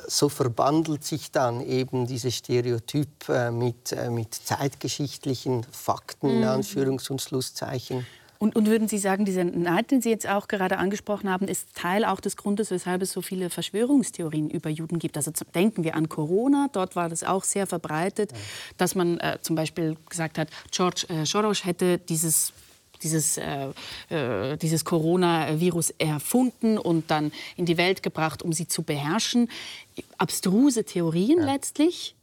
so 0.06 0.28
verbandelt 0.28 1.04
sich 1.04 1.30
dann 1.30 1.60
eben 1.60 2.06
dieses 2.06 2.34
Stereotyp 2.34 3.28
äh, 3.28 3.50
mit, 3.50 3.92
äh, 3.92 4.10
mit 4.10 4.34
zeitgeschichtlichen 4.34 5.64
Fakten, 5.70 6.28
in 6.28 6.38
mhm. 6.40 6.44
Anführungs- 6.44 7.10
und 7.10 7.20
Schlusszeichen. 7.20 8.06
Und, 8.42 8.56
und, 8.56 8.66
würden 8.66 8.88
Sie 8.88 8.98
sagen, 8.98 9.24
dieser 9.24 9.44
Neid, 9.44 9.92
den 9.92 10.02
Sie 10.02 10.10
jetzt 10.10 10.28
auch 10.28 10.48
gerade 10.48 10.78
angesprochen 10.78 11.30
haben, 11.30 11.46
ist 11.46 11.76
Teil 11.76 12.04
auch 12.04 12.18
des 12.18 12.36
Grundes, 12.36 12.72
weshalb 12.72 13.00
es 13.02 13.12
so 13.12 13.22
viele 13.22 13.50
Verschwörungstheorien 13.50 14.50
über 14.50 14.68
Juden 14.68 14.98
gibt? 14.98 15.16
Also 15.16 15.30
denken 15.54 15.84
wir 15.84 15.94
an 15.94 16.08
Corona, 16.08 16.66
dort 16.72 16.96
war 16.96 17.08
das 17.08 17.22
auch 17.22 17.44
sehr 17.44 17.68
verbreitet, 17.68 18.32
dass 18.78 18.96
man 18.96 19.20
äh, 19.20 19.38
zum 19.42 19.54
Beispiel 19.54 19.96
gesagt 20.08 20.38
hat, 20.38 20.48
George 20.72 21.06
äh, 21.08 21.24
Soros 21.24 21.64
hätte 21.64 21.98
dieses 21.98 22.52
dieses, 23.02 23.38
äh, 23.38 23.68
äh, 24.08 24.56
dieses 24.56 24.84
Coronavirus 24.84 25.90
erfunden 25.98 26.78
und 26.78 27.10
dann 27.10 27.32
in 27.56 27.66
die 27.66 27.76
Welt 27.76 28.02
gebracht, 28.02 28.42
um 28.42 28.52
sie 28.52 28.68
zu 28.68 28.82
beherrschen. 28.82 29.50
Abstruse 30.18 30.84
Theorien 30.84 31.40
ja. 31.40 31.52
letztlich. 31.52 32.14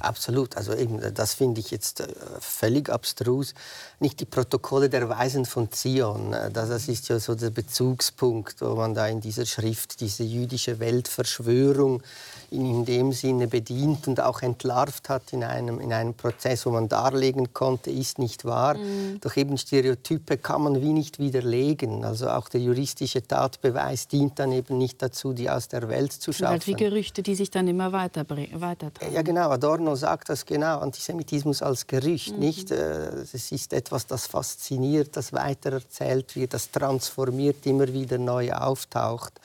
Absolut. 0.00 0.56
Also 0.56 0.74
eben, 0.74 1.00
das 1.14 1.34
finde 1.34 1.60
ich 1.60 1.70
jetzt 1.70 2.00
äh, 2.00 2.08
völlig 2.40 2.90
abstrus. 2.90 3.54
Nicht 3.98 4.20
die 4.20 4.26
Protokolle 4.26 4.90
der 4.90 5.08
Weisen 5.08 5.46
von 5.46 5.72
Zion. 5.72 6.34
Äh, 6.34 6.50
das 6.50 6.88
ist 6.88 7.08
ja 7.08 7.18
so 7.18 7.34
der 7.34 7.50
Bezugspunkt, 7.50 8.60
wo 8.60 8.74
man 8.74 8.92
da 8.94 9.06
in 9.06 9.22
dieser 9.22 9.46
Schrift 9.46 10.00
diese 10.00 10.22
jüdische 10.22 10.78
Weltverschwörung 10.80 12.02
in 12.50 12.84
dem 12.84 13.12
Sinne 13.12 13.48
bedient 13.48 14.06
und 14.06 14.20
auch 14.20 14.42
entlarvt 14.42 15.08
hat 15.08 15.32
in 15.32 15.42
einem, 15.42 15.80
in 15.80 15.92
einem 15.92 16.14
Prozess, 16.14 16.66
wo 16.66 16.70
man 16.70 16.88
darlegen 16.88 17.52
konnte, 17.52 17.90
ist 17.90 18.18
nicht 18.18 18.44
wahr. 18.44 18.76
Mhm. 18.76 19.18
Doch 19.20 19.36
eben 19.36 19.58
Stereotype 19.58 20.36
kann 20.36 20.62
man 20.62 20.80
wie 20.80 20.92
nicht 20.92 21.18
widerlegen. 21.18 22.04
Also 22.04 22.28
auch 22.28 22.48
der 22.48 22.60
juristische 22.60 23.26
Tatbeweis 23.26 24.08
dient 24.08 24.38
dann 24.38 24.52
eben 24.52 24.78
nicht 24.78 25.02
dazu, 25.02 25.32
die 25.32 25.50
aus 25.50 25.68
der 25.68 25.88
Welt 25.88 26.12
zu 26.12 26.32
schaffen. 26.32 26.50
Halt 26.50 26.66
wie 26.66 26.74
Gerüchte, 26.74 27.22
die 27.22 27.34
sich 27.34 27.50
dann 27.50 27.66
immer 27.66 27.92
weiter 27.92 28.24
weitertragen. 28.28 29.12
Ja 29.12 29.22
genau, 29.22 29.48
Adorno 29.48 29.96
sagt 29.96 30.28
das 30.28 30.46
genau, 30.46 30.78
Antisemitismus 30.78 31.62
als 31.62 31.86
Gerücht, 31.86 32.34
mhm. 32.34 32.38
nicht? 32.38 32.70
Äh, 32.70 33.08
es 33.32 33.50
ist 33.50 33.72
etwas, 33.72 33.85
das 33.88 34.26
fasziniert, 34.26 35.16
das 35.16 35.32
weitererzählt 35.32 36.36
wird, 36.36 36.54
das 36.54 36.70
transformiert, 36.70 37.66
immer 37.66 37.88
wieder 37.88 38.18
neu 38.18 38.52
auftaucht. 38.52 39.40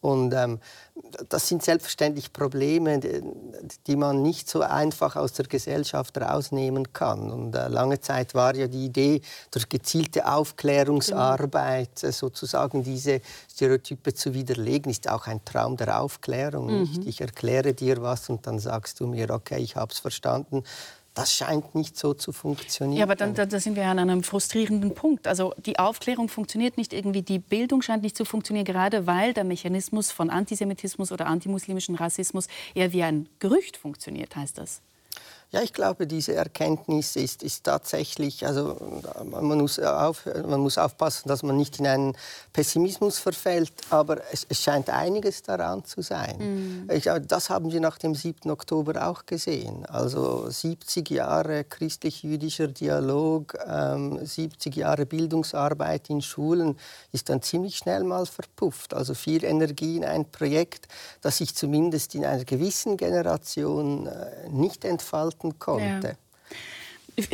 Und 0.00 0.34
ähm, 0.34 0.60
das 1.28 1.48
sind 1.48 1.64
selbstverständlich 1.64 2.32
Probleme, 2.32 3.00
die 3.86 3.96
man 3.96 4.22
nicht 4.22 4.48
so 4.48 4.60
einfach 4.60 5.16
aus 5.16 5.32
der 5.32 5.46
Gesellschaft 5.46 6.16
rausnehmen 6.18 6.92
kann. 6.92 7.30
Und 7.30 7.54
äh, 7.56 7.68
lange 7.68 8.00
Zeit 8.00 8.34
war 8.34 8.54
ja 8.54 8.68
die 8.68 8.84
Idee, 8.84 9.20
durch 9.50 9.68
gezielte 9.68 10.30
Aufklärungsarbeit 10.30 12.04
äh, 12.04 12.12
sozusagen 12.12 12.84
diese 12.84 13.20
Stereotype 13.50 14.14
zu 14.14 14.32
widerlegen, 14.32 14.90
ist 14.90 15.10
auch 15.10 15.26
ein 15.26 15.44
Traum 15.44 15.76
der 15.76 16.00
Aufklärung. 16.00 16.82
Mhm. 16.82 17.04
Ich 17.06 17.20
erkläre 17.20 17.74
dir 17.74 18.00
was 18.00 18.28
und 18.28 18.46
dann 18.46 18.58
sagst 18.58 19.00
du 19.00 19.06
mir, 19.06 19.30
okay, 19.30 19.58
ich 19.58 19.76
habe 19.76 19.92
es 19.92 19.98
verstanden. 19.98 20.62
Das 21.16 21.32
scheint 21.32 21.74
nicht 21.74 21.96
so 21.96 22.12
zu 22.12 22.30
funktionieren. 22.30 22.98
Ja, 22.98 23.04
aber 23.04 23.16
dann, 23.16 23.34
da 23.34 23.48
sind 23.58 23.74
wir 23.74 23.86
an 23.86 23.98
einem 23.98 24.22
frustrierenden 24.22 24.94
Punkt. 24.94 25.26
Also 25.26 25.54
die 25.56 25.78
Aufklärung 25.78 26.28
funktioniert 26.28 26.76
nicht 26.76 26.92
irgendwie, 26.92 27.22
die 27.22 27.38
Bildung 27.38 27.80
scheint 27.80 28.02
nicht 28.02 28.18
zu 28.18 28.26
funktionieren, 28.26 28.66
gerade 28.66 29.06
weil 29.06 29.32
der 29.32 29.44
Mechanismus 29.44 30.10
von 30.10 30.28
Antisemitismus 30.28 31.12
oder 31.12 31.26
antimuslimischen 31.26 31.94
Rassismus 31.94 32.48
eher 32.74 32.92
wie 32.92 33.02
ein 33.02 33.30
Gerücht 33.38 33.78
funktioniert, 33.78 34.36
heißt 34.36 34.58
das. 34.58 34.82
Ja, 35.52 35.62
ich 35.62 35.72
glaube, 35.72 36.08
diese 36.08 36.34
Erkenntnis 36.34 37.14
ist, 37.14 37.44
ist 37.44 37.62
tatsächlich, 37.62 38.44
also 38.44 38.76
man 39.24 39.58
muss, 39.58 39.78
auf, 39.78 40.26
man 40.26 40.58
muss 40.58 40.76
aufpassen, 40.76 41.28
dass 41.28 41.44
man 41.44 41.56
nicht 41.56 41.78
in 41.78 41.86
einen 41.86 42.16
Pessimismus 42.52 43.20
verfällt, 43.20 43.72
aber 43.90 44.18
es, 44.32 44.44
es 44.48 44.60
scheint 44.60 44.90
einiges 44.90 45.42
daran 45.42 45.84
zu 45.84 46.02
sein. 46.02 46.36
Mhm. 46.38 46.90
Ich, 46.90 47.08
das 47.28 47.48
haben 47.48 47.70
wir 47.70 47.80
nach 47.80 47.96
dem 47.96 48.16
7. 48.16 48.50
Oktober 48.50 49.06
auch 49.06 49.24
gesehen. 49.24 49.86
Also 49.86 50.50
70 50.50 51.10
Jahre 51.10 51.62
christlich-jüdischer 51.62 52.66
Dialog, 52.66 53.56
ähm, 53.68 54.26
70 54.26 54.74
Jahre 54.74 55.06
Bildungsarbeit 55.06 56.10
in 56.10 56.22
Schulen 56.22 56.76
ist 57.12 57.28
dann 57.28 57.40
ziemlich 57.40 57.76
schnell 57.76 58.02
mal 58.02 58.26
verpufft. 58.26 58.94
Also 58.94 59.14
viel 59.14 59.44
Energie 59.44 59.96
in 59.96 60.04
ein 60.04 60.28
Projekt, 60.28 60.88
das 61.20 61.38
sich 61.38 61.54
zumindest 61.54 62.16
in 62.16 62.24
einer 62.24 62.44
gewissen 62.44 62.96
Generation 62.96 64.08
äh, 64.08 64.48
nicht 64.48 64.84
entfaltet 64.84 65.35
halten 65.42 65.58
konnte. 65.58 66.08
Ja. 66.08 66.14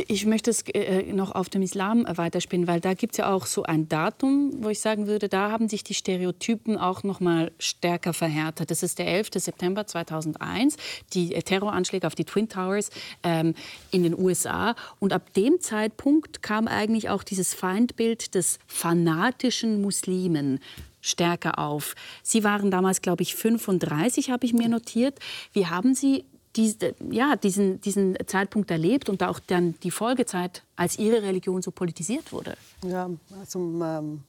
Ich 0.07 0.25
möchte 0.25 0.49
es 0.49 0.61
äh, 0.61 1.11
noch 1.11 1.35
auf 1.35 1.49
dem 1.49 1.61
Islam 1.61 2.05
weiterspinnen, 2.07 2.67
weil 2.67 2.79
da 2.79 2.93
gibt 2.93 3.15
es 3.15 3.17
ja 3.17 3.33
auch 3.33 3.45
so 3.45 3.63
ein 3.63 3.89
Datum, 3.89 4.63
wo 4.63 4.69
ich 4.69 4.79
sagen 4.79 5.07
würde, 5.07 5.27
da 5.27 5.51
haben 5.51 5.67
sich 5.67 5.83
die 5.83 5.93
Stereotypen 5.93 6.77
auch 6.77 7.03
noch 7.03 7.19
mal 7.19 7.51
stärker 7.59 8.13
verhärtet. 8.13 8.71
Das 8.71 8.81
ist 8.81 8.97
der 8.97 9.07
11. 9.07 9.31
September 9.35 9.85
2001, 9.85 10.77
die 11.13 11.31
Terroranschläge 11.31 12.07
auf 12.07 12.15
die 12.15 12.23
Twin 12.23 12.47
Towers 12.47 12.91
ähm, 13.23 13.55
in 13.91 14.03
den 14.03 14.17
USA. 14.17 14.75
Und 14.99 15.11
ab 15.11 15.33
dem 15.33 15.59
Zeitpunkt 15.59 16.41
kam 16.41 16.69
eigentlich 16.69 17.09
auch 17.09 17.23
dieses 17.23 17.53
Feindbild 17.53 18.35
des 18.35 18.59
fanatischen 18.67 19.81
Muslimen 19.81 20.61
stärker 21.01 21.59
auf. 21.59 21.95
Sie 22.23 22.45
waren 22.45 22.71
damals, 22.71 23.01
glaube 23.01 23.23
ich, 23.23 23.35
35, 23.35 24.29
habe 24.29 24.45
ich 24.45 24.53
mir 24.53 24.69
notiert. 24.69 25.19
Wie 25.51 25.67
haben 25.67 25.93
Sie 25.93 26.23
diese, 26.55 26.95
ja, 27.09 27.35
diesen, 27.35 27.81
diesen 27.81 28.17
Zeitpunkt 28.27 28.69
erlebt 28.71 29.09
und 29.09 29.23
auch 29.23 29.39
dann 29.39 29.75
die 29.81 29.91
Folgezeit, 29.91 30.63
als 30.75 30.97
ihre 30.99 31.23
Religion 31.23 31.61
so 31.61 31.71
politisiert 31.71 32.31
wurde? 32.31 32.55
Ja, 32.83 33.09
also, 33.39 33.59
ähm, 33.59 34.23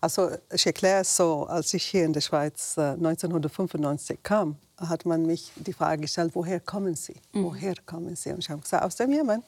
also 0.00 0.30
ich 0.52 0.66
erkläre 0.66 1.00
es 1.00 1.16
so, 1.16 1.44
als 1.44 1.72
ich 1.74 1.84
hier 1.84 2.04
in 2.04 2.12
der 2.12 2.20
Schweiz 2.20 2.76
äh, 2.76 2.92
1995 2.92 4.22
kam, 4.22 4.56
hat 4.78 5.06
man 5.06 5.24
mich 5.24 5.52
die 5.56 5.72
Frage 5.72 6.02
gestellt, 6.02 6.32
woher 6.34 6.60
kommen 6.60 6.94
Sie? 6.94 7.16
Mhm. 7.32 7.44
Woher 7.44 7.74
kommen 7.86 8.14
Sie? 8.14 8.30
Und 8.30 8.40
ich 8.40 8.50
habe 8.50 8.60
gesagt, 8.60 8.84
aus 8.84 8.96
dem 8.96 9.12
Jemen. 9.12 9.42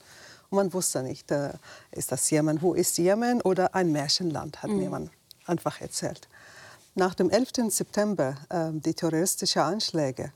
Und 0.50 0.56
man 0.56 0.72
wusste 0.72 1.02
nicht, 1.02 1.30
äh, 1.30 1.52
ist 1.92 2.10
das 2.10 2.30
Jemen, 2.30 2.62
wo 2.62 2.72
ist 2.74 2.96
Jemen 2.96 3.42
oder 3.42 3.74
ein 3.74 3.92
Märchenland, 3.92 4.62
hat 4.62 4.70
mhm. 4.70 4.78
mir 4.78 4.90
man 4.90 5.10
einfach 5.44 5.80
erzählt. 5.80 6.28
Nach 6.94 7.14
dem 7.14 7.28
11. 7.30 7.70
September, 7.70 8.34
äh, 8.48 8.70
die 8.72 8.94
terroristischen 8.94 9.62
Anschläge, 9.62 10.32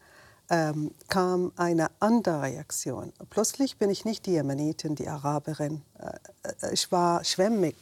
ähm, 0.52 0.90
kam 1.08 1.50
eine 1.56 1.90
andere 1.98 2.42
Reaktion. 2.42 3.10
Plötzlich 3.30 3.78
bin 3.78 3.88
ich 3.88 4.04
nicht 4.04 4.26
die 4.26 4.32
Jemenitin, 4.32 4.94
die 4.94 5.08
Araberin. 5.08 5.80
Äh, 5.98 6.66
äh, 6.66 6.74
ich 6.74 6.92
war 6.92 7.24
schwämmig. 7.24 7.74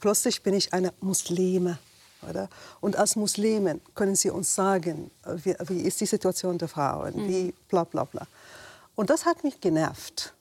Plötzlich 0.00 0.42
bin 0.42 0.54
ich 0.54 0.72
eine 0.72 0.92
Muslime. 1.00 1.78
Oder? 2.28 2.48
Und 2.80 2.96
als 2.96 3.14
Muslimen 3.14 3.80
können 3.94 4.16
Sie 4.16 4.30
uns 4.30 4.54
sagen, 4.54 5.10
wie, 5.24 5.54
wie 5.68 5.82
ist 5.82 6.00
die 6.00 6.06
Situation 6.06 6.58
der 6.58 6.68
Frauen, 6.68 7.14
mhm. 7.14 7.28
wie 7.28 7.54
bla 7.68 7.84
bla 7.84 8.04
bla. 8.04 8.26
Und 8.96 9.08
das 9.08 9.24
hat 9.24 9.44
mich 9.44 9.60
genervt 9.60 10.34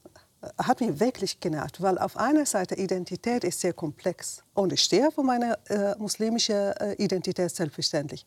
hat 0.57 0.79
mich 0.79 0.99
wirklich 0.99 1.39
genervt, 1.39 1.81
weil 1.81 1.97
auf 1.97 2.15
einer 2.15 2.45
Seite 2.45 2.75
Identität 2.75 3.43
ist 3.43 3.59
sehr 3.59 3.73
komplex 3.73 4.41
und 4.53 4.71
ich 4.71 4.81
stehe 4.81 5.11
für 5.11 5.23
meine 5.23 5.57
äh, 5.67 5.95
muslimische 5.97 6.75
äh, 6.79 6.93
Identität 7.03 7.53
selbstverständlich. 7.53 8.25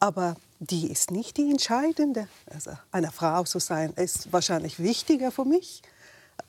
Aber 0.00 0.36
die 0.60 0.90
ist 0.90 1.10
nicht 1.10 1.36
die 1.36 1.50
entscheidende. 1.50 2.28
Also 2.52 2.72
eine 2.90 3.10
Frau 3.12 3.44
zu 3.44 3.58
sein, 3.58 3.92
ist 3.96 4.32
wahrscheinlich 4.32 4.82
wichtiger 4.82 5.30
für 5.30 5.44
mich. 5.44 5.82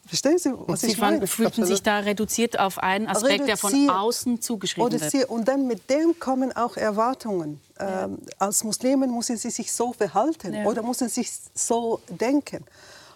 Verstehen 0.06 0.40
Sie, 0.40 0.52
was 0.56 0.82
Sie 0.82 0.88
ich 0.88 0.98
meine? 0.98 1.28
fühlten 1.28 1.66
sich 1.66 1.84
da 1.84 2.00
reduziert 2.00 2.58
auf 2.58 2.80
einen 2.80 3.08
Aspekt, 3.08 3.48
der 3.48 3.58
von 3.58 3.90
außen 3.90 4.42
zugeschrieben 4.42 5.00
wird. 5.00 5.30
Und 5.30 5.48
dann 5.48 5.68
mit 5.68 5.90
dem 5.90 6.20
kommen 6.20 6.52
auch 6.56 6.78
Erwartungen. 6.78 7.62
Ja. 7.80 8.06
Ähm, 8.06 8.18
als 8.40 8.64
Muslimen 8.64 9.16
müssen 9.16 9.38
sie 9.38 9.52
sich 9.52 9.72
so 9.72 9.94
verhalten 9.94 10.54
ja. 10.54 10.66
oder 10.66 10.82
müssen 10.82 11.10
sich 11.10 11.32
so 11.54 12.02
denken. 12.10 12.66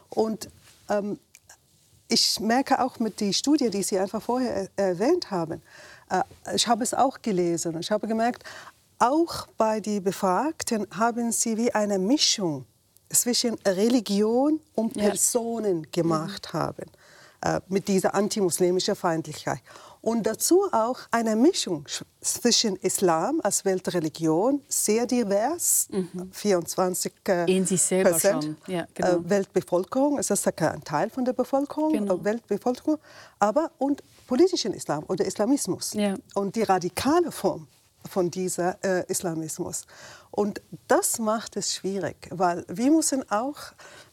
Und 0.09 0.49
ähm, 0.89 1.19
ich 2.07 2.39
merke 2.39 2.83
auch 2.83 2.99
mit 2.99 3.19
der 3.19 3.33
Studie, 3.33 3.71
die 3.71 3.81
Sie 3.81 3.97
einfach 3.97 4.21
vorher 4.21 4.69
erwähnt 4.75 5.31
haben, 5.31 5.63
äh, 6.11 6.21
ich 6.55 6.67
habe 6.67 6.83
es 6.83 6.93
auch 6.93 7.21
gelesen. 7.21 7.79
Ich 7.79 7.89
habe 7.89 8.07
gemerkt, 8.07 8.43
auch 9.03 9.47
bei 9.57 9.81
den 9.81 10.01
Befragten 10.01 10.87
haben 10.91 11.33
sie 11.33 11.57
wie 11.57 11.73
eine 11.73 11.99
Mischung 11.99 12.65
zwischen 13.09 13.55
Religion 13.65 14.61
und 14.75 14.93
Personen 14.93 15.91
gemacht 15.91 16.49
mhm. 16.53 16.57
haben 16.57 16.85
äh, 17.41 17.59
mit 17.67 17.89
dieser 17.89 18.15
antimuslimischen 18.15 18.95
Feindlichkeit. 18.95 19.59
Und 19.99 20.23
dazu 20.23 20.69
auch 20.71 20.99
eine 21.11 21.35
Mischung 21.35 21.85
zwischen 22.21 22.77
Islam 22.77 23.41
als 23.43 23.65
Weltreligion, 23.65 24.61
sehr 24.69 25.05
divers, 25.05 25.87
mhm. 25.91 26.31
24 26.31 27.13
äh, 27.25 28.03
Prozent 28.03 28.55
ja, 28.67 28.87
genau. 28.93 29.09
äh, 29.09 29.29
Weltbevölkerung, 29.29 30.17
es 30.17 30.29
ist 30.29 30.47
ein 30.47 30.83
Teil 30.85 31.09
von 31.09 31.25
der 31.25 31.33
Bevölkerung, 31.33 31.91
genau. 31.91 32.15
Äh, 32.15 32.23
Weltbevölkerung, 32.23 32.99
aber 33.39 33.69
und 33.79 34.01
politischen 34.27 34.73
Islam 34.73 35.03
oder 35.09 35.25
Islamismus. 35.25 35.93
Ja. 35.93 36.15
Und 36.35 36.55
die 36.55 36.63
radikale 36.63 37.31
Form 37.31 37.67
von 38.09 38.29
diesem 38.31 38.73
äh, 38.83 39.03
Islamismus. 39.07 39.85
Und 40.31 40.61
das 40.87 41.19
macht 41.19 41.57
es 41.57 41.75
schwierig, 41.75 42.27
weil 42.31 42.65
wir 42.67 42.91
müssen 42.91 43.29
auch, 43.29 43.57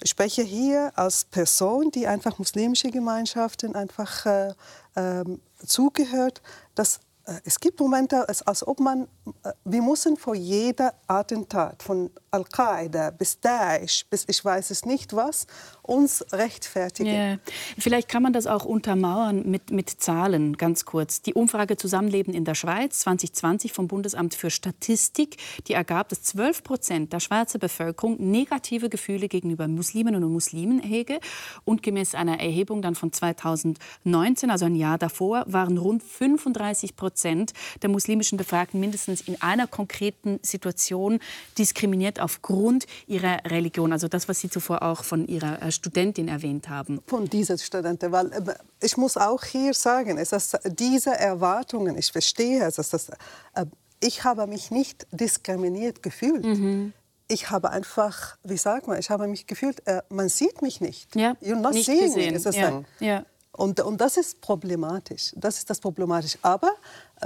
ich 0.03 0.11
spreche 0.11 0.42
hier 0.42 0.92
als 0.94 1.24
Person, 1.24 1.90
die 1.90 2.07
einfach 2.07 2.38
muslimische 2.38 2.90
Gemeinschaften 2.90 3.74
einfach 3.74 4.26
äh, 4.26 4.48
äh, 4.96 5.24
zugehört, 5.64 6.42
dass 6.74 7.00
äh, 7.31 7.40
es 7.44 7.59
gibt 7.61 7.81
Momente, 7.81 8.29
als 8.29 8.66
ob 8.66 8.81
man, 8.81 9.09
äh, 9.42 9.53
wir 9.64 9.83
müssen 9.83 10.16
vor 10.16 10.35
jeder 10.35 10.94
Attentat, 11.07 11.83
von 11.83 12.11
Al-Qaida 12.31 13.11
bis 13.11 13.40
Daesh, 13.40 14.05
bis 14.11 14.24
ich 14.26 14.44
weiß 14.44 14.70
es 14.70 14.85
nicht 14.85 15.14
was, 15.14 15.46
uns 15.90 16.24
rechtfertigen. 16.33 17.12
Yeah. 17.12 17.38
Vielleicht 17.76 18.09
kann 18.09 18.22
man 18.22 18.33
das 18.33 18.46
auch 18.46 18.64
untermauern 18.64 19.42
mit, 19.44 19.72
mit 19.72 19.90
Zahlen, 19.90 20.57
ganz 20.57 20.85
kurz. 20.85 21.20
Die 21.20 21.35
Umfrage 21.35 21.76
Zusammenleben 21.76 22.33
in 22.33 22.44
der 22.44 22.55
Schweiz 22.55 23.00
2020 23.00 23.72
vom 23.72 23.88
Bundesamt 23.88 24.37
für 24.37 24.50
Statistik, 24.50 25.37
die 25.66 25.72
ergab, 25.72 26.09
dass 26.09 26.22
12 26.22 26.62
Prozent 26.62 27.12
der 27.12 27.18
Schweizer 27.18 27.59
Bevölkerung 27.59 28.16
negative 28.31 28.88
Gefühle 28.88 29.26
gegenüber 29.26 29.66
Musliminnen 29.66 30.22
und 30.22 30.33
Muslimen 30.33 30.81
hege. 30.81 31.18
Und 31.64 31.83
gemäß 31.83 32.14
einer 32.14 32.38
Erhebung 32.38 32.83
dann 32.83 32.94
von 32.94 33.12
2019, 33.12 34.50
also 34.50 34.66
ein 34.66 34.76
Jahr 34.76 34.96
davor, 34.96 35.44
waren 35.48 35.76
rund 35.76 36.05
35 36.05 36.94
Prozent 36.94 37.53
der 37.83 37.90
muslimischen 37.90 38.38
Befragten 38.38 38.79
mindestens 38.79 39.22
in 39.22 39.42
einer 39.42 39.66
konkreten 39.66 40.38
Situation 40.42 41.18
diskriminiert 41.59 42.20
aufgrund 42.20 42.87
ihrer 43.09 43.38
Religion. 43.46 43.92
Also 43.92 44.07
das, 44.07 44.29
was 44.29 44.38
Sie 44.38 44.50
zuvor 44.50 44.83
auch 44.83 45.03
von 45.03 45.26
Ihrer 45.26 45.61
äh, 45.61 45.72
Studentin 45.81 46.29
erwähnt 46.29 46.69
haben. 46.69 47.01
Von 47.07 47.25
dieser 47.27 47.57
Studentin, 47.59 48.12
weil 48.12 48.33
äh, 48.33 48.55
ich 48.83 48.97
muss 48.97 49.16
auch 49.16 49.45
hier 49.45 49.73
sagen, 49.75 50.19
es 50.19 50.33
ist 50.33 50.59
diese 50.64 51.11
Erwartungen, 51.11 51.97
ich 51.97 52.12
verstehe 52.12 52.64
es, 52.64 52.77
das, 52.77 53.09
äh, 53.09 53.66
ich 54.01 54.25
habe 54.25 54.47
mich 54.47 54.71
nicht 54.71 55.07
diskriminiert 55.11 56.03
gefühlt. 56.03 56.45
Mhm 56.45 56.93
ich 57.31 57.51
habe 57.51 57.71
einfach, 57.71 58.37
wie 58.43 58.57
sagt 58.57 58.88
man, 58.88 58.99
ich 58.99 59.09
habe 59.09 59.29
mich 59.29 59.47
gefühlt, 59.47 59.87
äh, 59.87 60.03
man 60.09 60.29
sieht 60.29 60.62
mich 60.62 60.81
nicht. 60.81 61.14
Ja, 61.14 61.37
You're 61.40 61.55
not 61.55 61.75
nicht 61.75 61.87
seeing 61.87 62.12
gesehen. 62.35 62.35
Me. 62.35 62.85
Ja. 62.99 63.07
ja. 63.07 63.25
Und, 63.52 63.80
und 63.80 64.00
das 64.00 64.16
ist 64.16 64.40
problematisch. 64.40 65.32
Das 65.36 65.58
ist 65.58 65.68
das 65.68 65.80
problematisch. 65.80 66.38
Aber 66.42 66.70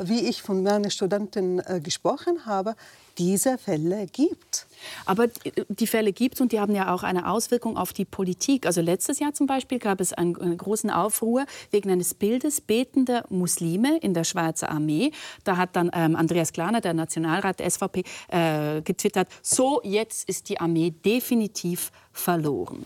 wie 0.00 0.26
ich 0.26 0.42
von 0.42 0.62
meiner 0.62 0.90
Studentin 0.90 1.60
äh, 1.60 1.80
gesprochen 1.80 2.46
habe, 2.46 2.74
diese 3.18 3.58
Fälle 3.58 4.06
gibt. 4.06 4.66
Aber 5.06 5.28
die 5.68 5.86
Fälle 5.86 6.12
gibt 6.12 6.34
es 6.34 6.40
und 6.40 6.50
die 6.50 6.58
haben 6.58 6.74
ja 6.74 6.92
auch 6.92 7.04
eine 7.04 7.30
Auswirkung 7.30 7.76
auf 7.76 7.92
die 7.92 8.04
Politik. 8.04 8.66
Also 8.66 8.80
letztes 8.80 9.20
Jahr 9.20 9.34
zum 9.34 9.46
Beispiel 9.46 9.78
gab 9.78 10.00
es 10.00 10.12
einen, 10.12 10.36
einen 10.40 10.56
großen 10.56 10.90
Aufruhr 10.90 11.44
wegen 11.70 11.90
eines 11.90 12.14
Bildes 12.14 12.60
betender 12.60 13.24
Muslime 13.28 13.98
in 13.98 14.14
der 14.14 14.24
Schweizer 14.24 14.70
Armee. 14.70 15.12
Da 15.44 15.56
hat 15.56 15.76
dann 15.76 15.90
ähm, 15.94 16.16
Andreas 16.16 16.52
Klaner, 16.52 16.80
der 16.80 16.94
Nationalrat 16.94 17.60
der 17.60 17.70
SVP, 17.70 18.02
äh, 18.28 18.82
getwittert, 18.82 19.28
so 19.42 19.80
jetzt 19.84 20.28
ist 20.28 20.48
die 20.48 20.58
Armee 20.58 20.90
definitiv 20.90 21.92
verloren 22.12 22.84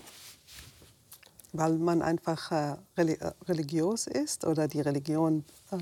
weil 1.51 1.73
man 1.77 2.01
einfach 2.01 2.51
äh, 2.51 2.75
äh, 2.95 3.31
religiös 3.47 4.07
ist 4.07 4.45
oder 4.45 4.67
die 4.67 4.81
Religion. 4.81 5.43
Äh, 5.71 5.77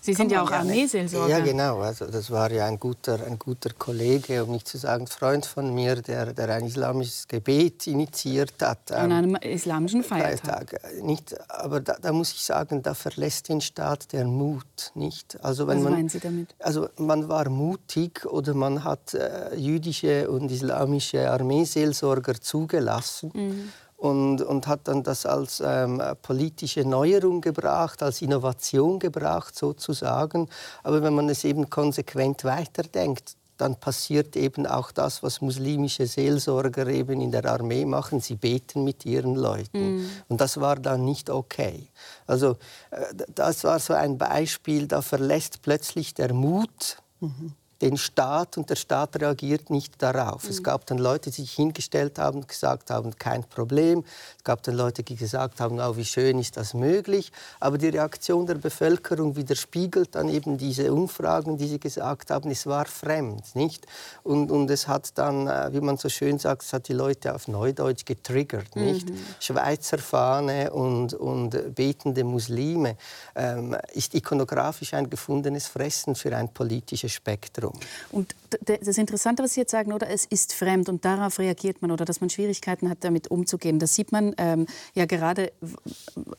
Sie 0.00 0.14
sind 0.14 0.32
ja 0.32 0.42
auch 0.42 0.50
Armeeseelsorger. 0.50 1.28
Ja, 1.28 1.44
genau. 1.44 1.80
Also 1.80 2.06
das 2.06 2.30
war 2.30 2.50
ja 2.50 2.66
ein 2.66 2.78
guter, 2.78 3.26
ein 3.26 3.38
guter 3.38 3.70
Kollege, 3.74 4.44
um 4.44 4.52
nicht 4.52 4.66
zu 4.66 4.78
sagen 4.78 5.06
Freund 5.06 5.44
von 5.44 5.74
mir, 5.74 5.96
der, 5.96 6.32
der 6.32 6.48
ein 6.50 6.64
islamisches 6.64 7.28
Gebet 7.28 7.86
initiiert 7.86 8.54
hat. 8.62 8.92
An 8.92 9.12
einem 9.12 9.36
islamischen 9.36 10.02
Feiertag. 10.02 10.70
Feiertag. 10.70 11.02
Nicht, 11.02 11.36
aber 11.50 11.80
da, 11.80 11.96
da, 12.00 12.12
muss 12.12 12.32
ich 12.32 12.42
sagen, 12.42 12.82
da 12.82 12.94
verlässt 12.94 13.50
den 13.50 13.60
Staat 13.60 14.12
der 14.12 14.24
Mut 14.24 14.92
nicht. 14.94 15.42
Also 15.44 15.66
wenn 15.66 15.78
Was 15.78 15.84
man, 15.84 15.92
meinen 15.92 16.08
Sie 16.08 16.20
damit? 16.20 16.54
Also 16.60 16.88
man 16.96 17.28
war 17.28 17.50
mutig 17.50 18.24
oder 18.24 18.54
man 18.54 18.84
hat 18.84 19.12
äh, 19.12 19.54
jüdische 19.54 20.30
und 20.30 20.50
islamische 20.50 21.30
Armeeseelsorger 21.30 22.40
zugelassen. 22.40 23.32
Mhm 23.34 23.72
und, 24.00 24.40
und 24.40 24.66
hat 24.66 24.88
dann 24.88 25.02
das 25.02 25.26
als 25.26 25.62
ähm, 25.64 26.02
politische 26.22 26.86
Neuerung 26.86 27.42
gebracht, 27.42 28.02
als 28.02 28.22
Innovation 28.22 28.98
gebracht 28.98 29.54
sozusagen. 29.54 30.48
Aber 30.82 31.02
wenn 31.02 31.14
man 31.14 31.28
es 31.28 31.44
eben 31.44 31.68
konsequent 31.68 32.44
weiterdenkt, 32.44 33.36
dann 33.58 33.76
passiert 33.76 34.36
eben 34.36 34.66
auch 34.66 34.90
das, 34.90 35.22
was 35.22 35.42
muslimische 35.42 36.06
Seelsorger 36.06 36.86
eben 36.86 37.20
in 37.20 37.30
der 37.30 37.44
Armee 37.44 37.84
machen. 37.84 38.20
Sie 38.20 38.36
beten 38.36 38.84
mit 38.84 39.04
ihren 39.04 39.34
Leuten. 39.34 39.98
Mm. 39.98 40.10
Und 40.28 40.40
das 40.40 40.58
war 40.58 40.76
dann 40.76 41.04
nicht 41.04 41.28
okay. 41.28 41.88
Also 42.26 42.56
äh, 42.90 43.04
das 43.34 43.64
war 43.64 43.78
so 43.80 43.92
ein 43.92 44.16
Beispiel, 44.16 44.86
da 44.86 45.02
verlässt 45.02 45.60
plötzlich 45.60 46.14
der 46.14 46.32
Mut. 46.32 46.96
Mhm 47.20 47.52
den 47.80 47.96
Staat 47.96 48.58
und 48.58 48.68
der 48.68 48.76
Staat 48.76 49.20
reagiert 49.20 49.70
nicht 49.70 50.02
darauf. 50.02 50.44
Mhm. 50.44 50.50
Es 50.50 50.62
gab 50.62 50.86
dann 50.86 50.98
Leute, 50.98 51.30
die 51.30 51.42
sich 51.42 51.52
hingestellt 51.52 52.18
haben 52.18 52.38
und 52.40 52.48
gesagt 52.48 52.90
haben, 52.90 53.16
kein 53.18 53.44
Problem. 53.44 54.04
Es 54.36 54.44
gab 54.44 54.62
dann 54.62 54.74
Leute, 54.74 55.02
die 55.02 55.16
gesagt 55.16 55.60
haben, 55.60 55.80
oh, 55.80 55.96
wie 55.96 56.04
schön 56.04 56.38
ist 56.38 56.56
das 56.56 56.74
möglich. 56.74 57.32
Aber 57.58 57.78
die 57.78 57.88
Reaktion 57.88 58.46
der 58.46 58.56
Bevölkerung 58.56 59.36
widerspiegelt 59.36 60.14
dann 60.14 60.28
eben 60.28 60.58
diese 60.58 60.92
Umfragen, 60.92 61.56
die 61.56 61.68
sie 61.68 61.80
gesagt 61.80 62.30
haben, 62.30 62.50
es 62.50 62.66
war 62.66 62.84
fremd, 62.84 63.54
nicht? 63.54 63.86
Und, 64.22 64.50
und 64.50 64.70
es 64.70 64.86
hat 64.86 65.16
dann, 65.16 65.46
äh, 65.46 65.72
wie 65.72 65.80
man 65.80 65.96
so 65.96 66.08
schön 66.08 66.38
sagt, 66.38 66.62
es 66.62 66.72
hat 66.72 66.88
die 66.88 66.92
Leute 66.92 67.34
auf 67.34 67.48
Neudeutsch 67.48 68.04
getriggert, 68.04 68.76
nicht? 68.76 69.08
Mhm. 69.08 69.18
Schweizer 69.40 69.98
Fahne 69.98 70.70
und, 70.72 71.14
und 71.14 71.74
betende 71.74 72.24
Muslime 72.24 72.96
ähm, 73.34 73.76
ist 73.94 74.14
ikonografisch 74.14 74.94
ein 74.94 75.08
gefundenes 75.08 75.66
Fressen 75.66 76.14
für 76.14 76.36
ein 76.36 76.52
politisches 76.52 77.12
Spektrum. 77.12 77.69
Entwicklung. 77.70 77.90
Und 78.10 78.34
das 78.64 78.98
Interessante, 78.98 79.42
was 79.42 79.54
Sie 79.54 79.60
jetzt 79.60 79.70
sagen, 79.70 79.92
oder 79.92 80.10
es 80.10 80.24
ist 80.24 80.52
fremd 80.52 80.88
und 80.88 81.04
darauf 81.04 81.38
reagiert 81.38 81.82
man 81.82 81.90
oder 81.90 82.04
dass 82.04 82.20
man 82.20 82.30
Schwierigkeiten 82.30 82.88
hat, 82.88 82.98
damit 83.02 83.30
umzugehen. 83.30 83.78
Das 83.78 83.94
sieht 83.94 84.12
man 84.12 84.34
ähm, 84.38 84.66
ja 84.94 85.06
gerade, 85.06 85.52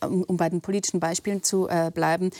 um 0.01 0.37
bei 0.37 0.49
den 0.49 0.61
politischen 0.61 0.99
Beispielen 0.99 1.43
zu 1.43 1.67
äh, 1.67 1.91
bleiben, 1.93 2.31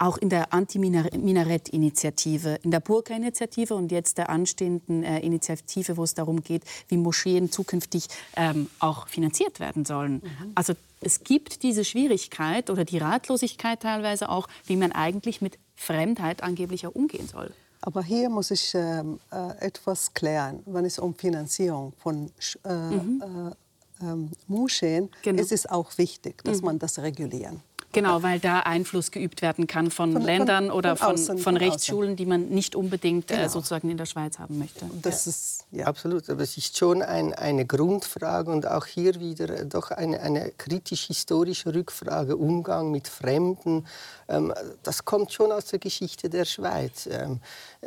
auch 0.00 0.16
in 0.16 0.30
der 0.30 0.54
Anti-Minarett-Initiative, 0.54 2.58
in 2.62 2.70
der 2.70 2.80
Burka-Initiative 2.80 3.74
und 3.74 3.92
jetzt 3.92 4.16
der 4.16 4.30
anstehenden 4.30 5.04
äh, 5.04 5.20
Initiative, 5.20 5.98
wo 5.98 6.04
es 6.04 6.14
darum 6.14 6.42
geht, 6.42 6.62
wie 6.88 6.96
Moscheen 6.96 7.52
zukünftig 7.52 8.06
ähm, 8.34 8.70
auch 8.78 9.08
finanziert 9.08 9.60
werden 9.60 9.84
sollen. 9.84 10.14
Mhm. 10.14 10.52
Also 10.54 10.72
es 11.02 11.22
gibt 11.22 11.62
diese 11.62 11.84
Schwierigkeit 11.84 12.70
oder 12.70 12.86
die 12.86 12.96
Ratlosigkeit 12.96 13.80
teilweise 13.80 14.30
auch, 14.30 14.48
wie 14.64 14.76
man 14.76 14.92
eigentlich 14.92 15.42
mit 15.42 15.58
Fremdheit 15.76 16.42
angeblich 16.42 16.86
auch 16.86 16.94
umgehen 16.94 17.28
soll. 17.28 17.52
Aber 17.82 18.02
hier 18.02 18.28
muss 18.28 18.50
ich 18.50 18.74
ähm, 18.74 19.18
äh, 19.32 19.66
etwas 19.66 20.12
klären, 20.12 20.62
wenn 20.66 20.84
es 20.84 20.98
um 20.98 21.14
Finanzierung 21.14 21.92
von 21.98 22.30
äh, 22.64 22.72
mhm. 22.74 23.22
äh, 23.22 24.04
ähm, 24.04 24.30
Moscheen 24.48 25.10
genau. 25.22 25.42
es 25.42 25.52
ist 25.52 25.70
auch 25.70 25.96
wichtig, 25.98 26.42
dass 26.44 26.58
mhm. 26.60 26.66
man 26.66 26.78
das 26.78 26.98
regulieren. 26.98 27.62
Genau, 27.92 28.22
weil 28.22 28.38
da 28.38 28.60
Einfluss 28.60 29.10
geübt 29.10 29.42
werden 29.42 29.66
kann 29.66 29.90
von, 29.90 30.12
von 30.12 30.22
Ländern 30.22 30.66
von, 30.66 30.76
oder 30.76 30.96
von, 30.96 31.14
außen, 31.14 31.38
von 31.38 31.56
Rechtsschulen, 31.56 32.14
die 32.14 32.26
man 32.26 32.48
nicht 32.48 32.76
unbedingt 32.76 33.30
äh, 33.30 33.34
genau. 33.34 33.46
äh, 33.46 33.48
sozusagen 33.48 33.90
in 33.90 33.96
der 33.96 34.06
Schweiz 34.06 34.38
haben 34.38 34.58
möchte. 34.58 34.86
Das 35.02 35.24
ja. 35.24 35.30
ist 35.30 35.64
ja. 35.72 35.86
absolut, 35.86 36.30
aber 36.30 36.42
es 36.42 36.56
ist 36.56 36.78
schon 36.78 37.02
ein, 37.02 37.34
eine 37.34 37.66
Grundfrage 37.66 38.50
und 38.52 38.66
auch 38.66 38.86
hier 38.86 39.18
wieder 39.18 39.50
äh, 39.50 39.66
doch 39.66 39.90
eine, 39.90 40.20
eine 40.20 40.52
kritisch-historische 40.56 41.74
Rückfrage, 41.74 42.36
Umgang 42.36 42.92
mit 42.92 43.08
Fremden. 43.08 43.86
Ähm, 44.28 44.54
das 44.84 45.04
kommt 45.04 45.32
schon 45.32 45.50
aus 45.50 45.66
der 45.66 45.80
Geschichte 45.80 46.30
der 46.30 46.44
Schweiz. 46.44 47.08
Ähm, 47.10 47.40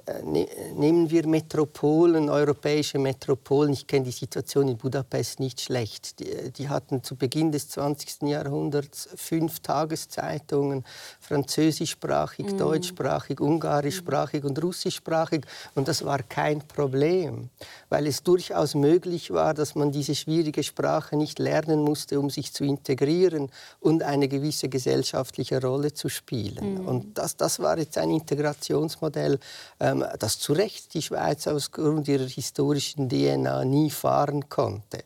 äh, 0.06 0.22
ne, 0.24 0.48
nehmen 0.76 1.10
wir 1.10 1.26
Metropolen, 1.28 2.30
europäische 2.30 3.00
Metropolen. 3.00 3.72
Ich 3.72 3.88
kenne 3.88 4.06
die 4.06 4.12
Situation 4.12 4.68
in 4.68 4.78
Budapest 4.78 5.40
nicht 5.40 5.62
schlecht. 5.62 6.20
Die, 6.20 6.52
die 6.52 6.68
hatten 6.68 7.04
zu 7.04 7.16
Beginn 7.16 7.52
des 7.52 7.70
20. 7.70 8.24
Jahrhunderts 8.24 9.08
fünf 9.16 9.62
Tage 9.62 9.93
Tageszeitungen, 9.94 10.84
französischsprachig, 11.20 12.54
mhm. 12.54 12.58
deutschsprachig, 12.58 13.40
ungarischsprachig 13.40 14.44
und 14.44 14.62
russischsprachig. 14.62 15.46
Und 15.76 15.88
das 15.88 16.04
war 16.04 16.24
kein 16.24 16.60
Problem, 16.60 17.50
weil 17.90 18.08
es 18.08 18.24
durchaus 18.24 18.76
möglich 18.76 19.32
war, 19.32 19.54
dass 19.54 19.76
man 19.76 19.92
diese 19.92 20.16
schwierige 20.16 20.64
Sprache 20.64 21.16
nicht 21.16 21.40
lernen 21.40 21.82
musste, 21.82 22.20
um 22.20 22.30
sich 22.30 22.54
zu 22.54 22.64
integrieren 22.64 23.50
und 23.80 24.04
eine 24.04 24.28
gewisse 24.28 24.70
gesellschaftliche 24.70 25.62
Rolle 25.62 25.94
zu 25.94 26.10
spielen. 26.10 26.82
Mhm. 26.82 26.88
Und 26.88 27.18
das, 27.18 27.38
das 27.38 27.60
war 27.60 27.78
jetzt 27.78 27.98
ein 27.98 28.10
Integrationsmodell, 28.10 29.40
ähm, 29.80 30.04
das 30.20 30.40
zu 30.40 30.54
Recht 30.54 30.94
die 30.94 31.02
Schweiz 31.02 31.48
aus 31.48 31.72
Grund 31.72 32.08
ihrer 32.08 32.28
historischen 32.28 33.10
DNA 33.10 33.66
nie 33.66 33.90
fahren 33.90 34.50
konnte. 34.50 35.04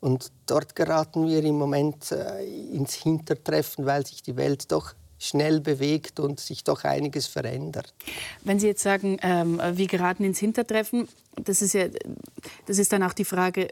Und 0.00 0.32
dort 0.46 0.74
geraten 0.74 1.26
wir 1.26 1.44
im 1.44 1.56
Moment 1.56 2.10
äh, 2.10 2.44
ins 2.72 2.94
Hintertreffen, 2.94 3.84
weil 3.84 4.06
sich 4.06 4.22
die 4.22 4.36
Welt 4.36 4.72
doch 4.72 4.94
schnell 5.18 5.60
bewegt 5.60 6.18
und 6.18 6.40
sich 6.40 6.64
doch 6.64 6.84
einiges 6.84 7.26
verändert. 7.26 7.92
Wenn 8.42 8.58
Sie 8.58 8.66
jetzt 8.66 8.82
sagen, 8.82 9.18
ähm, 9.20 9.60
wir 9.74 9.86
geraten 9.86 10.24
ins 10.24 10.38
Hintertreffen, 10.38 11.06
das 11.44 11.60
ist 11.60 11.74
ja, 11.74 11.88
das 12.66 12.78
ist 12.78 12.92
dann 12.92 13.02
auch 13.02 13.12
die 13.12 13.26
Frage, 13.26 13.68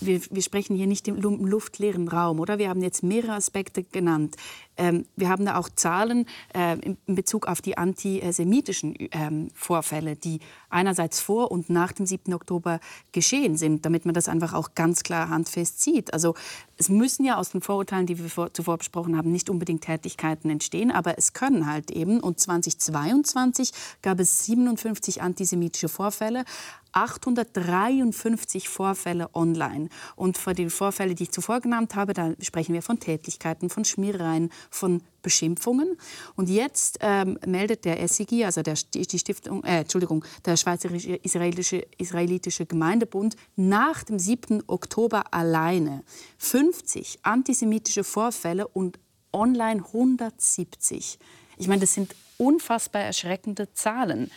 wir, 0.00 0.20
wir, 0.30 0.42
sprechen 0.42 0.76
hier 0.76 0.86
nicht 0.86 1.08
im 1.08 1.20
luftleeren 1.20 2.08
Raum, 2.08 2.40
oder? 2.40 2.58
Wir 2.58 2.68
haben 2.68 2.82
jetzt 2.82 3.02
mehrere 3.02 3.32
Aspekte 3.32 3.84
genannt. 3.84 4.36
Ähm, 4.78 5.04
wir 5.16 5.28
haben 5.28 5.44
da 5.44 5.56
auch 5.56 5.68
Zahlen 5.68 6.26
äh, 6.54 6.78
in, 6.78 6.96
Bezug 7.06 7.46
auf 7.46 7.60
die 7.60 7.76
antisemitischen 7.76 8.94
ähm, 9.10 9.50
Vorfälle, 9.54 10.16
die 10.16 10.40
einerseits 10.70 11.20
vor 11.20 11.50
und 11.50 11.68
nach 11.68 11.92
dem 11.92 12.06
7. 12.06 12.32
Oktober 12.32 12.80
geschehen 13.12 13.56
sind, 13.56 13.84
damit 13.84 14.04
man 14.04 14.14
das 14.14 14.28
einfach 14.28 14.54
auch 14.54 14.74
ganz 14.74 15.02
klar 15.02 15.28
handfest 15.28 15.82
sieht. 15.82 16.12
Also 16.12 16.34
es 16.76 16.88
müssen 16.88 17.24
ja 17.24 17.36
aus 17.36 17.50
den 17.50 17.60
Vorurteilen, 17.60 18.06
die 18.06 18.18
wir 18.18 18.30
vor, 18.30 18.54
zuvor 18.54 18.78
besprochen 18.78 19.16
haben, 19.16 19.32
nicht 19.32 19.50
unbedingt 19.50 19.82
Tätigkeiten 19.82 20.48
entstehen, 20.48 20.90
aber 20.90 21.18
es 21.18 21.32
können 21.32 21.70
halt 21.70 21.90
eben. 21.90 22.20
Und 22.20 22.38
2022 22.38 23.72
gab 24.00 24.20
es 24.20 24.44
57 24.44 25.20
antisemitische 25.20 25.88
Vorfälle. 25.88 26.44
853 26.92 28.68
Vorfälle 28.68 29.28
online. 29.34 29.88
Und 30.16 30.38
für 30.38 30.54
die 30.54 30.70
Vorfälle, 30.70 31.14
die 31.14 31.24
ich 31.24 31.32
zuvor 31.32 31.60
genannt 31.60 31.94
habe, 31.94 32.14
da 32.14 32.32
sprechen 32.40 32.72
wir 32.72 32.82
von 32.82 32.98
Tätlichkeiten, 32.98 33.70
von 33.70 33.84
Schmierereien, 33.84 34.50
von 34.70 35.02
Beschimpfungen. 35.22 35.96
Und 36.36 36.48
jetzt 36.48 36.98
ähm, 37.00 37.38
meldet 37.46 37.84
der 37.84 38.06
SIG, 38.08 38.44
also 38.44 38.62
der, 38.62 38.74
die 38.94 39.18
Stiftung, 39.18 39.64
äh, 39.64 39.80
Entschuldigung, 39.80 40.24
der 40.44 40.56
Schweizerische 40.56 41.16
Israelische, 41.16 41.86
Israelitische 41.98 42.66
Gemeindebund, 42.66 43.36
nach 43.56 44.04
dem 44.04 44.18
7. 44.18 44.62
Oktober 44.66 45.34
alleine 45.34 46.02
50 46.38 47.20
antisemitische 47.22 48.04
Vorfälle 48.04 48.68
und 48.68 48.98
online 49.32 49.84
170. 49.84 51.18
Ich 51.58 51.68
meine, 51.68 51.80
das 51.80 51.94
sind 51.94 52.14
unfassbar 52.38 53.02
erschreckende 53.02 53.72
Zahlen. 53.74 54.30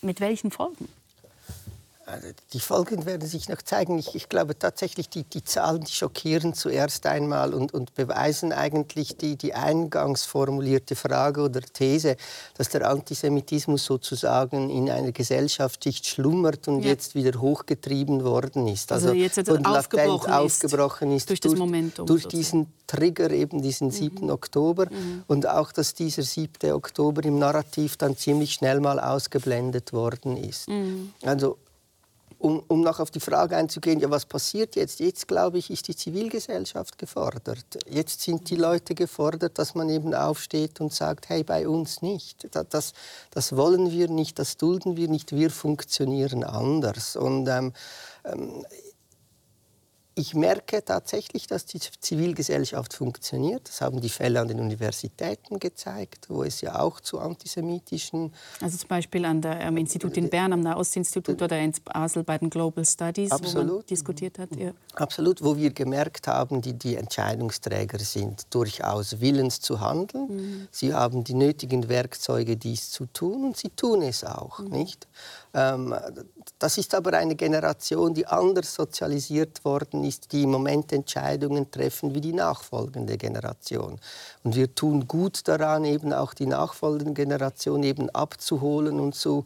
Mit 0.00 0.20
welchen 0.20 0.50
Folgen? 0.50 0.88
Also, 2.10 2.28
die 2.54 2.60
Folgen 2.60 3.04
werden 3.04 3.28
sich 3.28 3.50
noch 3.50 3.60
zeigen. 3.60 3.98
Ich, 3.98 4.14
ich 4.14 4.30
glaube 4.30 4.58
tatsächlich, 4.58 5.10
die, 5.10 5.24
die, 5.24 5.44
Zahlen 5.44 5.82
die 5.82 5.92
schockieren 5.92 6.54
zuerst 6.54 7.04
einmal 7.04 7.52
und, 7.52 7.74
und 7.74 7.94
beweisen 7.94 8.50
eigentlich 8.50 9.18
die, 9.18 9.36
die, 9.36 9.52
eingangs 9.52 10.24
formulierte 10.24 10.96
Frage 10.96 11.42
oder 11.42 11.60
These, 11.60 12.16
dass 12.56 12.70
der 12.70 12.88
Antisemitismus 12.88 13.84
sozusagen 13.84 14.70
in 14.70 14.88
einer 14.88 15.12
Gesellschaftsschicht 15.12 16.06
schlummert 16.06 16.66
und 16.66 16.80
ja. 16.82 16.90
jetzt 16.92 17.14
wieder 17.14 17.38
hochgetrieben 17.38 18.24
worden 18.24 18.68
ist. 18.68 18.90
Also, 18.90 19.08
also 19.08 19.18
jetzt, 19.18 19.36
jetzt 19.36 19.50
aufgebrochen, 19.50 20.32
aufgebrochen 20.32 21.12
ist, 21.12 21.28
durch, 21.28 21.40
das 21.40 21.56
Momentum, 21.56 22.06
durch 22.06 22.26
diesen 22.26 22.72
Trigger, 22.86 23.30
eben 23.30 23.60
diesen 23.60 23.90
7. 23.90 24.24
Mhm. 24.24 24.30
Oktober. 24.30 24.86
Mhm. 24.86 25.24
Und 25.26 25.46
auch, 25.46 25.72
dass 25.72 25.92
dieser 25.92 26.22
7. 26.22 26.72
Oktober 26.72 27.22
im 27.24 27.38
Narrativ 27.38 27.98
dann 27.98 28.16
ziemlich 28.16 28.54
schnell 28.54 28.80
mal 28.80 28.98
ausgeblendet 28.98 29.92
worden 29.92 30.38
ist. 30.38 30.68
Mhm. 30.68 31.12
Also 31.22 31.58
um, 32.38 32.62
um 32.68 32.82
noch 32.82 33.00
auf 33.00 33.10
die 33.10 33.20
Frage 33.20 33.56
einzugehen, 33.56 34.00
ja, 34.00 34.10
was 34.10 34.26
passiert 34.26 34.76
jetzt? 34.76 35.00
Jetzt, 35.00 35.26
glaube 35.26 35.58
ich, 35.58 35.70
ist 35.70 35.88
die 35.88 35.96
Zivilgesellschaft 35.96 36.98
gefordert. 36.98 37.64
Jetzt 37.88 38.22
sind 38.22 38.48
die 38.50 38.56
Leute 38.56 38.94
gefordert, 38.94 39.58
dass 39.58 39.74
man 39.74 39.88
eben 39.88 40.14
aufsteht 40.14 40.80
und 40.80 40.92
sagt, 40.92 41.28
hey, 41.28 41.42
bei 41.42 41.68
uns 41.68 42.02
nicht. 42.02 42.48
Das, 42.52 42.92
das 43.30 43.56
wollen 43.56 43.90
wir 43.90 44.08
nicht, 44.08 44.38
das 44.38 44.56
dulden 44.56 44.96
wir 44.96 45.08
nicht, 45.08 45.32
wir 45.32 45.50
funktionieren 45.50 46.44
anders. 46.44 47.16
Und 47.16 47.48
ähm, 47.48 47.72
ähm 48.24 48.64
ich 50.18 50.34
merke 50.34 50.84
tatsächlich, 50.84 51.46
dass 51.46 51.64
die 51.64 51.78
Zivilgesellschaft 51.78 52.92
funktioniert. 52.92 53.68
Das 53.68 53.80
haben 53.80 54.00
die 54.00 54.08
Fälle 54.08 54.40
an 54.40 54.48
den 54.48 54.58
Universitäten 54.58 55.60
gezeigt, 55.60 56.28
wo 56.28 56.42
es 56.42 56.60
ja 56.60 56.80
auch 56.80 57.00
zu 57.00 57.20
antisemitischen... 57.20 58.32
Also 58.60 58.76
zum 58.76 58.88
Beispiel 58.88 59.24
an 59.24 59.40
der, 59.40 59.64
am 59.66 59.76
Institut 59.76 60.16
in 60.16 60.28
Bern, 60.28 60.52
am 60.52 60.60
Nahostinstitut 60.60 61.40
oder 61.40 61.58
in 61.60 61.72
Basel 61.84 62.24
bei 62.24 62.36
den 62.36 62.50
Global 62.50 62.84
Studies, 62.84 63.30
Absolut. 63.30 63.68
wo 63.68 63.74
man 63.76 63.86
diskutiert 63.86 64.38
hat. 64.38 64.54
Ja. 64.56 64.72
Absolut, 64.94 65.42
wo 65.42 65.56
wir 65.56 65.70
gemerkt 65.70 66.26
haben, 66.26 66.60
die, 66.60 66.72
die 66.72 66.96
Entscheidungsträger 66.96 68.00
sind 68.00 68.46
durchaus 68.50 69.20
willens 69.20 69.60
zu 69.60 69.80
handeln. 69.80 70.26
Mhm. 70.28 70.68
Sie 70.72 70.92
haben 70.92 71.22
die 71.22 71.34
nötigen 71.34 71.88
Werkzeuge, 71.88 72.56
dies 72.56 72.90
zu 72.90 73.06
tun 73.06 73.44
und 73.44 73.56
sie 73.56 73.70
tun 73.70 74.02
es 74.02 74.24
auch, 74.24 74.58
mhm. 74.58 74.70
nicht? 74.70 75.06
Ähm, 75.54 75.94
das 76.58 76.78
ist 76.78 76.94
aber 76.94 77.14
eine 77.14 77.34
Generation, 77.34 78.14
die 78.14 78.26
anders 78.26 78.74
sozialisiert 78.74 79.64
worden 79.64 80.04
ist, 80.04 80.32
die 80.32 80.42
im 80.42 80.50
Moment 80.50 80.92
Entscheidungen 80.92 81.70
treffen 81.70 82.14
wie 82.14 82.20
die 82.20 82.32
nachfolgende 82.32 83.16
Generation. 83.16 83.98
Und 84.42 84.56
wir 84.56 84.74
tun 84.74 85.06
gut 85.06 85.46
daran, 85.46 85.84
eben 85.84 86.12
auch 86.12 86.34
die 86.34 86.46
nachfolgende 86.46 87.14
Generation 87.14 87.82
eben 87.82 88.10
abzuholen 88.10 89.00
und 89.00 89.14
so 89.14 89.44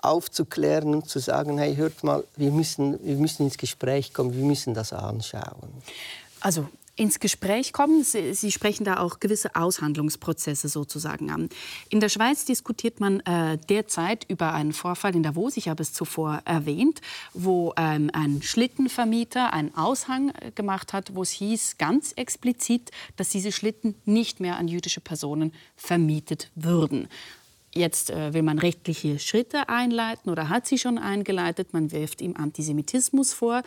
aufzuklären 0.00 0.94
und 0.94 1.08
zu 1.08 1.18
sagen, 1.18 1.58
hey, 1.58 1.74
hört 1.74 2.04
mal, 2.04 2.24
wir 2.36 2.52
müssen, 2.52 2.98
wir 3.04 3.16
müssen 3.16 3.44
ins 3.44 3.58
Gespräch 3.58 4.14
kommen, 4.14 4.32
wir 4.32 4.44
müssen 4.44 4.74
das 4.74 4.92
anschauen. 4.92 5.82
Also 6.40 6.68
ins 6.98 7.20
Gespräch 7.20 7.72
kommen. 7.72 8.02
Sie, 8.02 8.34
Sie, 8.34 8.50
sprechen 8.50 8.84
da 8.84 8.98
auch 8.98 9.20
gewisse 9.20 9.54
Aushandlungsprozesse 9.54 10.68
sozusagen 10.68 11.30
an. 11.30 11.48
In 11.90 12.00
der 12.00 12.08
Schweiz 12.08 12.44
diskutiert 12.44 13.00
man 13.00 13.20
äh, 13.20 13.56
derzeit 13.68 14.24
über 14.28 14.52
einen 14.52 14.72
Vorfall 14.72 15.14
in 15.14 15.22
Davos, 15.22 15.56
ich 15.56 15.68
habe 15.68 15.82
es 15.82 15.92
zuvor 15.92 16.42
erwähnt, 16.44 17.00
wo 17.34 17.72
ähm, 17.76 18.10
ein 18.12 18.42
Schlittenvermieter 18.42 19.52
einen 19.52 19.74
Aushang 19.76 20.30
äh, 20.30 20.50
gemacht 20.50 20.92
hat, 20.92 21.14
wo 21.14 21.22
es 21.22 21.30
hieß 21.30 21.78
ganz 21.78 22.12
explizit, 22.12 22.90
dass 23.16 23.28
diese 23.28 23.52
Schlitten 23.52 23.94
nicht 24.04 24.40
mehr 24.40 24.56
an 24.56 24.66
jüdische 24.66 25.00
Personen 25.00 25.52
vermietet 25.76 26.50
würden. 26.56 27.08
Jetzt 27.74 28.10
äh, 28.10 28.32
will 28.34 28.42
man 28.42 28.58
rechtliche 28.58 29.18
Schritte 29.20 29.68
einleiten 29.68 30.30
oder 30.30 30.48
hat 30.48 30.66
sie 30.66 30.78
schon 30.78 30.98
eingeleitet. 30.98 31.72
Man 31.72 31.92
wirft 31.92 32.20
ihm 32.22 32.34
Antisemitismus 32.36 33.32
vor. 33.32 33.62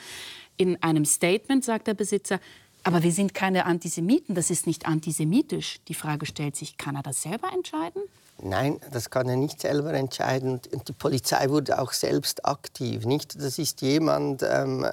In 0.57 0.81
einem 0.83 1.05
Statement 1.05 1.63
sagt 1.63 1.87
der 1.87 1.93
Besitzer, 1.93 2.39
aber 2.83 3.03
wir 3.03 3.11
sind 3.11 3.33
keine 3.33 3.65
Antisemiten, 3.65 4.35
das 4.35 4.49
ist 4.49 4.67
nicht 4.67 4.87
antisemitisch. 4.87 5.79
Die 5.87 5.93
Frage 5.93 6.25
stellt 6.25 6.55
sich, 6.55 6.77
kann 6.77 6.95
er 6.95 7.03
das 7.03 7.21
selber 7.21 7.51
entscheiden? 7.53 8.01
Nein, 8.43 8.79
das 8.91 9.09
kann 9.09 9.29
er 9.29 9.35
nicht 9.35 9.61
selber 9.61 9.93
entscheiden. 9.93 10.59
Und 10.71 10.87
die 10.87 10.93
Polizei 10.93 11.49
wurde 11.49 11.79
auch 11.79 11.93
selbst 11.93 12.45
aktiv. 12.45 13.05
Nicht? 13.05 13.39
Das 13.41 13.59
ist 13.59 13.81
jemand, 13.81 14.43
ähm, 14.43 14.83
äh, 14.83 14.89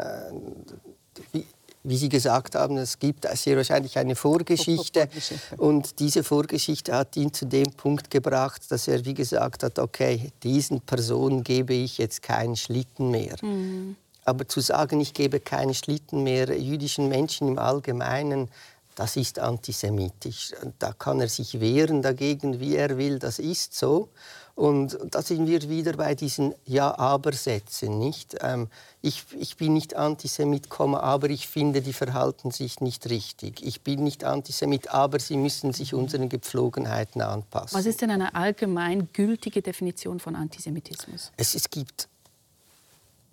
wie, 1.32 1.46
wie, 1.82 1.96
Sie 1.96 2.10
gesagt 2.10 2.54
haben, 2.54 2.76
es 2.76 2.98
gibt 2.98 3.26
sehr 3.36 3.56
wahrscheinlich 3.56 3.96
eine 3.96 4.16
Vorgeschichte. 4.16 5.08
Und 5.56 5.98
diese 5.98 6.24
Vorgeschichte 6.24 6.94
hat 6.94 7.16
ihn 7.16 7.32
zu 7.32 7.46
dem 7.46 7.70
Punkt 7.72 8.10
gebracht, 8.10 8.62
dass 8.68 8.86
er 8.86 9.04
wie 9.06 9.14
gesagt 9.14 9.62
hat, 9.62 9.78
okay, 9.78 10.30
diesen 10.42 10.82
Personen 10.82 11.42
gebe 11.42 11.72
ich 11.72 11.96
jetzt 11.96 12.22
keinen 12.22 12.56
Schlitten 12.56 13.10
mehr. 13.10 13.36
Mhm. 13.40 13.96
Aber 14.28 14.46
zu 14.46 14.60
sagen, 14.60 15.00
ich 15.00 15.14
gebe 15.14 15.40
keine 15.40 15.74
Schlitten 15.74 16.22
mehr 16.22 16.56
jüdischen 16.58 17.08
Menschen 17.08 17.48
im 17.48 17.58
Allgemeinen, 17.58 18.48
das 18.94 19.16
ist 19.16 19.38
antisemitisch. 19.38 20.52
Da 20.80 20.92
kann 20.92 21.20
er 21.20 21.28
sich 21.28 21.60
wehren 21.60 22.02
dagegen, 22.02 22.58
wie 22.58 22.74
er 22.74 22.98
will, 22.98 23.18
das 23.20 23.38
ist 23.38 23.74
so. 23.74 24.08
Und 24.56 24.98
da 25.12 25.22
sind 25.22 25.46
wir 25.46 25.68
wieder 25.68 25.92
bei 25.92 26.16
diesen 26.16 26.52
Ja-Aber-Sätzen. 26.66 27.96
Nicht? 28.00 28.36
Ähm, 28.40 28.66
ich, 29.00 29.24
ich, 29.38 29.56
bin 29.56 29.74
nicht 29.74 29.94
Antisemit, 29.94 30.66
aber 30.80 31.30
ich 31.30 31.46
finde, 31.46 31.80
die 31.80 31.92
verhalten 31.92 32.50
sich 32.50 32.80
nicht 32.80 33.08
richtig. 33.08 33.64
Ich 33.64 33.82
bin 33.82 34.02
nicht 34.02 34.24
Antisemit, 34.24 34.90
aber 34.90 35.20
sie 35.20 35.36
müssen 35.36 35.72
sich 35.72 35.94
unseren 35.94 36.28
Gepflogenheiten 36.28 37.22
anpassen. 37.22 37.78
Was 37.78 37.86
ist 37.86 38.02
denn 38.02 38.10
eine 38.10 38.34
allgemein 38.34 39.08
gültige 39.12 39.62
Definition 39.62 40.18
von 40.18 40.34
Antisemitismus? 40.34 41.30
Es, 41.36 41.54
es 41.54 41.70
gibt 41.70 42.08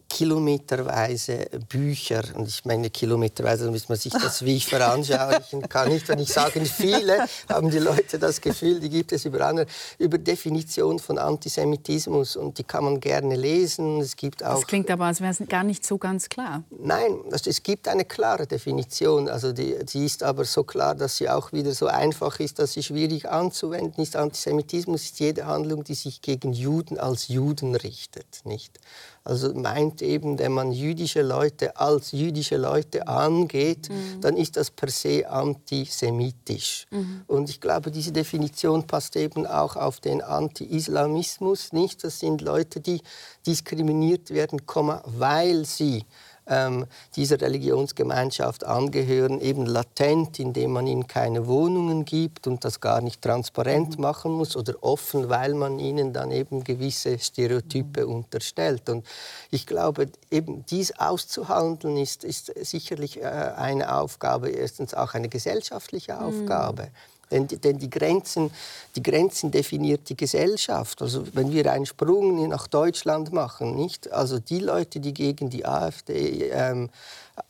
kilometerweise 0.09 1.47
Bücher, 1.69 2.23
und 2.35 2.47
ich 2.47 2.63
meine 2.65 2.89
kilometerweise, 2.89 3.65
damit 3.65 3.87
man 3.89 3.97
sich 3.97 4.13
das 4.13 4.43
wie 4.45 4.55
ich 4.55 4.65
veranschaulichen 4.65 5.67
kann. 5.67 5.89
Nicht, 5.89 6.07
wenn 6.07 6.19
ich 6.19 6.29
sage, 6.29 6.63
viele 6.65 7.25
haben 7.49 7.69
die 7.69 7.79
Leute 7.79 8.19
das 8.19 8.39
Gefühl, 8.41 8.79
die 8.79 8.89
gibt 8.89 9.11
es 9.11 9.25
über 9.25 9.45
andere, 9.45 9.67
über 9.97 10.17
Definition 10.17 10.99
von 10.99 11.17
Antisemitismus 11.17 12.35
und 12.35 12.57
die 12.57 12.63
kann 12.63 12.83
man 12.83 12.99
gerne 12.99 13.35
lesen. 13.35 13.99
Es 13.99 14.15
gibt 14.15 14.43
auch, 14.43 14.59
das 14.59 14.67
klingt 14.67 14.89
aber, 14.91 15.05
als 15.05 15.21
wäre 15.21 15.31
es 15.31 15.41
gar 15.49 15.63
nicht 15.63 15.85
so 15.85 15.97
ganz 15.97 16.29
klar. 16.29 16.63
Nein, 16.69 17.17
es 17.31 17.63
gibt 17.63 17.87
eine 17.87 18.05
klare 18.05 18.47
Definition, 18.47 19.27
also 19.27 19.51
die, 19.51 19.75
die 19.85 20.05
ist 20.05 20.23
aber 20.23 20.45
so 20.45 20.63
klar, 20.63 20.95
dass 20.95 21.17
sie 21.17 21.29
auch 21.29 21.51
wieder 21.51 21.73
so 21.73 21.87
einfach 21.87 22.39
ist, 22.39 22.59
dass 22.59 22.73
sie 22.73 22.83
schwierig 22.83 23.29
anzuwenden 23.29 24.01
ist. 24.01 24.15
Antisemitismus 24.15 25.03
ist 25.03 25.19
jede 25.19 25.45
Handlung, 25.45 25.83
die 25.83 25.95
sich 25.95 26.21
gegen 26.21 26.53
Juden 26.53 26.99
als 26.99 27.27
Juden 27.27 27.75
richtet, 27.75 28.41
nicht? 28.43 28.79
Also 29.27 29.55
meint 29.55 30.03
eben, 30.03 30.37
wenn 30.37 30.51
man 30.51 30.71
jüdische 30.71 31.23
Leute 31.23 31.75
als 31.77 32.11
jüdische 32.11 32.57
Leute 32.57 33.07
angeht, 33.07 33.89
mhm. 33.89 34.21
dann 34.21 34.37
ist 34.37 34.55
das 34.55 34.69
per 34.69 34.89
se 34.89 35.27
antisemitisch. 35.27 36.85
Mhm. 36.91 37.23
Und 37.25 37.49
ich 37.49 37.59
glaube, 37.59 37.89
diese 37.89 38.11
Definition 38.11 38.85
passt 38.85 39.15
eben 39.15 39.47
auch 39.47 39.77
auf 39.77 39.99
den 39.99 40.21
Anti-Islamismus 40.21 41.73
nicht. 41.73 42.03
Das 42.03 42.19
sind 42.19 42.41
Leute, 42.41 42.79
die 42.79 43.01
diskriminiert 43.47 44.29
werden, 44.29 44.61
weil 45.05 45.65
sie 45.65 46.05
ähm, 46.47 46.85
dieser 47.15 47.41
Religionsgemeinschaft 47.41 48.63
angehören, 48.63 49.39
eben 49.39 49.65
latent, 49.65 50.39
indem 50.39 50.71
man 50.71 50.87
ihnen 50.87 51.07
keine 51.07 51.47
Wohnungen 51.47 52.05
gibt 52.05 52.47
und 52.47 52.63
das 52.63 52.81
gar 52.81 53.01
nicht 53.01 53.21
transparent 53.21 53.97
mhm. 53.97 54.01
machen 54.01 54.31
muss 54.31 54.55
oder 54.55 54.75
offen, 54.81 55.29
weil 55.29 55.53
man 55.53 55.79
ihnen 55.79 56.13
dann 56.13 56.31
eben 56.31 56.63
gewisse 56.63 57.17
Stereotype 57.19 58.05
mhm. 58.05 58.13
unterstellt. 58.13 58.89
Und 58.89 59.05
ich 59.51 59.65
glaube, 59.65 60.09
eben 60.29 60.65
dies 60.65 60.91
auszuhandeln 60.99 61.97
ist, 61.97 62.23
ist 62.23 62.53
sicherlich 62.61 63.21
äh, 63.21 63.25
eine 63.25 63.95
Aufgabe, 63.95 64.49
erstens 64.49 64.93
auch 64.93 65.13
eine 65.13 65.29
gesellschaftliche 65.29 66.13
mhm. 66.13 66.19
Aufgabe. 66.19 66.83
Mhm. 66.83 67.14
Denn, 67.31 67.47
denn 67.47 67.77
die, 67.77 67.89
Grenzen, 67.89 68.51
die 68.95 69.03
Grenzen 69.03 69.51
definiert 69.51 70.09
die 70.09 70.17
Gesellschaft. 70.17 71.01
Also 71.01 71.25
wenn 71.33 71.51
wir 71.51 71.71
einen 71.71 71.85
Sprung 71.85 72.47
nach 72.47 72.67
Deutschland 72.67 73.33
machen, 73.33 73.75
nicht? 73.75 74.11
Also 74.11 74.39
die 74.39 74.59
Leute, 74.59 74.99
die 74.99 75.13
gegen 75.13 75.49
die 75.49 75.65
AfD 75.65 76.49
ähm, 76.49 76.89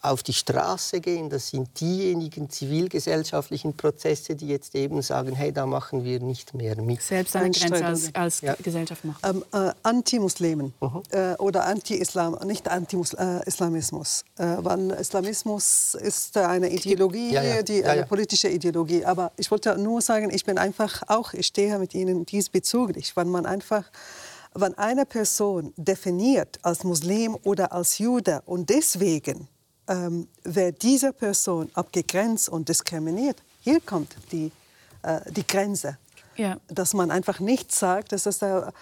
auf 0.02 0.24
die 0.24 0.34
Straße 0.34 1.00
gehen. 1.00 1.30
Das 1.30 1.50
sind 1.50 1.80
diejenigen 1.80 2.50
zivilgesellschaftlichen 2.50 3.76
Prozesse, 3.76 4.36
die 4.36 4.48
jetzt 4.48 4.76
eben 4.76 5.02
sagen, 5.02 5.36
hey, 5.36 5.52
da 5.52 5.66
machen 5.66 6.04
wir 6.04 6.20
nicht 6.20 6.54
mehr 6.54 6.80
mit. 6.82 7.02
Selbst 7.02 7.36
eine 7.36 7.52
Grenze 7.52 7.86
als, 7.86 8.16
als 8.16 8.42
ja. 8.42 8.56
Gesellschaft 8.62 9.06
machen. 9.06 9.20
Ähm, 9.24 9.44
äh, 9.54 9.72
Anti-Muslimen 9.84 10.74
-huh. 10.82 11.34
äh, 11.34 11.36
oder 11.38 11.66
Anti-Islam, 11.66 12.38
nicht 12.46 12.68
Anti-Islamismus. 12.68 14.26
Äh, 14.38 14.58
weil 14.60 14.92
Islamismus 14.92 15.96
ist 15.96 16.38
eine 16.38 16.70
Ideologie, 16.70 17.34
ja, 17.34 17.44
ja. 17.44 17.62
Die, 17.62 17.84
eine 17.84 18.06
politische 18.06 18.50
Ideologie. 18.50 19.06
Aber 19.06 19.32
ich 19.38 19.52
wollte 19.52 19.78
nur 19.78 20.02
sagen, 20.02 20.30
ich 20.32 20.46
bin 20.46 20.58
einfach 20.58 21.04
auch, 21.08 21.34
ich 21.34 21.48
stehe 21.48 21.78
mit 21.80 21.94
Ihnen 21.94 22.26
diesbezüglich, 22.26 23.16
weil 23.16 23.26
man 23.26 23.46
einfach 23.46 23.84
wenn 24.58 24.78
eine 24.78 25.06
Person 25.06 25.74
definiert 25.76 26.60
als 26.62 26.86
Muslim 26.86 27.38
oder 27.44 27.74
als 27.74 28.00
Jude 28.00 28.42
und 28.46 28.70
deswegen 28.70 29.50
ähm, 29.88 30.28
wird 30.44 30.82
diese 30.84 31.14
Person 31.14 31.70
abgegrenzt 31.74 32.50
und 32.50 32.70
diskriminiert. 32.70 33.42
Hier 33.62 33.80
kommt 33.80 34.16
die, 34.32 34.52
äh, 35.04 35.20
die 35.32 35.46
Grenze. 35.46 35.98
Ja. 36.36 36.58
Dass 36.68 36.94
man 36.94 37.12
einfach 37.12 37.40
nichts 37.40 37.80
sagt, 37.80 38.12
das 38.12 38.26
ist 38.26 38.42
der, 38.42 38.74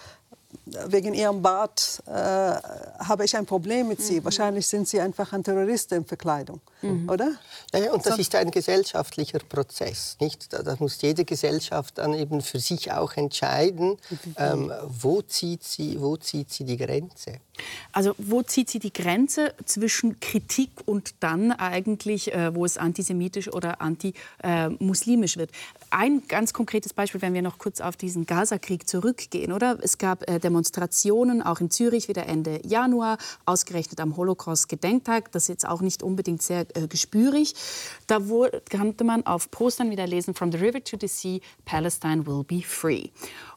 wegen 0.66 1.14
ihrem 1.14 1.42
Bart 1.42 2.02
äh, 2.08 2.12
habe 2.12 3.26
ich 3.26 3.36
ein 3.36 3.46
Problem 3.46 3.90
mit 3.90 4.02
sie. 4.02 4.20
Mhm. 4.20 4.26
Wahrscheinlich 4.26 4.66
sind 4.68 4.88
sie 4.88 5.02
einfach 5.02 5.34
ein 5.34 5.44
Terrorist 5.44 5.92
in 5.92 6.06
Verkleidung, 6.06 6.62
mhm. 6.82 7.10
oder? 7.10 7.34
Ja, 7.74 7.80
ja, 7.80 7.92
und 7.92 8.06
das 8.06 8.18
ist 8.18 8.34
ein 8.36 8.50
gesellschaftlicher 8.50 9.40
Prozess. 9.40 10.16
Nicht? 10.22 10.54
Da, 10.54 10.64
da, 10.64 10.76
muss 10.80 11.02
jede 11.02 11.26
Gesellschaft 11.26 11.98
dann 11.98 12.14
eben 12.14 12.42
für 12.42 12.60
sich 12.60 12.92
auch 12.92 13.14
entscheiden, 13.14 13.98
mhm. 14.10 14.36
ähm, 14.38 14.72
wo, 14.88 15.22
zieht 15.22 15.64
sie, 15.64 16.00
wo 16.00 16.16
zieht 16.16 16.52
sie 16.52 16.64
die 16.64 16.78
Grenze. 16.78 17.40
Also 17.92 18.16
wo 18.18 18.42
zieht 18.42 18.70
sie 18.70 18.80
die 18.80 18.94
Grenze 18.94 19.54
zwischen 19.66 20.20
Kritik 20.20 20.72
und 20.86 21.16
dann 21.20 21.52
eigentlich, 21.52 22.34
äh, 22.34 22.56
wo 22.56 22.66
es 22.66 22.78
antisemitisch 22.78 23.52
oder 23.52 23.82
antimuslimisch 23.82 25.36
äh, 25.36 25.40
wird? 25.40 25.52
Ein 25.90 26.24
ganz 26.28 26.54
konkretes 26.54 26.94
Beispiel, 26.94 27.22
wenn 27.22 27.34
wir 27.34 27.42
noch 27.42 27.60
kurz 27.60 27.82
auf 27.82 27.96
diesen 27.96 28.26
Gaza-Krieg 28.26 28.88
zurückgehen, 28.88 29.52
oder? 29.52 29.78
Es 29.82 29.98
gab 29.98 30.28
äh, 30.28 30.40
Demonstrationen, 30.54 31.42
auch 31.42 31.62
in 31.62 31.72
Zürich 31.72 32.08
wieder 32.08 32.28
Ende 32.28 32.62
Januar, 32.64 33.18
ausgerechnet 33.48 34.00
am 34.00 34.16
Holocaust-Gedenktag. 34.16 35.32
Das 35.32 35.44
ist 35.44 35.50
jetzt 35.50 35.68
auch 35.68 35.82
nicht 35.82 36.04
unbedingt 36.04 36.44
sehr 36.44 36.68
äh, 36.78 36.88
gespürig. 36.88 37.56
Da 38.06 38.28
wurde, 38.28 38.62
konnte 38.70 39.04
man 39.04 39.26
auf 39.26 39.50
Postern 39.50 39.90
wieder 39.90 40.06
lesen, 40.06 40.36
From 40.36 40.52
the 40.52 40.60
river 40.60 40.84
to 40.84 40.96
the 41.02 41.08
sea, 41.08 41.40
Palestine 41.66 42.28
will 42.28 42.44
be 42.44 42.62
free. 42.62 43.10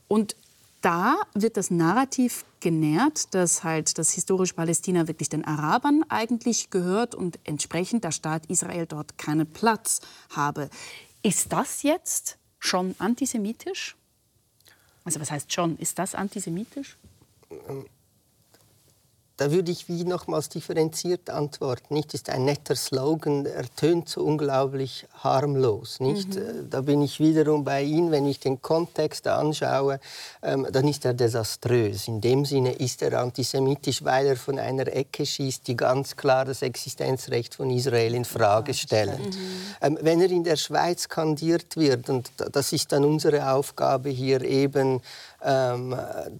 Und 0.08 0.36
da 0.80 1.16
wird 1.34 1.58
das 1.58 1.70
Narrativ 1.70 2.46
genährt, 2.60 3.34
dass 3.34 3.62
halt 3.62 3.98
das 3.98 4.12
historische 4.12 4.54
Palästina 4.54 5.06
wirklich 5.06 5.28
den 5.28 5.44
Arabern 5.44 6.02
eigentlich 6.08 6.70
gehört 6.70 7.14
und 7.14 7.38
entsprechend 7.44 8.04
der 8.04 8.12
Staat 8.12 8.46
Israel 8.46 8.86
dort 8.86 9.18
keinen 9.18 9.46
Platz 9.46 10.00
habe. 10.30 10.70
Ist 11.22 11.52
das 11.52 11.82
jetzt 11.82 12.38
schon 12.58 12.94
antisemitisch? 12.98 13.96
Also 15.06 15.20
was 15.20 15.30
heißt 15.30 15.52
schon? 15.52 15.78
Ist 15.78 15.98
das 15.98 16.14
antisemitisch? 16.14 16.98
Da 19.38 19.50
würde 19.50 19.70
ich 19.70 19.86
wie 19.88 20.04
nochmals 20.04 20.48
differenziert 20.48 21.28
antworten. 21.28 21.92
Nicht 21.92 22.14
ist 22.14 22.30
ein 22.30 22.46
netter 22.46 22.74
Slogan, 22.74 23.44
er 23.44 23.64
tönt 23.76 24.08
so 24.08 24.22
unglaublich 24.22 25.06
harmlos. 25.22 26.00
Nicht? 26.00 26.34
Mhm. 26.34 26.40
Äh, 26.40 26.52
da 26.70 26.80
bin 26.80 27.02
ich 27.02 27.20
wiederum 27.20 27.62
bei 27.62 27.82
Ihnen, 27.82 28.10
wenn 28.10 28.26
ich 28.26 28.40
den 28.40 28.62
Kontext 28.62 29.26
anschaue, 29.26 30.00
ähm, 30.42 30.66
dann 30.72 30.88
ist 30.88 31.04
er 31.04 31.12
desaströs. 31.12 32.08
In 32.08 32.22
dem 32.22 32.46
Sinne 32.46 32.72
ist 32.72 33.02
er 33.02 33.20
antisemitisch, 33.20 34.02
weil 34.02 34.26
er 34.26 34.36
von 34.36 34.58
einer 34.58 34.86
Ecke 34.86 35.26
schießt, 35.26 35.66
die 35.66 35.76
ganz 35.76 36.16
klar 36.16 36.46
das 36.46 36.62
Existenzrecht 36.62 37.56
von 37.56 37.70
Israel 37.70 38.14
in 38.14 38.24
Frage 38.24 38.72
stellt. 38.72 39.18
Mhm. 39.18 39.36
Ähm, 39.82 39.98
wenn 40.00 40.22
er 40.22 40.30
in 40.30 40.44
der 40.44 40.56
Schweiz 40.56 41.10
kandiert 41.10 41.76
wird, 41.76 42.08
und 42.08 42.30
das 42.52 42.72
ist 42.72 42.90
dann 42.90 43.04
unsere 43.04 43.50
Aufgabe 43.50 44.08
hier 44.08 44.40
eben 44.40 45.02
ähm, 45.42 45.96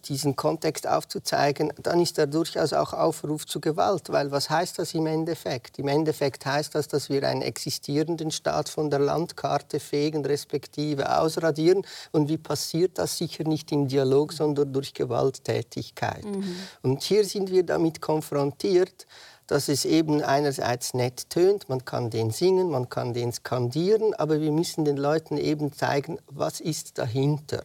diesen 0.09 0.37
Kontext 0.37 0.87
aufzuzeigen, 0.87 1.73
dann 1.83 2.01
ist 2.01 2.19
er 2.19 2.27
durchaus 2.27 2.73
auch 2.73 2.93
Aufruf 2.93 3.47
zu 3.47 3.61
Gewalt. 3.61 4.11
Weil 4.11 4.31
was 4.31 4.51
heißt 4.51 4.79
das 4.79 4.95
im 4.95 5.07
Endeffekt? 5.07 5.79
Im 5.79 5.89
Endeffekt 5.89 6.47
heißt 6.47 6.75
das, 6.75 6.89
dass 6.89 7.09
wir 7.09 7.27
einen 7.27 7.43
existierenden 7.43 8.31
Staat 8.31 8.69
von 8.69 8.91
der 8.91 9.01
Landkarte 9.01 9.81
fegen, 9.81 10.25
respektive 10.25 11.19
ausradieren. 11.19 11.83
Und 12.13 12.29
wie 12.29 12.39
passiert 12.39 12.99
das? 12.99 13.19
Sicher 13.19 13.45
nicht 13.45 13.73
im 13.73 13.89
Dialog, 13.89 14.33
sondern 14.33 14.73
durch 14.73 14.95
Gewalttätigkeit. 14.95 16.25
Mhm. 16.25 16.57
Und 16.83 17.03
hier 17.03 17.25
sind 17.25 17.51
wir 17.51 17.65
damit 17.65 18.01
konfrontiert, 18.01 19.07
dass 19.47 19.69
es 19.69 19.85
eben 19.85 20.23
einerseits 20.23 20.95
nett 20.95 21.31
tönt, 21.31 21.69
man 21.69 21.85
kann 21.85 22.11
den 22.11 22.31
singen, 22.31 22.69
man 22.71 22.89
kann 22.89 23.15
den 23.15 23.33
skandieren, 23.33 24.13
aber 24.15 24.41
wir 24.41 24.51
müssen 24.51 24.85
den 24.85 24.97
Leuten 24.97 25.37
eben 25.37 25.73
zeigen, 25.73 26.19
was 26.27 26.61
ist 26.61 26.99
dahinter. 26.99 27.63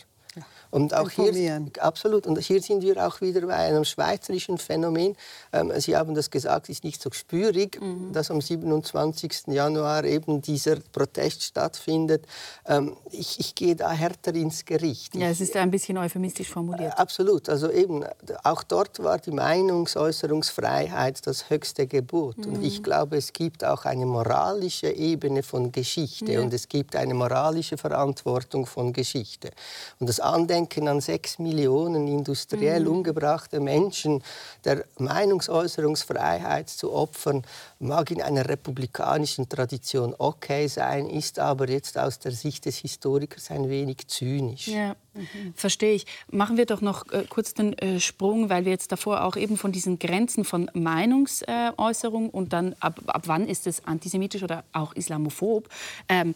Und 0.72 0.93
auch 0.93 1.09
hier, 1.09 1.65
absolut. 1.80 2.26
Und 2.26 2.39
hier 2.39 2.61
sind 2.61 2.82
wir 2.82 3.05
auch 3.05 3.19
wieder 3.19 3.41
bei 3.41 3.55
einem 3.55 3.84
schweizerischen 3.84 4.57
Phänomen. 4.57 5.17
Ähm, 5.51 5.74
Sie 5.78 5.97
haben 5.97 6.15
das 6.15 6.32
gesagt, 6.32 6.69
es 6.69 6.78
ist 6.78 6.86
nicht 6.86 7.01
so 7.01 7.11
spürig, 7.11 7.80
mhm. 7.82 8.13
dass 8.13 8.32
am 8.32 8.39
27. 8.39 9.47
Januar 9.47 10.05
eben 10.05 10.41
dieser 10.41 10.78
Protest 10.93 11.43
stattfindet. 11.43 12.26
Ähm, 12.65 12.95
ich, 13.11 13.38
ich, 13.41 13.53
gehe 13.53 13.76
da 13.76 13.91
härter 13.91 14.34
ins 14.34 14.63
Gericht. 14.63 15.13
Ja, 15.13 15.28
es 15.28 15.41
ist 15.41 15.57
ein 15.57 15.69
bisschen 15.72 15.97
euphemistisch 15.97 16.49
formuliert. 16.49 16.93
Äh, 16.93 17.01
absolut. 17.01 17.49
Also 17.49 17.69
eben, 17.69 18.05
auch 18.43 18.63
dort 18.63 19.03
war 19.03 19.17
die 19.17 19.32
Meinungsäußerungsfreiheit 19.32 21.28
das 21.28 21.49
höchste 21.49 21.86
Gebot. 21.86 22.38
Mhm. 22.38 22.53
Und 22.53 22.63
ich 22.63 22.82
glaube, 22.82 23.17
es 23.17 23.34
gibt 23.34 23.65
auch 23.65 23.84
eine 23.84 24.05
moralische 24.05 24.89
Ebene 24.89 25.43
von 25.43 25.74
Geschichte 25.74 26.32
ja. 26.32 26.41
und 26.41 26.53
es 26.53 26.69
gibt 26.69 26.95
eine 26.95 27.13
moralische 27.13 27.78
Verantwortung 27.78 28.65
von 28.65 28.93
Geschichte. 28.93 29.49
Und 29.99 30.07
das 30.07 30.22
Andenken 30.22 30.61
denken 30.62 30.88
an 30.88 31.01
sechs 31.01 31.39
Millionen 31.39 32.07
industriell 32.07 32.82
mhm. 32.82 32.91
umgebrachte 32.91 33.59
Menschen, 33.59 34.24
der 34.64 34.86
Meinungsäußerungsfreiheit 34.97 36.70
zu 36.70 36.93
opfern, 36.93 37.43
mag 37.80 38.12
in 38.12 38.22
einer 38.22 38.47
republikanischen 38.47 39.49
Tradition 39.49 40.14
okay 40.18 40.68
sein, 40.68 41.09
ist 41.09 41.39
aber 41.39 41.70
jetzt 41.70 41.97
aus 41.97 42.20
der 42.20 42.32
Sicht 42.32 42.66
des 42.66 42.78
Historikers 42.78 43.49
ein 43.49 43.70
wenig 43.70 44.07
zynisch. 44.07 44.68
Ja. 44.68 44.95
Mhm. 45.14 45.53
Verstehe 45.55 45.93
ich. 45.93 46.05
Machen 46.32 46.55
wir 46.55 46.66
doch 46.66 46.80
noch 46.80 47.12
äh, 47.12 47.26
kurz 47.28 47.53
den 47.53 47.74
äh, 47.74 47.99
Sprung, 47.99 48.49
weil 48.49 48.64
wir 48.64 48.72
jetzt 48.72 48.93
davor 48.93 49.26
auch 49.26 49.36
eben 49.36 49.57
von 49.57 49.74
diesen 49.74 49.99
Grenzen 49.99 50.45
von 50.45 50.72
Meinungsäußerung 50.74 52.30
und 52.30 52.53
dann 52.53 52.76
ab, 52.80 53.01
ab 53.07 53.24
wann 53.26 53.45
ist 53.45 53.68
es 53.68 53.86
antisemitisch 53.86 54.41
oder 54.43 54.64
auch 54.72 54.93
islamophob. 54.93 55.68
Ähm, 56.07 56.34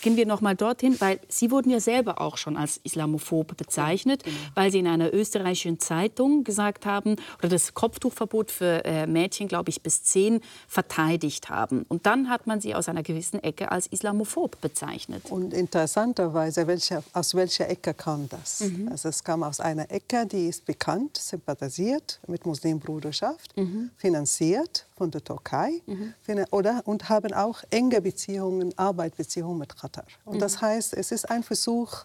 gehen 0.00 0.16
wir 0.16 0.26
noch 0.26 0.40
mal 0.40 0.56
dorthin, 0.56 1.00
weil 1.00 1.20
Sie 1.28 1.52
wurden 1.52 1.70
ja 1.70 1.78
selber 1.78 2.20
auch 2.20 2.38
schon 2.38 2.56
als 2.56 2.80
islamophob 2.82 3.56
bezeichnet, 3.56 4.26
ja, 4.26 4.32
genau. 4.32 4.44
weil 4.54 4.72
Sie 4.72 4.80
in 4.80 4.88
einer 4.88 5.14
österreichischen 5.14 5.78
Zeitung 5.78 6.42
gesagt 6.42 6.86
haben 6.86 7.16
oder 7.38 7.48
das 7.48 7.74
Kopftuchverbot 7.74 8.50
für 8.50 8.84
äh, 8.84 9.06
Mädchen, 9.06 9.46
glaube 9.46 9.70
ich, 9.70 9.80
bis 9.80 10.02
zehn 10.02 10.40
verteidigt 10.66 11.50
haben. 11.50 11.84
Und 11.88 12.06
dann 12.06 12.28
hat 12.28 12.48
man 12.48 12.60
Sie 12.60 12.74
aus 12.74 12.88
einer 12.88 13.04
gewissen 13.04 13.40
Ecke 13.44 13.70
als 13.70 13.86
islamophob 13.86 14.60
bezeichnet. 14.60 15.22
Und 15.30 15.54
interessanterweise, 15.54 16.66
welche, 16.66 17.04
aus 17.12 17.36
welcher 17.36 17.68
Ecke 17.68 17.94
kam 17.94 18.07
kam 18.08 18.28
das. 18.28 18.60
Mhm. 18.60 18.88
Also 18.90 19.10
es 19.10 19.22
kam 19.22 19.42
aus 19.42 19.60
einer 19.60 19.90
Ecke, 19.90 20.26
die 20.26 20.48
ist 20.48 20.64
bekannt, 20.64 21.18
sympathisiert 21.18 22.20
mit 22.26 22.46
Muslimbruderschaft, 22.46 23.54
mhm. 23.56 23.90
finanziert 23.96 24.86
von 24.96 25.10
der 25.10 25.22
Türkei 25.22 25.82
mhm. 25.84 26.14
oder, 26.50 26.82
und 26.86 27.10
haben 27.10 27.34
auch 27.34 27.62
enge 27.68 28.00
Beziehungen, 28.00 28.72
Arbeitsbeziehungen 28.78 29.58
mit 29.58 29.76
Katar. 29.76 30.06
Und 30.24 30.40
das 30.40 30.56
mhm. 30.56 30.60
heißt, 30.62 30.94
es 30.94 31.12
ist 31.12 31.30
ein 31.30 31.42
Versuch, 31.42 32.04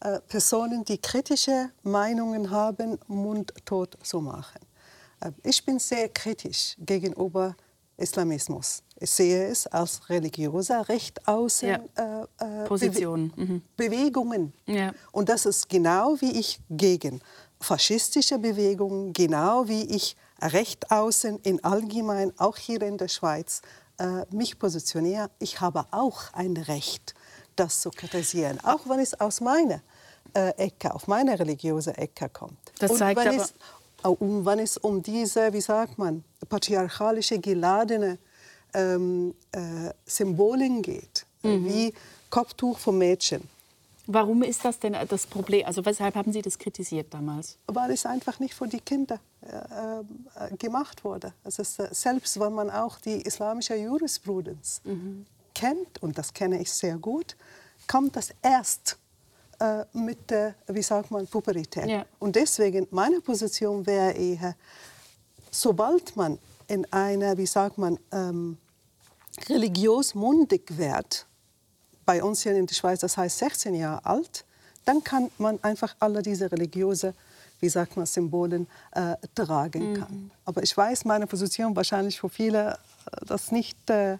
äh, 0.00 0.18
Personen, 0.26 0.84
die 0.84 0.98
kritische 0.98 1.70
Meinungen 1.84 2.50
haben, 2.50 2.98
mundtot 3.06 3.96
zu 4.02 4.20
machen. 4.20 4.60
Äh, 5.20 5.30
ich 5.44 5.64
bin 5.64 5.78
sehr 5.78 6.08
kritisch 6.08 6.76
gegenüber 6.80 7.54
Islamismus. 7.96 8.82
Ich 9.04 9.10
sehe 9.10 9.48
es 9.48 9.66
als 9.66 10.08
religiöser 10.08 10.88
Recht 10.88 11.28
außen 11.28 11.68
ja. 11.68 12.26
äh, 12.38 12.62
äh 12.62 12.64
Position. 12.64 13.30
Bewe 13.36 13.44
mhm. 13.44 13.62
Bewegungen. 13.76 14.52
Ja. 14.64 14.92
Und 15.12 15.28
das 15.28 15.44
ist 15.44 15.68
genau 15.68 16.16
wie 16.20 16.32
ich 16.40 16.58
gegen 16.70 17.20
faschistische 17.60 18.38
Bewegungen, 18.38 19.12
genau 19.12 19.68
wie 19.68 19.82
ich 19.82 20.16
Recht 20.40 20.90
außen 20.90 21.38
in 21.40 21.62
allgemein, 21.62 22.32
auch 22.38 22.56
hier 22.56 22.80
in 22.80 22.96
der 22.96 23.08
Schweiz, 23.08 23.60
äh, 23.98 24.24
mich 24.30 24.58
positioniere. 24.58 25.30
Ich 25.38 25.60
habe 25.60 25.84
auch 25.90 26.32
ein 26.32 26.56
Recht, 26.56 27.14
das 27.56 27.82
zu 27.82 27.90
kritisieren, 27.90 28.58
auch 28.64 28.88
wenn 28.88 29.00
es 29.00 29.20
aus 29.20 29.42
meiner 29.42 29.82
äh, 30.32 30.48
Ecke, 30.56 30.94
auf 30.94 31.08
meine 31.08 31.38
religiöse 31.38 31.94
Ecke 31.98 32.30
kommt. 32.30 32.56
Das 32.78 32.96
zeigt 32.96 33.20
aber, 33.20 33.36
es, 33.36 33.52
um, 34.02 34.46
wenn 34.46 34.60
es 34.60 34.78
um 34.78 35.02
diese, 35.02 35.52
wie 35.52 35.60
sagt 35.60 35.98
man, 35.98 36.24
patriarchalische 36.48 37.38
geladene 37.38 38.18
ähm, 38.74 39.34
äh, 39.52 39.90
Symbolen 40.04 40.82
geht, 40.82 41.26
mhm. 41.42 41.64
wie 41.66 41.94
Kopftuch 42.30 42.78
von 42.78 42.98
Mädchen. 42.98 43.48
Warum 44.06 44.42
ist 44.42 44.64
das 44.64 44.78
denn 44.78 44.94
das 45.08 45.26
Problem? 45.26 45.64
Also 45.66 45.84
weshalb 45.84 46.14
haben 46.14 46.32
Sie 46.32 46.42
das 46.42 46.58
kritisiert 46.58 47.14
damals? 47.14 47.56
Weil 47.66 47.90
es 47.90 48.04
einfach 48.04 48.38
nicht 48.38 48.52
für 48.52 48.68
die 48.68 48.80
Kinder 48.80 49.18
äh, 49.40 50.00
äh 50.50 50.56
gemacht 50.56 51.04
wurde. 51.04 51.32
Also 51.42 51.62
äh, 51.62 51.88
selbst 51.90 52.38
wenn 52.38 52.52
man 52.52 52.70
auch 52.70 52.98
die 53.00 53.22
islamische 53.22 53.74
Jurisprudenz 53.76 54.82
mhm. 54.84 55.24
kennt, 55.54 56.02
und 56.02 56.18
das 56.18 56.34
kenne 56.34 56.60
ich 56.60 56.70
sehr 56.70 56.98
gut, 56.98 57.36
kommt 57.86 58.16
das 58.16 58.34
erst 58.42 58.98
äh, 59.58 59.84
mit 59.94 60.30
der, 60.30 60.54
wie 60.66 60.82
sagt 60.82 61.10
man, 61.10 61.26
Pubertät. 61.26 61.86
Ja. 61.86 62.04
Und 62.18 62.36
deswegen, 62.36 62.86
meine 62.90 63.20
Position 63.20 63.86
wäre 63.86 64.12
eher, 64.12 64.54
sobald 65.50 66.14
man 66.16 66.38
in 66.66 66.84
einer, 66.92 67.38
wie 67.38 67.46
sagt 67.46 67.78
man, 67.78 67.98
ähm, 68.12 68.58
religiös 69.48 70.14
mundig 70.14 70.76
wird, 70.76 71.26
bei 72.04 72.22
uns 72.22 72.42
hier 72.42 72.54
in 72.54 72.66
der 72.66 72.74
Schweiz, 72.74 73.00
das 73.00 73.16
heißt 73.16 73.38
16 73.38 73.74
Jahre 73.74 74.04
alt, 74.04 74.44
dann 74.84 75.02
kann 75.02 75.30
man 75.38 75.62
einfach 75.62 75.94
alle 75.98 76.22
diese 76.22 76.50
religiöse, 76.52 77.14
wie 77.60 77.68
sagt 77.68 77.96
man, 77.96 78.06
Symbolen 78.06 78.66
äh, 78.92 79.16
tragen 79.34 79.94
kann. 79.94 80.12
Mhm. 80.12 80.30
Aber 80.44 80.62
ich 80.62 80.76
weiß, 80.76 81.04
meine 81.06 81.26
Position 81.26 81.74
wahrscheinlich 81.74 82.20
für 82.20 82.28
viele 82.28 82.72
äh, 82.72 83.26
das 83.26 83.50
nicht 83.50 83.88
äh, 83.88 84.18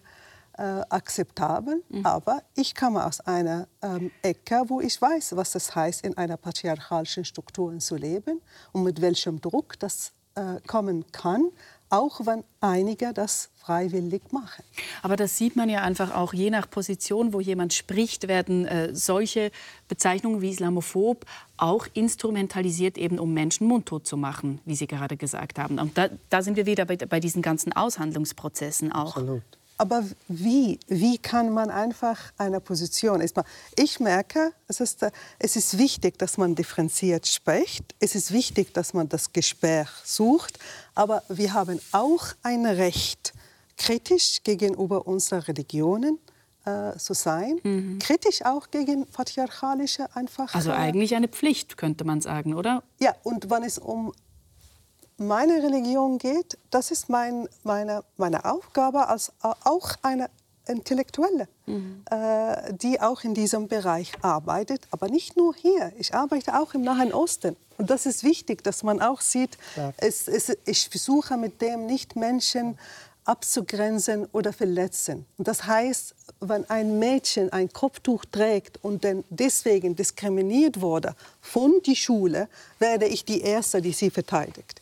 äh, 0.57 0.83
akzeptabel, 0.89 1.83
mhm. 1.89 2.07
aber 2.07 2.43
ich 2.55 2.75
komme 2.75 3.05
aus 3.05 3.21
einer 3.21 3.67
ähm, 3.83 4.11
Ecke, 4.23 4.63
wo 4.69 4.81
ich 4.81 5.01
weiß, 5.01 5.37
was 5.37 5.55
es 5.57 5.75
heißt, 5.75 6.05
in 6.05 6.17
einer 6.17 6.37
patriarchalischen 6.37 7.25
Struktur 7.25 7.77
zu 7.81 7.97
leben 7.97 8.41
und 8.73 8.85
mit 8.85 9.01
welchem 9.01 9.41
Druck 9.41 9.79
das 9.81 10.13
äh, 10.37 10.61
kommen 10.67 11.11
kann, 11.13 11.51
auch 11.95 12.27
wenn 12.27 12.43
einige 12.61 13.13
das 13.13 13.51
freiwillig 13.55 14.33
machen. 14.33 14.65
Aber 15.03 15.15
das 15.15 15.39
sieht 15.39 15.55
man 15.55 15.69
ja 15.69 15.83
einfach 15.83 16.13
auch 16.13 16.35
je 16.35 16.51
nach 16.51 16.69
Position, 16.69 17.33
wo 17.33 17.41
jemand 17.41 17.73
spricht, 17.73 18.27
werden 18.27 18.67
äh, 18.67 18.93
solche 18.95 19.53
Bezeichnungen 19.87 20.41
wie 20.41 20.51
islamophob 20.51 21.25
auch 21.57 21.87
instrumentalisiert, 21.95 22.99
eben 22.99 23.21
um 23.21 23.33
Menschen 23.33 23.69
mundtot 23.69 24.09
zu 24.09 24.17
machen, 24.17 24.61
wie 24.65 24.75
Sie 24.75 24.89
gerade 24.89 25.17
gesagt 25.17 25.61
haben. 25.61 25.79
Und 25.79 25.97
da, 25.97 26.09
da 26.31 26.43
sind 26.43 26.57
wir 26.57 26.67
wieder 26.67 26.85
bei, 26.85 26.97
bei 26.97 27.21
diesen 27.21 27.43
ganzen 27.43 27.73
Aushandlungsprozessen 27.73 28.91
auch. 28.91 29.17
Absolut. 29.17 29.43
Aber 29.77 30.05
wie, 30.29 30.79
wie 30.87 31.19
kann 31.19 31.53
man 31.53 31.71
einfach 31.71 32.33
eine 32.39 32.61
Position? 32.61 33.23
Ich 33.77 34.01
merke, 34.01 34.53
es 34.69 34.81
ist, 34.81 35.05
es 35.39 35.57
ist 35.57 35.79
wichtig, 35.79 36.19
dass 36.19 36.39
man 36.39 36.55
differenziert 36.55 37.27
spricht. 37.27 37.95
Es 37.99 38.15
ist 38.15 38.33
wichtig, 38.33 38.73
dass 38.73 38.95
man 38.95 39.09
das 39.09 39.33
Gespräch 39.33 39.89
sucht. 40.05 40.59
Aber 40.95 41.23
wir 41.29 41.55
haben 41.55 41.81
auch 41.93 42.25
ein 42.43 42.67
Recht, 42.67 43.33
kritisch 43.77 44.43
gegenüber 44.45 45.07
unseren 45.07 45.41
Religionen 45.41 46.19
äh, 46.65 46.97
zu 46.97 47.13
sein, 47.13 47.59
mhm. 47.63 47.99
kritisch 47.99 48.45
auch 48.45 48.71
gegen 48.71 49.07
patriarchalische 49.07 50.07
einfach. 50.15 50.55
Also 50.55 50.71
eigentlich 50.71 51.15
eine 51.15 51.29
Pflicht, 51.29 51.77
könnte 51.77 52.05
man 52.05 52.21
sagen, 52.21 52.55
oder? 52.55 52.83
Ja, 53.01 53.15
und 53.23 53.51
wenn 53.51 53.65
es 53.65 53.79
um 53.79 54.13
meine 55.27 55.63
Religion 55.63 56.19
geht, 56.19 56.59
das 56.71 56.91
ist 56.91 57.09
mein, 57.09 57.49
meine, 57.63 58.05
meine 58.17 58.45
Aufgabe 58.45 59.09
als 59.09 59.33
auch 59.41 59.91
eine 60.03 60.31
Intellektuelle, 60.67 61.49
mhm. 61.67 62.03
äh, 62.11 62.73
die 62.73 63.01
auch 63.01 63.23
in 63.23 63.35
diesem 63.35 63.69
Bereich 63.69 64.13
arbeitet, 64.23 64.87
aber 64.91 65.09
nicht 65.09 65.37
nur 65.37 65.55
hier. 65.55 65.93
Ich 65.99 66.15
arbeite 66.15 66.59
auch 66.59 66.75
im 66.75 66.83
Nahen 66.83 67.13
Osten. 67.13 67.57
Und 67.77 67.91
das 67.91 68.07
ist 68.07 68.25
wichtig, 68.25 68.63
dass 68.63 68.83
man 68.83 69.03
auch 69.03 69.21
sieht, 69.21 69.59
es, 69.97 70.29
es, 70.29 70.57
ich 70.65 70.89
versuche 70.89 71.37
mit 71.37 71.61
dem 71.61 71.87
nicht 71.87 72.17
Menschen 72.17 72.79
abzugrenzen 73.25 74.27
oder 74.33 74.53
verletzen. 74.53 75.27
Und 75.39 75.49
das 75.49 75.67
heißt, 75.67 76.15
wenn 76.41 76.69
ein 76.71 76.99
Mädchen 76.99 77.53
ein 77.53 77.73
Kopftuch 77.73 78.25
trägt 78.27 78.83
und 78.85 79.05
dann 79.05 79.25
deswegen 79.31 79.97
diskriminiert 79.97 80.81
wurde 80.81 81.15
von 81.41 81.81
der 81.87 81.95
Schule, 81.95 82.49
werde 82.79 83.07
ich 83.07 83.25
die 83.25 83.41
Erste, 83.41 83.81
die 83.81 83.93
sie 83.93 84.11
verteidigt. 84.11 84.81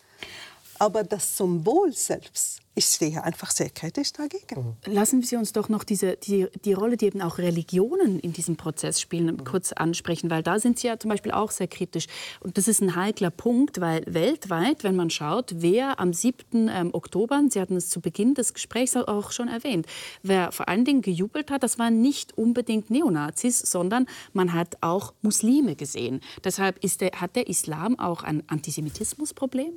Aber 0.78 1.04
das 1.04 1.36
Symbol 1.36 1.92
selbst 1.92 2.62
ich 2.74 2.86
stehe 2.86 3.22
einfach 3.22 3.50
sehr 3.50 3.68
kritisch 3.68 4.12
dagegen. 4.14 4.76
Mhm. 4.86 4.92
Lassen 4.92 5.22
Sie 5.22 5.36
uns 5.36 5.52
doch 5.52 5.68
noch 5.68 5.84
diese, 5.84 6.16
die, 6.16 6.46
die 6.64 6.72
Rolle, 6.72 6.96
die 6.96 7.06
eben 7.06 7.20
auch 7.20 7.36
Religionen 7.36 8.18
in 8.18 8.32
diesem 8.32 8.56
Prozess 8.56 8.98
spielen, 9.00 9.26
mhm. 9.26 9.44
kurz 9.44 9.72
ansprechen, 9.72 10.30
weil 10.30 10.42
da 10.42 10.58
sind 10.58 10.78
Sie 10.78 10.86
ja 10.86 10.98
zum 10.98 11.10
Beispiel 11.10 11.32
auch 11.32 11.50
sehr 11.50 11.68
kritisch. 11.68 12.06
Und 12.40 12.56
das 12.56 12.68
ist 12.68 12.80
ein 12.80 12.96
heikler 12.96 13.30
Punkt, 13.30 13.80
weil 13.80 14.02
weltweit, 14.06 14.84
wenn 14.84 14.96
man 14.96 15.10
schaut, 15.10 15.52
wer 15.56 16.00
am 16.00 16.14
7. 16.14 16.68
Ähm, 16.68 16.90
Oktober, 16.94 17.42
Sie 17.50 17.60
hatten 17.60 17.76
es 17.76 17.90
zu 17.90 18.00
Beginn 18.00 18.34
des 18.34 18.54
Gesprächs 18.54 18.96
auch 18.96 19.32
schon 19.32 19.48
erwähnt, 19.48 19.86
wer 20.22 20.50
vor 20.50 20.68
allen 20.68 20.86
Dingen 20.86 21.02
gejubelt 21.02 21.50
hat, 21.50 21.62
das 21.62 21.78
waren 21.78 22.00
nicht 22.00 22.38
unbedingt 22.38 22.90
Neonazis, 22.90 23.58
sondern 23.58 24.06
man 24.32 24.54
hat 24.54 24.78
auch 24.80 25.12
Muslime 25.20 25.76
gesehen. 25.76 26.20
Deshalb 26.42 26.82
ist 26.82 27.02
der, 27.02 27.10
hat 27.20 27.36
der 27.36 27.48
Islam 27.48 27.98
auch 27.98 28.22
ein 28.22 28.42
Antisemitismusproblem? 28.48 29.74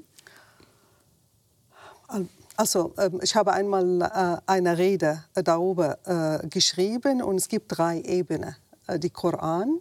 Also, 2.58 2.94
ähm, 2.98 3.20
ich 3.22 3.36
habe 3.36 3.54
einmal 3.54 4.02
äh, 4.02 4.42
eine 4.46 4.78
Rede 4.78 5.24
äh, 5.34 5.44
darüber 5.44 5.98
äh, 6.06 6.48
geschrieben 6.48 7.22
und 7.22 7.36
es 7.36 7.48
gibt 7.48 7.78
drei 7.78 8.02
Ebenen. 8.02 8.56
Die 8.98 9.10
Koran, 9.10 9.80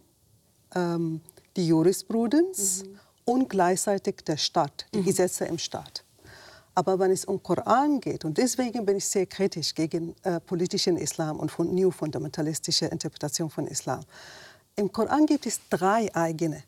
ähm, 0.75 1.20
die 1.57 1.68
Jurisprudence 1.68 2.85
mhm. 2.85 2.99
und 3.27 3.49
gleichzeitig 3.51 4.16
der 4.27 4.39
Staat, 4.39 4.87
die 4.95 5.01
mhm. 5.01 5.05
Gesetze 5.05 5.45
im 5.45 5.59
Staat. 5.59 6.05
Aber 6.75 6.99
wenn 6.99 7.11
es 7.11 7.25
um 7.25 7.43
Koran 7.43 8.01
geht, 8.01 8.25
und 8.25 8.37
deswegen 8.37 8.85
bin 8.85 8.97
ich 8.97 9.07
sehr 9.07 9.27
kritisch 9.27 9.75
gegen 9.75 10.16
äh, 10.22 10.41
politischen 10.41 10.97
Islam 10.97 11.39
und 11.39 11.51
von 11.51 11.72
new 11.72 11.91
fundamentalistische 11.91 12.87
Interpretation 12.87 13.49
von 13.49 13.66
Islam. 13.68 14.01
Im 14.75 14.91
Koran 14.91 15.27
gibt 15.27 15.47
es 15.47 15.61
drei 15.70 16.12
eigene, 16.14 16.64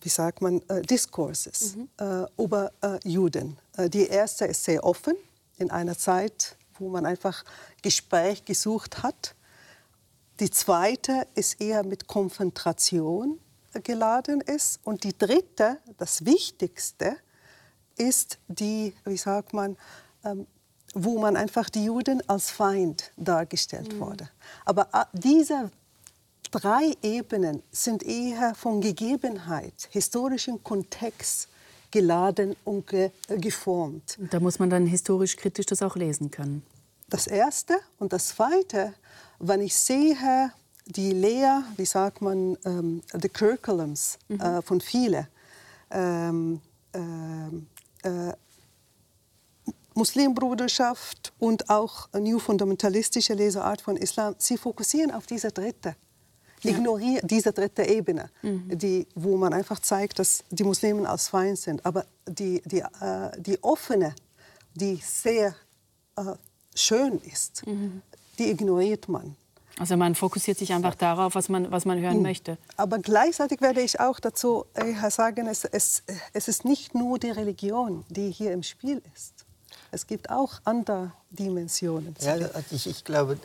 wie 0.00 0.08
sagt 0.08 0.42
man, 0.42 0.62
äh, 0.68 0.82
Discourses 0.82 1.76
mhm. 1.76 1.88
äh, 1.98 2.42
über 2.42 2.72
Juden. 3.04 3.58
die 3.76 4.06
erste 4.06 4.46
ist 4.46 4.64
sehr 4.64 4.84
offen, 4.84 5.14
in 5.58 5.70
einer 5.70 5.96
Zeit, 5.96 6.56
wo 6.78 6.88
man 6.88 7.06
einfach 7.06 7.44
Gespräch 7.82 8.44
gesucht 8.44 9.02
hat. 9.02 9.34
Die 10.40 10.50
zweite 10.50 11.26
ist 11.34 11.60
eher 11.60 11.84
mit 11.84 12.06
Konfrontation 12.06 13.40
geladen 13.82 14.40
ist. 14.40 14.80
Und 14.84 15.04
die 15.04 15.16
dritte, 15.16 15.78
das 15.98 16.24
Wichtigste, 16.24 17.16
ist 17.96 18.38
die, 18.46 18.94
wie 19.04 19.16
sagt 19.16 19.52
man, 19.52 19.76
ähm, 20.24 20.46
wo 20.94 21.18
man 21.18 21.36
einfach 21.36 21.68
die 21.68 21.84
Juden 21.84 22.26
als 22.28 22.50
Feind 22.50 23.12
dargestellt 23.16 23.92
mhm. 23.94 24.00
wurde. 24.00 24.30
Aber 24.64 24.88
äh, 24.92 25.04
diese 25.12 25.70
drei 26.50 26.94
Ebenen 27.02 27.62
sind 27.70 28.02
eher 28.02 28.54
von 28.54 28.80
Gegebenheit, 28.80 29.88
historischem 29.90 30.62
Kontext 30.62 31.48
geladen 31.90 32.56
und 32.64 32.86
ge 32.86 33.10
geformt. 33.28 34.18
Da 34.30 34.40
muss 34.40 34.58
man 34.58 34.70
dann 34.70 34.86
historisch 34.86 35.36
kritisch 35.36 35.66
das 35.66 35.82
auch 35.82 35.96
lesen 35.96 36.30
können. 36.30 36.62
Das 37.08 37.26
Erste. 37.26 37.78
Und 37.98 38.12
das 38.12 38.28
Zweite, 38.28 38.94
wenn 39.38 39.62
ich 39.62 39.74
sehe, 39.74 40.52
die 40.86 41.12
Lehr, 41.12 41.64
wie 41.76 41.84
sagt 41.84 42.20
man, 42.20 42.56
ähm, 42.64 43.02
the 43.12 43.28
Curriculums 43.28 44.18
mhm. 44.28 44.40
äh, 44.40 44.62
von 44.62 44.80
vielen 44.80 45.26
ähm, 45.90 46.60
äh, 46.92 48.08
äh, 48.08 48.32
Muslimbruderschaft 49.94 51.32
und 51.38 51.68
auch 51.68 52.08
New 52.12 52.38
Fundamentalistische 52.38 53.34
Leseart 53.34 53.80
von 53.80 53.96
Islam, 53.96 54.34
sie 54.38 54.56
fokussieren 54.56 55.10
auf 55.10 55.26
diese 55.26 55.50
dritte 55.50 55.96
ignoriert 56.62 57.30
diese 57.30 57.52
dritte 57.52 57.82
Ebene, 57.88 58.30
mhm. 58.42 58.78
die, 58.78 59.06
wo 59.14 59.36
man 59.36 59.52
einfach 59.52 59.80
zeigt, 59.80 60.18
dass 60.18 60.44
die 60.50 60.64
Muslimen 60.64 61.06
als 61.06 61.28
Feind 61.28 61.58
sind. 61.58 61.84
Aber 61.84 62.04
die, 62.26 62.62
die, 62.64 62.80
äh, 62.80 63.30
die 63.38 63.62
offene, 63.62 64.14
die 64.74 64.96
sehr 64.96 65.54
äh, 66.16 66.22
schön 66.74 67.18
ist, 67.18 67.66
mhm. 67.66 68.02
die 68.38 68.50
ignoriert 68.50 69.08
man. 69.08 69.36
Also 69.78 69.96
man 69.96 70.14
fokussiert 70.14 70.58
sich 70.58 70.72
einfach 70.72 70.96
darauf, 70.96 71.34
was 71.34 71.48
man, 71.48 71.70
was 71.70 71.84
man 71.84 72.00
hören 72.00 72.16
mhm. 72.16 72.22
möchte. 72.22 72.58
Aber 72.76 72.98
gleichzeitig 72.98 73.60
werde 73.60 73.80
ich 73.80 74.00
auch 74.00 74.18
dazu 74.18 74.64
äh, 74.74 75.10
sagen, 75.10 75.46
es, 75.46 75.64
es, 75.64 76.02
es 76.32 76.48
ist 76.48 76.64
nicht 76.64 76.94
nur 76.94 77.18
die 77.18 77.30
Religion, 77.30 78.04
die 78.08 78.30
hier 78.30 78.52
im 78.52 78.62
Spiel 78.62 79.00
ist. 79.14 79.37
Es 79.90 80.06
gibt 80.06 80.30
auch 80.30 80.60
andere 80.64 81.12
Dimensionen. 81.30 82.14
Ja, 82.20 82.32
also 82.32 82.62
ich, 82.70 82.86
ich 82.86 83.04
glaube, 83.04 83.38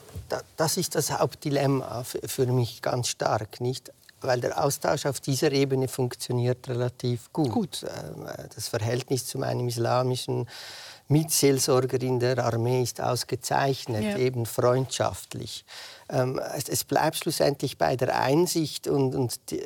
das 0.58 0.78
ist 0.78 0.96
das 0.96 1.12
Hauptdilemma 1.12 2.04
für 2.04 2.46
mich 2.48 2.82
ganz 2.82 3.08
stark, 3.08 3.62
nicht? 3.62 3.92
Weil 4.22 4.40
der 4.40 4.64
Austausch 4.64 5.06
auf 5.06 5.20
dieser 5.20 5.52
Ebene 5.52 5.88
funktioniert 5.88 6.70
relativ 6.70 7.32
gut. 7.34 7.52
gut. 7.52 7.84
Ähm, 7.84 8.28
das 8.56 8.70
Verhältnis 8.70 9.26
zu 9.26 9.42
einem 9.42 9.68
islamischen 9.68 10.48
Mitseelsorger 11.10 12.02
in 12.02 12.20
der 12.20 12.40
Armee 12.40 12.82
ist 12.84 13.02
ausgezeichnet, 13.02 14.04
ja. 14.04 14.18
eben 14.18 14.46
freundschaftlich. 14.46 15.66
Ähm, 16.10 16.40
es, 16.56 16.84
bleibt 16.86 17.18
schlussendlich 17.18 17.78
bei 17.78 17.98
der 17.98 18.18
Einsicht 18.18 18.88
und, 18.88 19.14
und 19.14 19.52
die, 19.52 19.62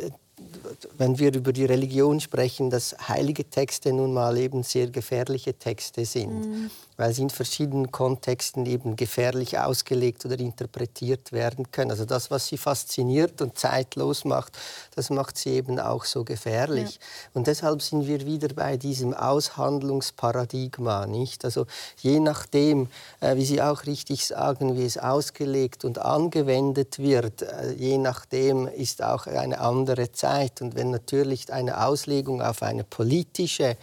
wenn 0.98 1.18
wir 1.18 1.34
über 1.34 1.54
die 1.54 1.66
Religion 1.66 2.20
sprechen, 2.20 2.70
dass 2.70 2.96
heilige 3.08 3.50
Texte 3.50 3.94
nun 3.94 4.14
mal 4.14 4.38
eben 4.38 4.64
sehr 4.64 4.88
gefährliche 4.88 5.54
Texte 5.54 6.06
sind. 6.06 6.46
Mhm 6.46 6.72
weil 6.98 7.14
sie 7.14 7.22
in 7.22 7.30
verschiedenen 7.30 7.92
Kontexten 7.92 8.66
eben 8.66 8.96
gefährlich 8.96 9.60
ausgelegt 9.60 10.26
oder 10.26 10.40
interpretiert 10.40 11.32
werden 11.32 11.72
können. 11.72 11.92
Also 11.92 12.06
das, 12.06 12.32
was 12.32 12.48
sie 12.48 12.58
fasziniert 12.58 13.42
und 13.42 13.58
zeitlos 13.58 14.26
macht, 14.26 14.58
das 14.96 15.12
macht 15.12 15.38
sie 15.38 15.52
eben 15.52 15.80
auch 15.80 16.06
so 16.06 16.24
gefährlich. 16.24 16.96
Ja. 16.96 17.02
Und 17.36 17.48
deshalb 17.48 17.82
sind 17.82 18.08
wir 18.08 18.26
wieder 18.26 18.50
bei 18.50 18.78
diesem 18.78 19.14
Aushandlungsparadigma, 19.14 21.06
nicht? 21.06 21.46
Also 21.46 21.68
je 22.00 22.20
nachdem, 22.20 22.90
äh, 23.22 23.36
wie 23.36 23.46
Sie 23.46 23.62
auch 23.62 23.86
richtig 23.86 24.26
sagen, 24.26 24.76
wie 24.76 24.86
es 24.86 24.98
ausgelegt 24.98 25.86
und 25.86 26.00
angewendet 26.00 26.98
wird, 27.00 27.44
äh, 27.44 27.74
je 27.74 27.98
nachdem 27.98 28.68
ist 28.68 29.04
auch 29.04 29.28
eine 29.28 29.60
andere 29.60 30.12
Zeit. 30.12 30.62
Und 30.62 30.76
wenn 30.76 30.90
natürlich 30.90 31.54
eine 31.54 31.86
Auslegung 31.86 32.42
auf 32.42 32.64
eine 32.64 32.84
politische 32.84 33.78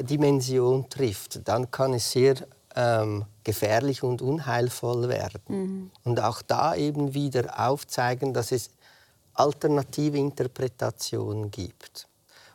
Dimension 0.00 0.88
trifft, 0.88 1.46
dann 1.46 1.70
kann 1.70 1.94
es 1.94 2.10
sehr 2.10 2.36
ähm, 2.76 3.24
gefährlich 3.44 4.02
und 4.02 4.22
unheilvoll 4.22 5.08
werden. 5.08 5.40
Mhm. 5.48 5.90
Und 6.04 6.20
auch 6.20 6.42
da 6.42 6.74
eben 6.74 7.14
wieder 7.14 7.68
aufzeigen, 7.68 8.34
dass 8.34 8.52
es 8.52 8.70
alternative 9.34 10.18
Interpretationen 10.18 11.50
gibt. 11.50 12.08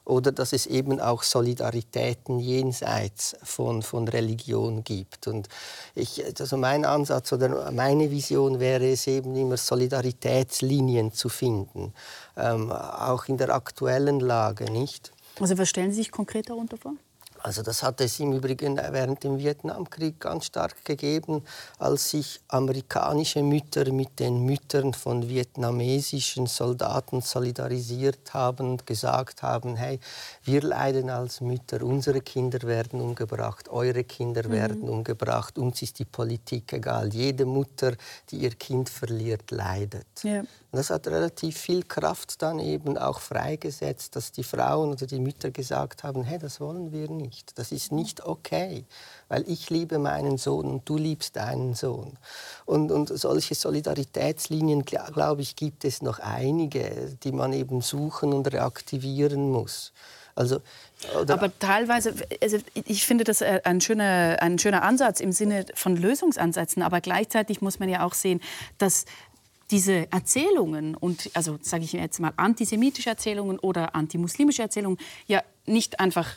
oder 0.10 0.32
dass 0.32 0.54
es 0.54 0.66
eben 0.66 1.00
auch 1.00 1.22
Solidaritäten 1.24 2.40
jenseits 2.40 3.38
von, 3.44 3.84
von 3.84 4.08
Religion 4.08 4.84
gibt. 4.84 5.28
Und 5.28 5.48
ich, 5.94 6.24
also 6.40 6.58
mein 6.58 6.84
Ansatz 6.84 7.32
oder 7.32 7.72
meine 7.72 8.10
Vision 8.10 8.60
wäre 8.60 8.90
es 8.92 9.06
eben 9.06 9.36
immer, 9.36 9.56
Solidaritätslinien 9.56 11.14
zu 11.14 11.30
finden, 11.30 11.94
ähm, 12.36 12.72
auch 12.72 13.26
in 13.26 13.38
der 13.38 13.54
aktuellen 13.54 14.20
Lage, 14.20 14.66
nicht? 14.72 15.12
Also 15.40 15.58
was 15.58 15.70
stellen 15.70 15.92
Sie 15.92 15.98
sich 15.98 16.12
konkret 16.12 16.50
darunter 16.50 16.78
vor? 16.78 16.94
Also 17.42 17.62
das 17.62 17.84
hat 17.84 18.02
es 18.02 18.20
im 18.20 18.34
Übrigen 18.34 18.78
während 18.78 19.24
dem 19.24 19.38
Vietnamkrieg 19.38 20.20
ganz 20.20 20.46
stark 20.46 20.84
gegeben, 20.84 21.44
als 21.78 22.10
sich 22.10 22.42
amerikanische 22.50 23.42
Mütter 23.44 23.92
mit 23.94 24.20
den 24.20 24.44
Müttern 24.44 24.94
von 24.94 25.30
vietnamesischen 25.30 26.48
Soldaten 26.48 27.22
solidarisiert 27.22 28.34
haben 28.34 28.72
und 28.72 28.86
gesagt 28.86 29.42
haben, 29.42 29.78
hey, 29.78 30.00
wir 30.52 30.64
leiden 30.64 31.12
als 31.12 31.42
Mütter, 31.42 31.84
unsere 31.84 32.22
Kinder 32.22 32.64
werden 32.64 33.02
umgebracht, 33.02 33.70
eure 33.70 34.04
Kinder 34.04 34.48
mhm. 34.48 34.52
werden 34.52 34.82
umgebracht, 34.82 35.60
uns 35.60 35.80
ist 35.84 36.00
die 36.00 36.06
Politik 36.06 36.74
egal. 36.74 37.14
Jede 37.14 37.46
Mutter, 37.46 37.94
die 38.32 38.38
ihr 38.38 38.56
Kind 38.56 38.90
verliert, 38.90 39.52
leidet. 39.52 40.08
Ja. 40.24 40.44
Das 40.72 40.90
hat 40.90 41.08
relativ 41.08 41.56
viel 41.56 41.84
Kraft 41.84 42.42
dann 42.42 42.60
eben 42.60 42.98
auch 42.98 43.20
freigesetzt, 43.20 44.16
dass 44.16 44.32
die 44.32 44.44
Frauen 44.44 44.92
oder 44.92 45.06
die 45.06 45.20
Mütter 45.20 45.52
gesagt 45.52 46.04
haben, 46.04 46.24
hey, 46.24 46.40
das 46.40 46.60
wollen 46.60 46.92
wir 46.92 47.10
nicht, 47.12 47.60
das 47.60 47.72
ist 47.72 47.92
nicht 47.92 48.26
okay, 48.26 48.86
weil 49.28 49.48
ich 49.48 49.70
liebe 49.70 50.00
meinen 50.00 50.38
Sohn 50.38 50.66
und 50.66 50.90
du 50.90 50.98
liebst 50.98 51.36
deinen 51.36 51.76
Sohn. 51.76 52.18
Und, 52.66 52.92
und 52.92 53.10
solche 53.10 53.54
Solidaritätslinien, 53.54 54.84
glaube 54.84 55.44
ich, 55.44 55.56
gibt 55.56 55.86
es 55.86 56.02
noch 56.02 56.18
einige, 56.18 57.16
die 57.24 57.32
man 57.32 57.54
eben 57.54 57.82
suchen 57.82 58.34
und 58.34 58.52
reaktivieren 58.52 59.52
muss. 59.52 59.94
Also, 60.36 60.62
aber 61.28 61.58
teilweise, 61.60 62.14
also 62.42 62.58
ich 62.74 63.06
finde 63.06 63.24
das 63.24 63.42
äh, 63.42 63.62
ein 63.64 63.82
schöner, 63.82 64.38
ein 64.42 64.60
schöner 64.60 64.84
Ansatz 64.84 65.20
im 65.20 65.32
Sinne 65.32 65.66
von 65.74 65.96
Lösungsansätzen, 65.96 66.84
aber 66.84 67.02
gleichzeitig 67.02 67.62
muss 67.62 67.80
man 67.80 67.90
ja 67.90 68.06
auch 68.06 68.14
sehen, 68.14 68.42
dass 68.78 69.06
diese 69.72 70.12
Erzählungen 70.12 70.96
und 70.96 71.30
also 71.34 71.60
sage 71.62 71.84
ich 71.84 71.94
jetzt 71.94 72.20
mal 72.20 72.34
antisemitische 72.38 73.10
Erzählungen 73.10 73.60
oder 73.60 73.96
antimuslimische 73.96 74.62
Erzählungen 74.62 74.98
ja 75.28 75.44
nicht 75.66 76.00
einfach 76.00 76.36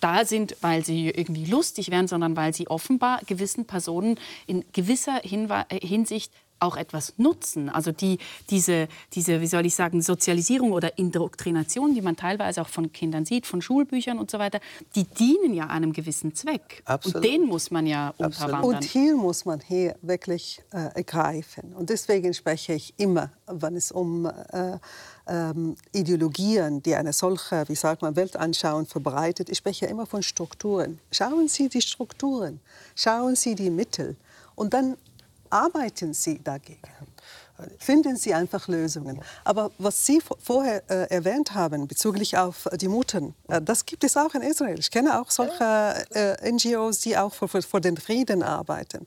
da 0.00 0.26
sind, 0.26 0.56
weil 0.60 0.84
sie 0.84 1.08
irgendwie 1.08 1.46
lustig 1.46 1.90
wären, 1.90 2.08
sondern 2.08 2.36
weil 2.36 2.52
sie 2.52 2.68
offenbar 2.68 3.20
gewissen 3.26 3.64
Personen 3.64 4.18
in 4.46 4.64
gewisser 4.72 5.20
Hinwe 5.22 5.64
Hinsicht 5.70 6.30
auch 6.64 6.76
etwas 6.76 7.14
nutzen. 7.16 7.68
Also 7.68 7.92
die, 7.92 8.18
diese, 8.50 8.88
diese, 9.12 9.40
wie 9.40 9.46
soll 9.46 9.66
ich 9.66 9.74
sagen, 9.74 10.02
Sozialisierung 10.02 10.72
oder 10.72 10.98
Indoktrination, 10.98 11.94
die 11.94 12.02
man 12.02 12.16
teilweise 12.16 12.62
auch 12.62 12.68
von 12.68 12.92
Kindern 12.92 13.24
sieht, 13.24 13.46
von 13.46 13.62
Schulbüchern 13.62 14.18
und 14.18 14.30
so 14.30 14.38
weiter, 14.38 14.60
die 14.94 15.04
dienen 15.04 15.54
ja 15.54 15.66
einem 15.66 15.92
gewissen 15.92 16.34
Zweck. 16.34 16.82
Absolut. 16.84 17.16
Und 17.16 17.24
den 17.24 17.46
muss 17.46 17.70
man 17.70 17.86
ja 17.86 18.14
unterwandern. 18.18 18.64
Und 18.64 18.84
hier 18.84 19.16
muss 19.16 19.44
man 19.44 19.60
hier 19.60 19.96
wirklich 20.02 20.62
äh, 20.72 20.94
ergreifen. 20.94 21.72
Und 21.74 21.90
deswegen 21.90 22.34
spreche 22.34 22.74
ich 22.74 22.94
immer, 22.96 23.30
wenn 23.46 23.76
es 23.76 23.92
um 23.92 24.26
äh, 24.26 24.78
ähm, 25.26 25.76
Ideologien, 25.92 26.82
die 26.82 26.94
eine 26.94 27.12
solche, 27.12 27.64
wie 27.68 27.74
sagt 27.74 28.02
man, 28.02 28.16
Weltanschauung 28.16 28.86
verbreitet, 28.86 29.48
ich 29.48 29.58
spreche 29.58 29.86
immer 29.86 30.06
von 30.06 30.22
Strukturen. 30.22 30.98
Schauen 31.10 31.48
Sie 31.48 31.68
die 31.68 31.80
Strukturen, 31.80 32.60
schauen 32.94 33.36
Sie 33.36 33.54
die 33.54 33.70
Mittel 33.70 34.16
und 34.54 34.74
dann 34.74 34.96
arbeiten 35.50 36.14
Sie 36.14 36.38
dagegen. 36.42 36.80
Finden 37.78 38.16
Sie 38.16 38.34
einfach 38.34 38.66
Lösungen. 38.66 39.20
Aber 39.44 39.70
was 39.78 40.04
Sie 40.04 40.20
vorher 40.42 40.82
äh, 40.90 41.08
erwähnt 41.10 41.54
haben 41.54 41.86
bezüglich 41.86 42.36
auf 42.36 42.68
die 42.74 42.88
Muttern, 42.88 43.34
äh, 43.48 43.62
das 43.62 43.86
gibt 43.86 44.02
es 44.02 44.16
auch 44.16 44.34
in 44.34 44.42
Israel. 44.42 44.78
Ich 44.78 44.90
kenne 44.90 45.20
auch 45.20 45.30
solche 45.30 46.04
äh, 46.10 46.50
NGOs, 46.50 47.00
die 47.00 47.16
auch 47.16 47.32
für, 47.32 47.46
für, 47.48 47.80
den 47.80 47.96
Frieden 47.96 48.42
arbeiten. 48.42 49.04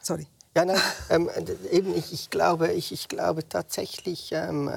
Sorry. 0.00 0.26
Ja, 0.56 0.64
nein, 0.64 0.80
ähm, 1.10 1.30
eben 1.70 1.94
ich, 1.94 2.12
ich, 2.12 2.30
glaube, 2.30 2.72
ich, 2.72 2.92
ich 2.92 3.08
glaube 3.08 3.46
tatsächlich, 3.48 4.30
ähm, 4.32 4.70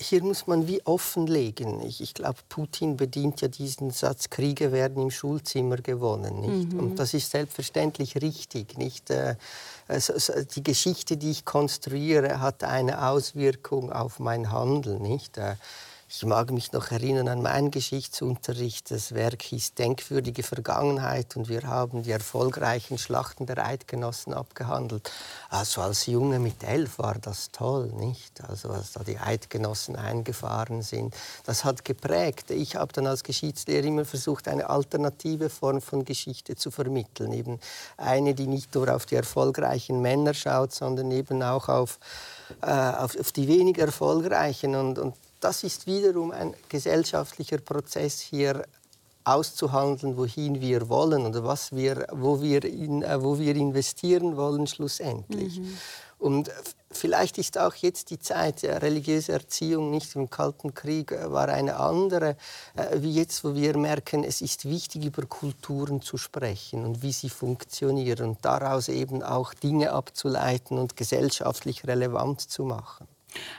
hier 0.00 0.22
muss 0.24 0.46
man 0.46 0.66
wie 0.66 0.84
offenlegen. 0.86 1.82
Ich, 1.82 2.00
ich 2.00 2.14
glaube, 2.14 2.38
Putin 2.48 2.96
bedient 2.96 3.42
ja 3.42 3.48
diesen 3.48 3.90
Satz, 3.90 4.30
Kriege 4.30 4.72
werden 4.72 5.02
im 5.02 5.10
Schulzimmer 5.10 5.76
gewonnen. 5.76 6.40
Nicht? 6.40 6.72
Mhm. 6.72 6.80
Und 6.80 6.98
das 6.98 7.12
ist 7.12 7.30
selbstverständlich 7.30 8.16
richtig. 8.16 8.78
Nicht? 8.78 9.10
Äh, 9.10 9.36
also, 9.86 10.14
die 10.54 10.62
Geschichte, 10.62 11.18
die 11.18 11.30
ich 11.30 11.44
konstruiere, 11.44 12.40
hat 12.40 12.64
eine 12.64 13.08
Auswirkung 13.08 13.92
auf 13.92 14.18
mein 14.18 14.50
Handeln. 14.50 15.02
Nicht? 15.02 15.38
Ich 16.12 16.26
mag 16.26 16.50
mich 16.50 16.72
noch 16.72 16.90
erinnern 16.90 17.28
an 17.28 17.40
meinen 17.40 17.70
Geschichtsunterricht. 17.70 18.90
Das 18.90 19.14
Werk 19.14 19.42
hieß 19.42 19.74
Denkwürdige 19.74 20.42
Vergangenheit 20.42 21.36
und 21.36 21.48
wir 21.48 21.62
haben 21.62 22.02
die 22.02 22.10
erfolgreichen 22.10 22.98
Schlachten 22.98 23.46
der 23.46 23.64
Eidgenossen 23.64 24.34
abgehandelt. 24.34 25.08
Also 25.50 25.82
als 25.82 26.06
Junge 26.06 26.40
mit 26.40 26.64
elf 26.64 26.98
war 26.98 27.14
das 27.14 27.52
toll, 27.52 27.92
nicht? 27.94 28.42
Also 28.42 28.70
als 28.70 28.90
da 28.90 29.04
die 29.04 29.18
Eidgenossen 29.18 29.94
eingefahren 29.94 30.82
sind. 30.82 31.14
Das 31.46 31.64
hat 31.64 31.84
geprägt. 31.84 32.50
Ich 32.50 32.74
habe 32.74 32.92
dann 32.92 33.06
als 33.06 33.22
Geschichtslehrer 33.22 33.86
immer 33.86 34.04
versucht, 34.04 34.48
eine 34.48 34.68
alternative 34.68 35.48
Form 35.48 35.80
von 35.80 36.04
Geschichte 36.04 36.56
zu 36.56 36.72
vermitteln. 36.72 37.32
Eben 37.32 37.60
eine, 37.96 38.34
die 38.34 38.48
nicht 38.48 38.74
nur 38.74 38.92
auf 38.92 39.06
die 39.06 39.14
erfolgreichen 39.14 40.02
Männer 40.02 40.34
schaut, 40.34 40.74
sondern 40.74 41.12
eben 41.12 41.40
auch 41.44 41.68
auf, 41.68 42.00
äh, 42.62 42.66
auf, 42.66 43.16
auf 43.16 43.30
die 43.30 43.46
weniger 43.46 43.84
erfolgreichen. 43.84 44.74
Und, 44.74 44.98
und 44.98 45.14
das 45.40 45.64
ist 45.64 45.86
wiederum 45.86 46.30
ein 46.30 46.54
gesellschaftlicher 46.68 47.58
Prozess 47.58 48.20
hier 48.20 48.64
auszuhandeln, 49.24 50.16
wohin 50.16 50.60
wir 50.60 50.88
wollen 50.88 51.26
oder 51.26 51.44
was 51.44 51.72
wir, 51.72 52.06
wo, 52.12 52.40
wir 52.40 52.64
in, 52.64 53.02
äh, 53.02 53.22
wo 53.22 53.38
wir 53.38 53.54
investieren 53.54 54.36
wollen 54.36 54.66
schlussendlich. 54.66 55.60
Mhm. 55.60 55.78
Und 56.18 56.50
vielleicht 56.90 57.38
ist 57.38 57.56
auch 57.56 57.74
jetzt 57.76 58.10
die 58.10 58.18
Zeit, 58.18 58.60
ja, 58.62 58.76
religiöse 58.76 59.32
Erziehung 59.32 59.90
nicht 59.90 60.14
im 60.16 60.28
Kalten 60.28 60.74
Krieg 60.74 61.12
äh, 61.12 61.30
war 61.30 61.48
eine 61.48 61.76
andere, 61.76 62.36
äh, 62.76 63.00
wie 63.00 63.12
jetzt, 63.12 63.44
wo 63.44 63.54
wir 63.54 63.76
merken, 63.76 64.24
es 64.24 64.40
ist 64.40 64.64
wichtig, 64.64 65.04
über 65.04 65.24
Kulturen 65.26 66.02
zu 66.02 66.16
sprechen 66.16 66.84
und 66.84 67.02
wie 67.02 67.12
sie 67.12 67.30
funktionieren 67.30 68.30
und 68.30 68.44
daraus 68.44 68.88
eben 68.88 69.22
auch 69.22 69.54
Dinge 69.54 69.92
abzuleiten 69.92 70.78
und 70.78 70.96
gesellschaftlich 70.96 71.86
relevant 71.86 72.40
zu 72.40 72.64
machen. 72.64 73.06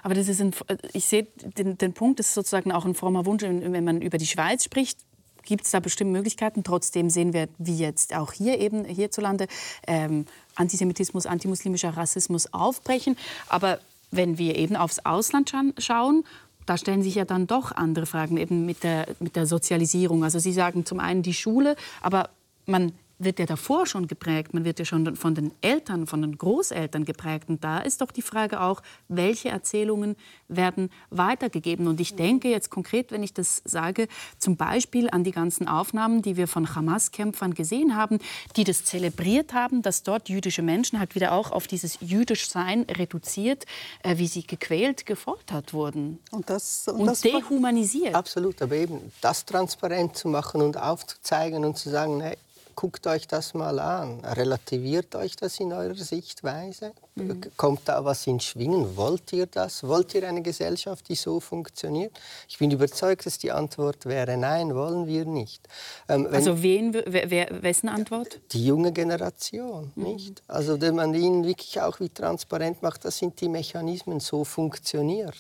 Aber 0.04 0.14
das 0.14 0.28
ist 0.28 0.42
ein, 0.42 0.54
ich 0.94 1.06
sehe 1.06 1.28
den, 1.58 1.78
den 1.78 1.94
Punkt, 1.94 2.20
das 2.20 2.28
ist 2.30 2.34
sozusagen 2.34 2.72
auch 2.72 2.86
ein 2.86 2.96
frommer 2.96 3.26
Wunsch, 3.26 3.44
wenn 3.44 3.84
man 3.84 4.02
über 4.02 4.18
die 4.18 4.28
Schweiz 4.28 4.64
spricht, 4.64 5.00
gibt 5.44 5.66
es 5.66 5.72
da 5.72 5.80
bestimmte 5.80 6.14
Möglichkeiten. 6.14 6.64
Trotzdem 6.64 7.10
sehen 7.10 7.34
wir, 7.34 7.48
wie 7.58 7.78
jetzt 7.78 8.16
auch 8.16 8.32
hier 8.32 8.60
eben 8.60 8.86
hierzulande, 8.86 9.48
ähm, 9.88 10.26
Antisemitismus, 10.56 11.26
antimuslimischer 11.26 11.96
Rassismus 11.98 12.54
aufbrechen. 12.54 13.18
Aber 13.50 13.80
wenn 14.12 14.38
wir 14.38 14.56
eben 14.56 14.76
aufs 14.76 15.00
Ausland 15.00 15.54
schauen, 15.78 16.24
da 16.66 16.78
stellen 16.78 17.02
sich 17.02 17.16
ja 17.16 17.26
dann 17.26 17.48
doch 17.48 17.72
andere 17.72 18.06
Fragen, 18.06 18.38
eben 18.38 18.66
mit 18.66 18.84
der, 18.84 19.08
mit 19.20 19.36
der 19.36 19.46
Sozialisierung. 19.46 20.24
Also 20.24 20.40
Sie 20.40 20.54
sagen 20.54 20.86
zum 20.86 21.00
einen 21.00 21.24
die 21.24 21.34
Schule, 21.34 21.76
aber 22.02 22.30
man 22.66 22.94
wird 23.24 23.40
ja 23.40 23.46
davor 23.46 23.86
schon 23.86 24.08
geprägt. 24.08 24.54
Man 24.54 24.66
wird 24.66 24.80
ja 24.80 24.86
schon 24.86 25.16
von 25.16 25.36
den 25.36 25.52
Eltern, 25.62 26.08
von 26.08 26.22
den 26.22 26.38
Großeltern 26.38 27.06
geprägt. 27.06 27.50
Und 27.50 27.64
da 27.64 27.80
ist 27.80 28.02
doch 28.02 28.12
die 28.12 28.22
Frage 28.22 28.62
auch, 28.62 28.82
welche 29.08 29.50
Erzählungen 29.50 30.16
werden 30.48 30.90
weitergegeben. 31.10 31.88
Und 31.88 32.00
ich 32.00 32.16
denke 32.16 32.50
jetzt 32.50 32.70
konkret, 32.70 33.12
wenn 33.12 33.24
ich 33.24 33.34
das 33.34 33.62
sage, 33.66 34.08
zum 34.38 34.58
Beispiel 34.58 35.10
an 35.10 35.24
die 35.24 35.32
ganzen 35.32 35.68
Aufnahmen, 35.68 36.22
die 36.22 36.38
wir 36.38 36.48
von 36.48 36.76
Hamas-Kämpfern 36.76 37.54
gesehen 37.54 37.96
haben, 37.96 38.20
die 38.56 38.64
das 38.64 38.84
zelebriert 38.86 39.54
haben, 39.54 39.82
dass 39.82 40.04
dort 40.04 40.30
jüdische 40.30 40.62
Menschen 40.62 41.00
halt 41.00 41.16
wieder 41.16 41.32
auch 41.32 41.52
auf 41.52 41.68
dieses 41.68 41.98
Jüdischsein 42.02 42.84
reduziert, 42.84 43.66
äh, 44.04 44.18
wie 44.18 44.28
sie 44.28 44.46
gequält, 44.46 45.06
gefoltert 45.06 45.74
wurden. 45.74 46.20
Und, 46.32 46.50
das, 46.50 46.88
und, 46.88 47.02
und 47.02 47.06
das 47.08 47.22
dehumanisiert. 47.22 48.16
Absolut, 48.16 48.62
aber 48.62 48.76
eben 48.76 49.12
das 49.22 49.46
transparent 49.46 50.16
zu 50.16 50.28
machen 50.28 50.62
und 50.62 50.78
aufzuzeigen 50.78 51.64
und 51.66 51.78
zu 51.78 51.90
sagen, 51.90 52.18
nee, 52.18 52.38
guckt 52.76 53.08
euch 53.08 53.28
das 53.28 53.54
mal 53.54 53.80
an. 53.80 54.20
Relativiert 54.24 55.16
euch 55.16 55.36
das 55.36 55.60
in 55.60 55.74
eurer 55.74 55.96
Sichtweise? 55.96 56.94
Mhm. 57.16 57.42
Kommt 57.58 57.82
da 57.86 58.04
was 58.06 58.26
ins 58.28 58.46
Schwingen? 58.46 58.96
Wollt 58.96 59.34
ihr 59.34 59.46
das? 59.46 59.84
Wollt 59.84 60.14
ihr 60.16 60.28
eine 60.28 60.42
Gesellschaft, 60.42 61.10
die 61.10 61.16
so 61.16 61.40
funktioniert? 61.40 62.20
Ich 62.48 62.58
bin 62.58 62.72
überzeugt, 62.72 63.26
dass 63.26 63.38
die 63.38 63.52
Antwort 63.52 64.06
wäre 64.06 64.38
nein, 64.38 64.76
wollen 64.76 65.08
wir 65.08 65.26
nicht. 65.26 65.68
Ähm, 66.08 66.28
also 66.32 66.62
wen, 66.62 66.94
wer, 66.94 67.62
wessen 67.62 67.90
Antwort? 67.90 68.40
Die 68.52 68.66
junge 68.66 68.92
Generation, 68.92 69.92
mhm. 69.96 70.04
nicht? 70.04 70.44
Also 70.48 70.80
wenn 70.82 70.96
man 70.96 71.14
ihnen 71.14 71.46
wirklich 71.46 71.80
auch 71.82 72.00
wie 72.00 72.10
transparent 72.10 72.82
macht, 72.82 73.06
das 73.06 73.18
sind 73.18 73.40
die 73.42 73.50
Mechanismen, 73.50 74.20
so 74.20 74.44
funktioniert. 74.44 75.36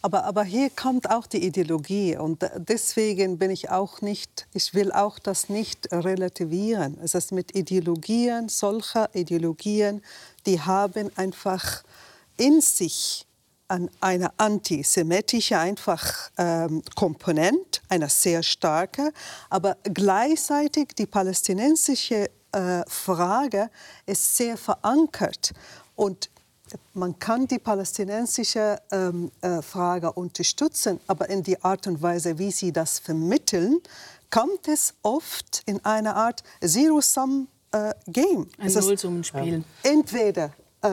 Aber, 0.00 0.24
aber 0.24 0.44
hier 0.44 0.70
kommt 0.70 1.10
auch 1.10 1.26
die 1.26 1.44
Ideologie 1.44 2.16
und 2.16 2.48
deswegen 2.56 3.38
bin 3.38 3.50
ich 3.50 3.70
auch 3.70 4.00
nicht, 4.00 4.46
ich 4.54 4.72
will 4.72 4.92
auch 4.92 5.18
das 5.18 5.48
nicht 5.48 5.92
relativieren. 5.92 6.98
Es 7.02 7.14
ist 7.14 7.32
mit 7.32 7.56
Ideologien, 7.56 8.48
solcher 8.48 9.12
Ideologien, 9.14 10.02
die 10.46 10.60
haben 10.60 11.10
einfach 11.16 11.82
in 12.36 12.60
sich 12.60 13.26
eine 14.00 14.30
antisemitische 14.38 15.58
einfach 15.58 16.30
ähm, 16.38 16.82
Komponente, 16.94 17.80
eine 17.88 18.08
sehr 18.08 18.42
starke, 18.42 19.12
aber 19.50 19.76
gleichzeitig 19.82 20.88
die 20.96 21.06
palästinensische 21.06 22.30
äh, 22.52 22.82
Frage 22.86 23.68
ist 24.06 24.36
sehr 24.36 24.56
verankert 24.56 25.52
und 25.96 26.30
man 26.94 27.18
kann 27.18 27.46
die 27.46 27.58
palästinensische 27.58 28.80
ähm, 28.90 29.30
äh, 29.40 29.62
Frage 29.62 30.12
unterstützen, 30.12 31.00
aber 31.06 31.28
in 31.28 31.42
die 31.42 31.62
Art 31.62 31.86
und 31.86 32.02
Weise, 32.02 32.38
wie 32.38 32.50
sie 32.50 32.72
das 32.72 32.98
vermitteln, 32.98 33.80
kommt 34.30 34.68
es 34.68 34.94
oft 35.02 35.62
in 35.66 35.84
eine 35.84 36.14
Art 36.14 36.42
Zero-Sum-Game. 36.64 38.46
Äh, 38.58 38.62
Ein 38.62 38.72
Nullsummenspiel. 38.72 39.64
Entweder 39.82 40.52
äh, 40.82 40.88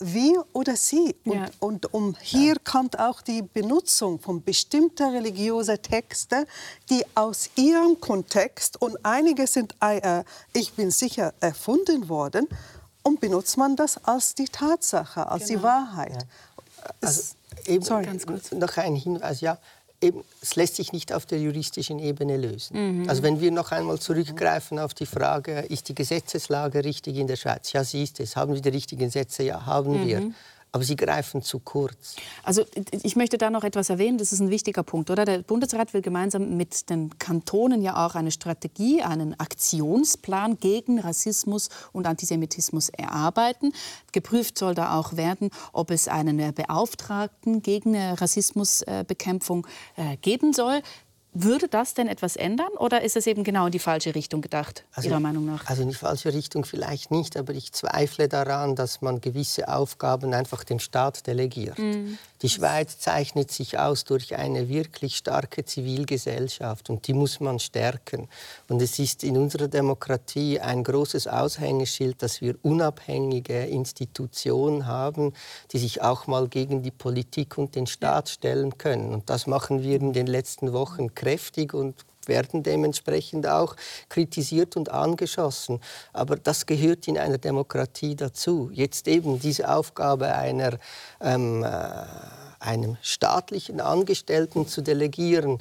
wir 0.00 0.44
oder 0.52 0.76
sie. 0.76 1.14
Und, 1.24 1.34
ja. 1.34 1.46
und 1.60 1.92
um 1.94 2.16
hier 2.20 2.54
ja. 2.54 2.60
kommt 2.64 2.98
auch 2.98 3.20
die 3.20 3.42
Benutzung 3.42 4.18
von 4.18 4.42
bestimmten 4.42 5.10
religiösen 5.10 5.80
Texten, 5.80 6.44
die 6.90 7.04
aus 7.14 7.50
ihrem 7.56 8.00
Kontext, 8.00 8.80
und 8.80 8.96
einige 9.04 9.46
sind, 9.46 9.74
äh, 9.80 10.24
ich 10.52 10.72
bin 10.74 10.90
sicher, 10.90 11.34
erfunden 11.40 12.08
worden, 12.08 12.48
und 13.02 13.20
benutzt 13.20 13.56
man 13.56 13.76
das 13.76 14.02
als 14.04 14.34
die 14.34 14.46
Tatsache, 14.46 15.26
als 15.26 15.46
genau. 15.46 15.58
die 15.58 15.64
Wahrheit. 15.64 16.12
Ja. 16.12 16.90
Also, 17.00 17.34
eben, 17.66 17.84
Sorry. 17.84 18.04
Ganz 18.04 18.26
kurz. 18.26 18.52
Noch 18.52 18.76
ein 18.76 18.94
Hinweis, 18.94 19.40
ja 19.40 19.58
eben, 20.00 20.24
es 20.40 20.56
lässt 20.56 20.76
sich 20.76 20.92
nicht 20.92 21.12
auf 21.12 21.26
der 21.26 21.40
juristischen 21.40 21.98
Ebene 21.98 22.36
lösen. 22.36 23.02
Mhm. 23.02 23.08
Also 23.08 23.22
wenn 23.22 23.40
wir 23.40 23.50
noch 23.50 23.72
einmal 23.72 23.98
zurückgreifen 23.98 24.78
auf 24.78 24.94
die 24.94 25.06
Frage, 25.06 25.60
ist 25.60 25.88
die 25.88 25.94
Gesetzeslage 25.94 26.84
richtig 26.84 27.16
in 27.16 27.26
der 27.26 27.36
Schweiz? 27.36 27.72
Ja, 27.72 27.84
sie 27.84 28.02
ist 28.02 28.20
es. 28.20 28.36
Haben 28.36 28.54
wir 28.54 28.60
die 28.60 28.68
richtigen 28.68 29.10
Sätze? 29.10 29.42
Ja, 29.42 29.66
haben 29.66 30.02
mhm. 30.02 30.06
wir 30.06 30.32
aber 30.72 30.84
sie 30.84 30.96
greifen 30.96 31.42
zu 31.42 31.60
kurz. 31.60 32.16
Also 32.42 32.64
ich 32.90 33.16
möchte 33.16 33.38
da 33.38 33.50
noch 33.50 33.64
etwas 33.64 33.90
erwähnen, 33.90 34.18
das 34.18 34.32
ist 34.32 34.40
ein 34.40 34.50
wichtiger 34.50 34.82
Punkt, 34.82 35.10
oder? 35.10 35.24
Der 35.24 35.38
Bundesrat 35.38 35.94
will 35.94 36.02
gemeinsam 36.02 36.56
mit 36.56 36.90
den 36.90 37.18
Kantonen 37.18 37.82
ja 37.82 38.06
auch 38.06 38.14
eine 38.14 38.30
Strategie, 38.30 39.02
einen 39.02 39.38
Aktionsplan 39.38 40.58
gegen 40.58 41.00
Rassismus 41.00 41.68
und 41.92 42.06
Antisemitismus 42.06 42.88
erarbeiten. 42.90 43.72
Geprüft 44.12 44.58
soll 44.58 44.74
da 44.74 44.98
auch 44.98 45.16
werden, 45.16 45.50
ob 45.72 45.90
es 45.90 46.08
einen 46.08 46.54
Beauftragten 46.54 47.62
gegen 47.62 47.96
Rassismusbekämpfung 47.96 49.66
äh, 49.96 50.16
geben 50.18 50.52
soll. 50.52 50.82
Würde 51.34 51.68
das 51.68 51.94
denn 51.94 52.08
etwas 52.08 52.36
ändern 52.36 52.70
oder 52.78 53.02
ist 53.02 53.16
es 53.16 53.26
eben 53.26 53.44
genau 53.44 53.66
in 53.66 53.72
die 53.72 53.78
falsche 53.78 54.14
Richtung 54.14 54.40
gedacht, 54.40 54.84
also, 54.94 55.08
Ihrer 55.08 55.20
Meinung 55.20 55.44
nach? 55.44 55.66
Also 55.66 55.82
in 55.82 55.88
die 55.88 55.94
falsche 55.94 56.32
Richtung 56.32 56.64
vielleicht 56.64 57.10
nicht, 57.10 57.36
aber 57.36 57.52
ich 57.52 57.72
zweifle 57.72 58.28
daran, 58.28 58.74
dass 58.74 59.02
man 59.02 59.20
gewisse 59.20 59.68
Aufgaben 59.68 60.32
einfach 60.32 60.64
dem 60.64 60.78
Staat 60.78 61.26
delegiert. 61.26 61.78
Mm. 61.78 62.18
Die 62.42 62.48
Schweiz 62.48 62.98
zeichnet 62.98 63.50
sich 63.50 63.78
aus 63.78 64.04
durch 64.04 64.36
eine 64.36 64.68
wirklich 64.68 65.16
starke 65.16 65.64
Zivilgesellschaft 65.64 66.88
und 66.88 67.06
die 67.08 67.12
muss 67.12 67.40
man 67.40 67.58
stärken. 67.58 68.28
Und 68.68 68.80
es 68.80 68.98
ist 68.98 69.24
in 69.24 69.36
unserer 69.36 69.66
Demokratie 69.66 70.60
ein 70.60 70.84
großes 70.84 71.26
Aushängeschild, 71.26 72.22
dass 72.22 72.40
wir 72.40 72.56
unabhängige 72.62 73.64
Institutionen 73.64 74.86
haben, 74.86 75.32
die 75.72 75.78
sich 75.78 76.02
auch 76.02 76.28
mal 76.28 76.46
gegen 76.48 76.82
die 76.82 76.92
Politik 76.92 77.58
und 77.58 77.74
den 77.74 77.86
Staat 77.86 78.28
stellen 78.28 78.78
können. 78.78 79.12
Und 79.12 79.30
das 79.30 79.46
machen 79.46 79.82
wir 79.82 79.96
in 79.96 80.12
den 80.12 80.28
letzten 80.28 80.72
Wochen 80.72 81.14
kräftig 81.14 81.74
und 81.74 81.94
werden 82.28 82.62
dementsprechend 82.62 83.46
auch 83.46 83.74
kritisiert 84.08 84.76
und 84.76 84.90
angeschossen. 84.90 85.80
Aber 86.12 86.36
das 86.36 86.66
gehört 86.66 87.08
in 87.08 87.18
einer 87.18 87.38
Demokratie 87.38 88.14
dazu. 88.14 88.70
Jetzt 88.72 89.08
eben 89.08 89.40
diese 89.40 89.68
Aufgabe 89.70 90.34
einer, 90.34 90.78
ähm, 91.20 91.64
äh, 91.64 92.04
einem 92.60 92.96
staatlichen 93.02 93.80
Angestellten 93.80 94.66
zu 94.66 94.82
delegieren, 94.82 95.58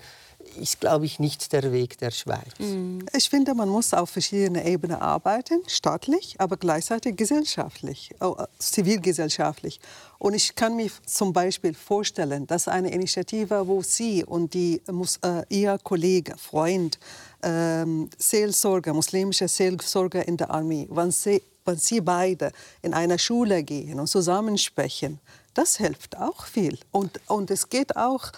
ist, 0.56 0.80
glaube 0.80 1.06
ich, 1.06 1.20
nicht 1.20 1.52
der 1.52 1.72
Weg 1.72 1.98
der 1.98 2.12
Schweiz. 2.12 2.52
Mhm. 2.60 3.06
Ich 3.16 3.30
finde, 3.30 3.54
man 3.54 3.70
muss 3.70 3.94
auf 3.94 4.10
verschiedenen 4.10 4.66
Ebenen 4.66 4.98
arbeiten, 4.98 5.62
staatlich, 5.68 6.36
aber 6.40 6.58
gleichzeitig 6.58 7.16
gesellschaftlich, 7.16 8.12
äh, 8.20 8.46
zivilgesellschaftlich. 8.60 9.80
Und 10.20 10.34
ich 10.34 10.56
kann 10.56 10.76
mir 10.76 10.90
zum 11.06 11.34
Beispiel 11.34 11.74
vorstellen, 11.74 12.48
dass 12.48 12.68
eine 12.68 12.92
Initiative, 12.92 13.68
wo 13.68 13.82
Sie 13.82 14.24
und 14.24 14.54
die, 14.54 14.82
äh, 15.24 15.44
Ihr 15.50 15.78
Kollege, 15.84 16.36
Freund, 16.38 16.98
äh, 17.42 17.86
Seelsorger, 18.18 18.94
muslimische 18.94 19.48
Seelsorger 19.48 20.28
in 20.28 20.38
der 20.38 20.50
Armee, 20.50 20.88
wenn 20.90 21.12
Sie, 21.12 21.42
wenn 21.66 21.78
Sie 21.78 22.02
beide 22.02 22.52
in 22.82 22.94
eine 22.94 23.20
Schule 23.20 23.64
gehen 23.64 24.00
und 24.00 24.08
zusammensprechen, 24.08 25.20
das 25.54 25.78
hilft 25.78 26.18
auch 26.18 26.46
viel. 26.46 26.78
Und, 26.92 27.20
und 27.28 27.50
es 27.50 27.70
geht 27.70 27.98
auch 27.98 28.32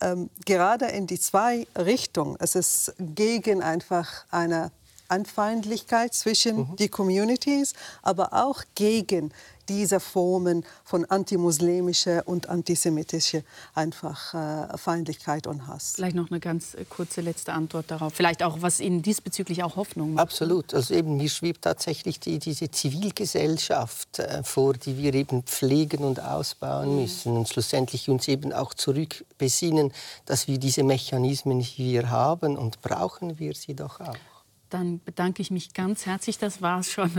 ähm, 0.00 0.30
gerade 0.44 0.86
in 0.86 1.06
die 1.06 1.18
zwei 1.18 1.66
Richtungen. 1.76 2.36
Es 2.40 2.54
ist 2.54 2.94
gegen 2.98 3.62
einfach 3.62 4.24
eine 4.30 4.70
Anfeindlichkeit 5.08 6.14
zwischen 6.14 6.56
mhm. 6.56 6.76
die 6.76 6.88
Communities, 6.88 7.74
aber 8.02 8.32
auch 8.32 8.62
gegen 8.74 9.32
diese 9.68 10.00
Formen 10.00 10.64
von 10.84 11.04
antimuslimischer 11.04 12.22
und 12.26 12.48
antisemitischer 12.48 13.42
einfach 13.74 14.34
äh, 14.34 14.76
Feindlichkeit 14.78 15.46
und 15.46 15.66
Hass. 15.66 15.94
Vielleicht 15.96 16.16
noch 16.16 16.30
eine 16.30 16.40
ganz 16.40 16.74
äh, 16.74 16.84
kurze 16.84 17.20
letzte 17.20 17.52
Antwort 17.52 17.90
darauf. 17.90 18.14
Vielleicht 18.14 18.42
auch, 18.42 18.58
was 18.60 18.80
Ihnen 18.80 19.02
diesbezüglich 19.02 19.62
auch 19.62 19.76
Hoffnung 19.76 20.14
macht. 20.14 20.22
Absolut. 20.22 20.74
Also 20.74 20.94
eben, 20.94 21.16
mir 21.16 21.28
schwebt 21.28 21.62
tatsächlich 21.62 22.20
die, 22.20 22.38
diese 22.38 22.70
Zivilgesellschaft 22.70 24.18
äh, 24.18 24.42
vor, 24.42 24.74
die 24.74 24.98
wir 24.98 25.14
eben 25.14 25.42
pflegen 25.42 26.04
und 26.04 26.20
ausbauen 26.20 26.94
mhm. 26.94 27.02
müssen 27.02 27.36
und 27.36 27.48
schlussendlich 27.48 28.08
uns 28.08 28.28
eben 28.28 28.52
auch 28.52 28.74
zurückbesinnen, 28.74 29.92
dass 30.24 30.48
wir 30.48 30.58
diese 30.58 30.82
Mechanismen 30.82 31.60
hier 31.60 32.10
haben 32.10 32.56
und 32.56 32.82
brauchen 32.82 33.38
wir 33.38 33.54
sie 33.54 33.74
doch 33.74 34.00
auch. 34.00 34.35
Dann 34.76 35.00
bedanke 35.02 35.40
ich 35.40 35.50
mich 35.50 35.72
ganz 35.72 36.04
herzlich. 36.04 36.36
Das 36.36 36.60
war 36.60 36.80
es 36.80 36.92
schon, 36.92 37.10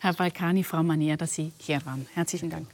Herr 0.00 0.14
Balkani, 0.14 0.64
Frau 0.64 0.82
Manier, 0.82 1.16
dass 1.16 1.34
Sie 1.34 1.52
hier 1.58 1.78
waren. 1.86 2.08
Herzlichen 2.12 2.50
Dank. 2.50 2.66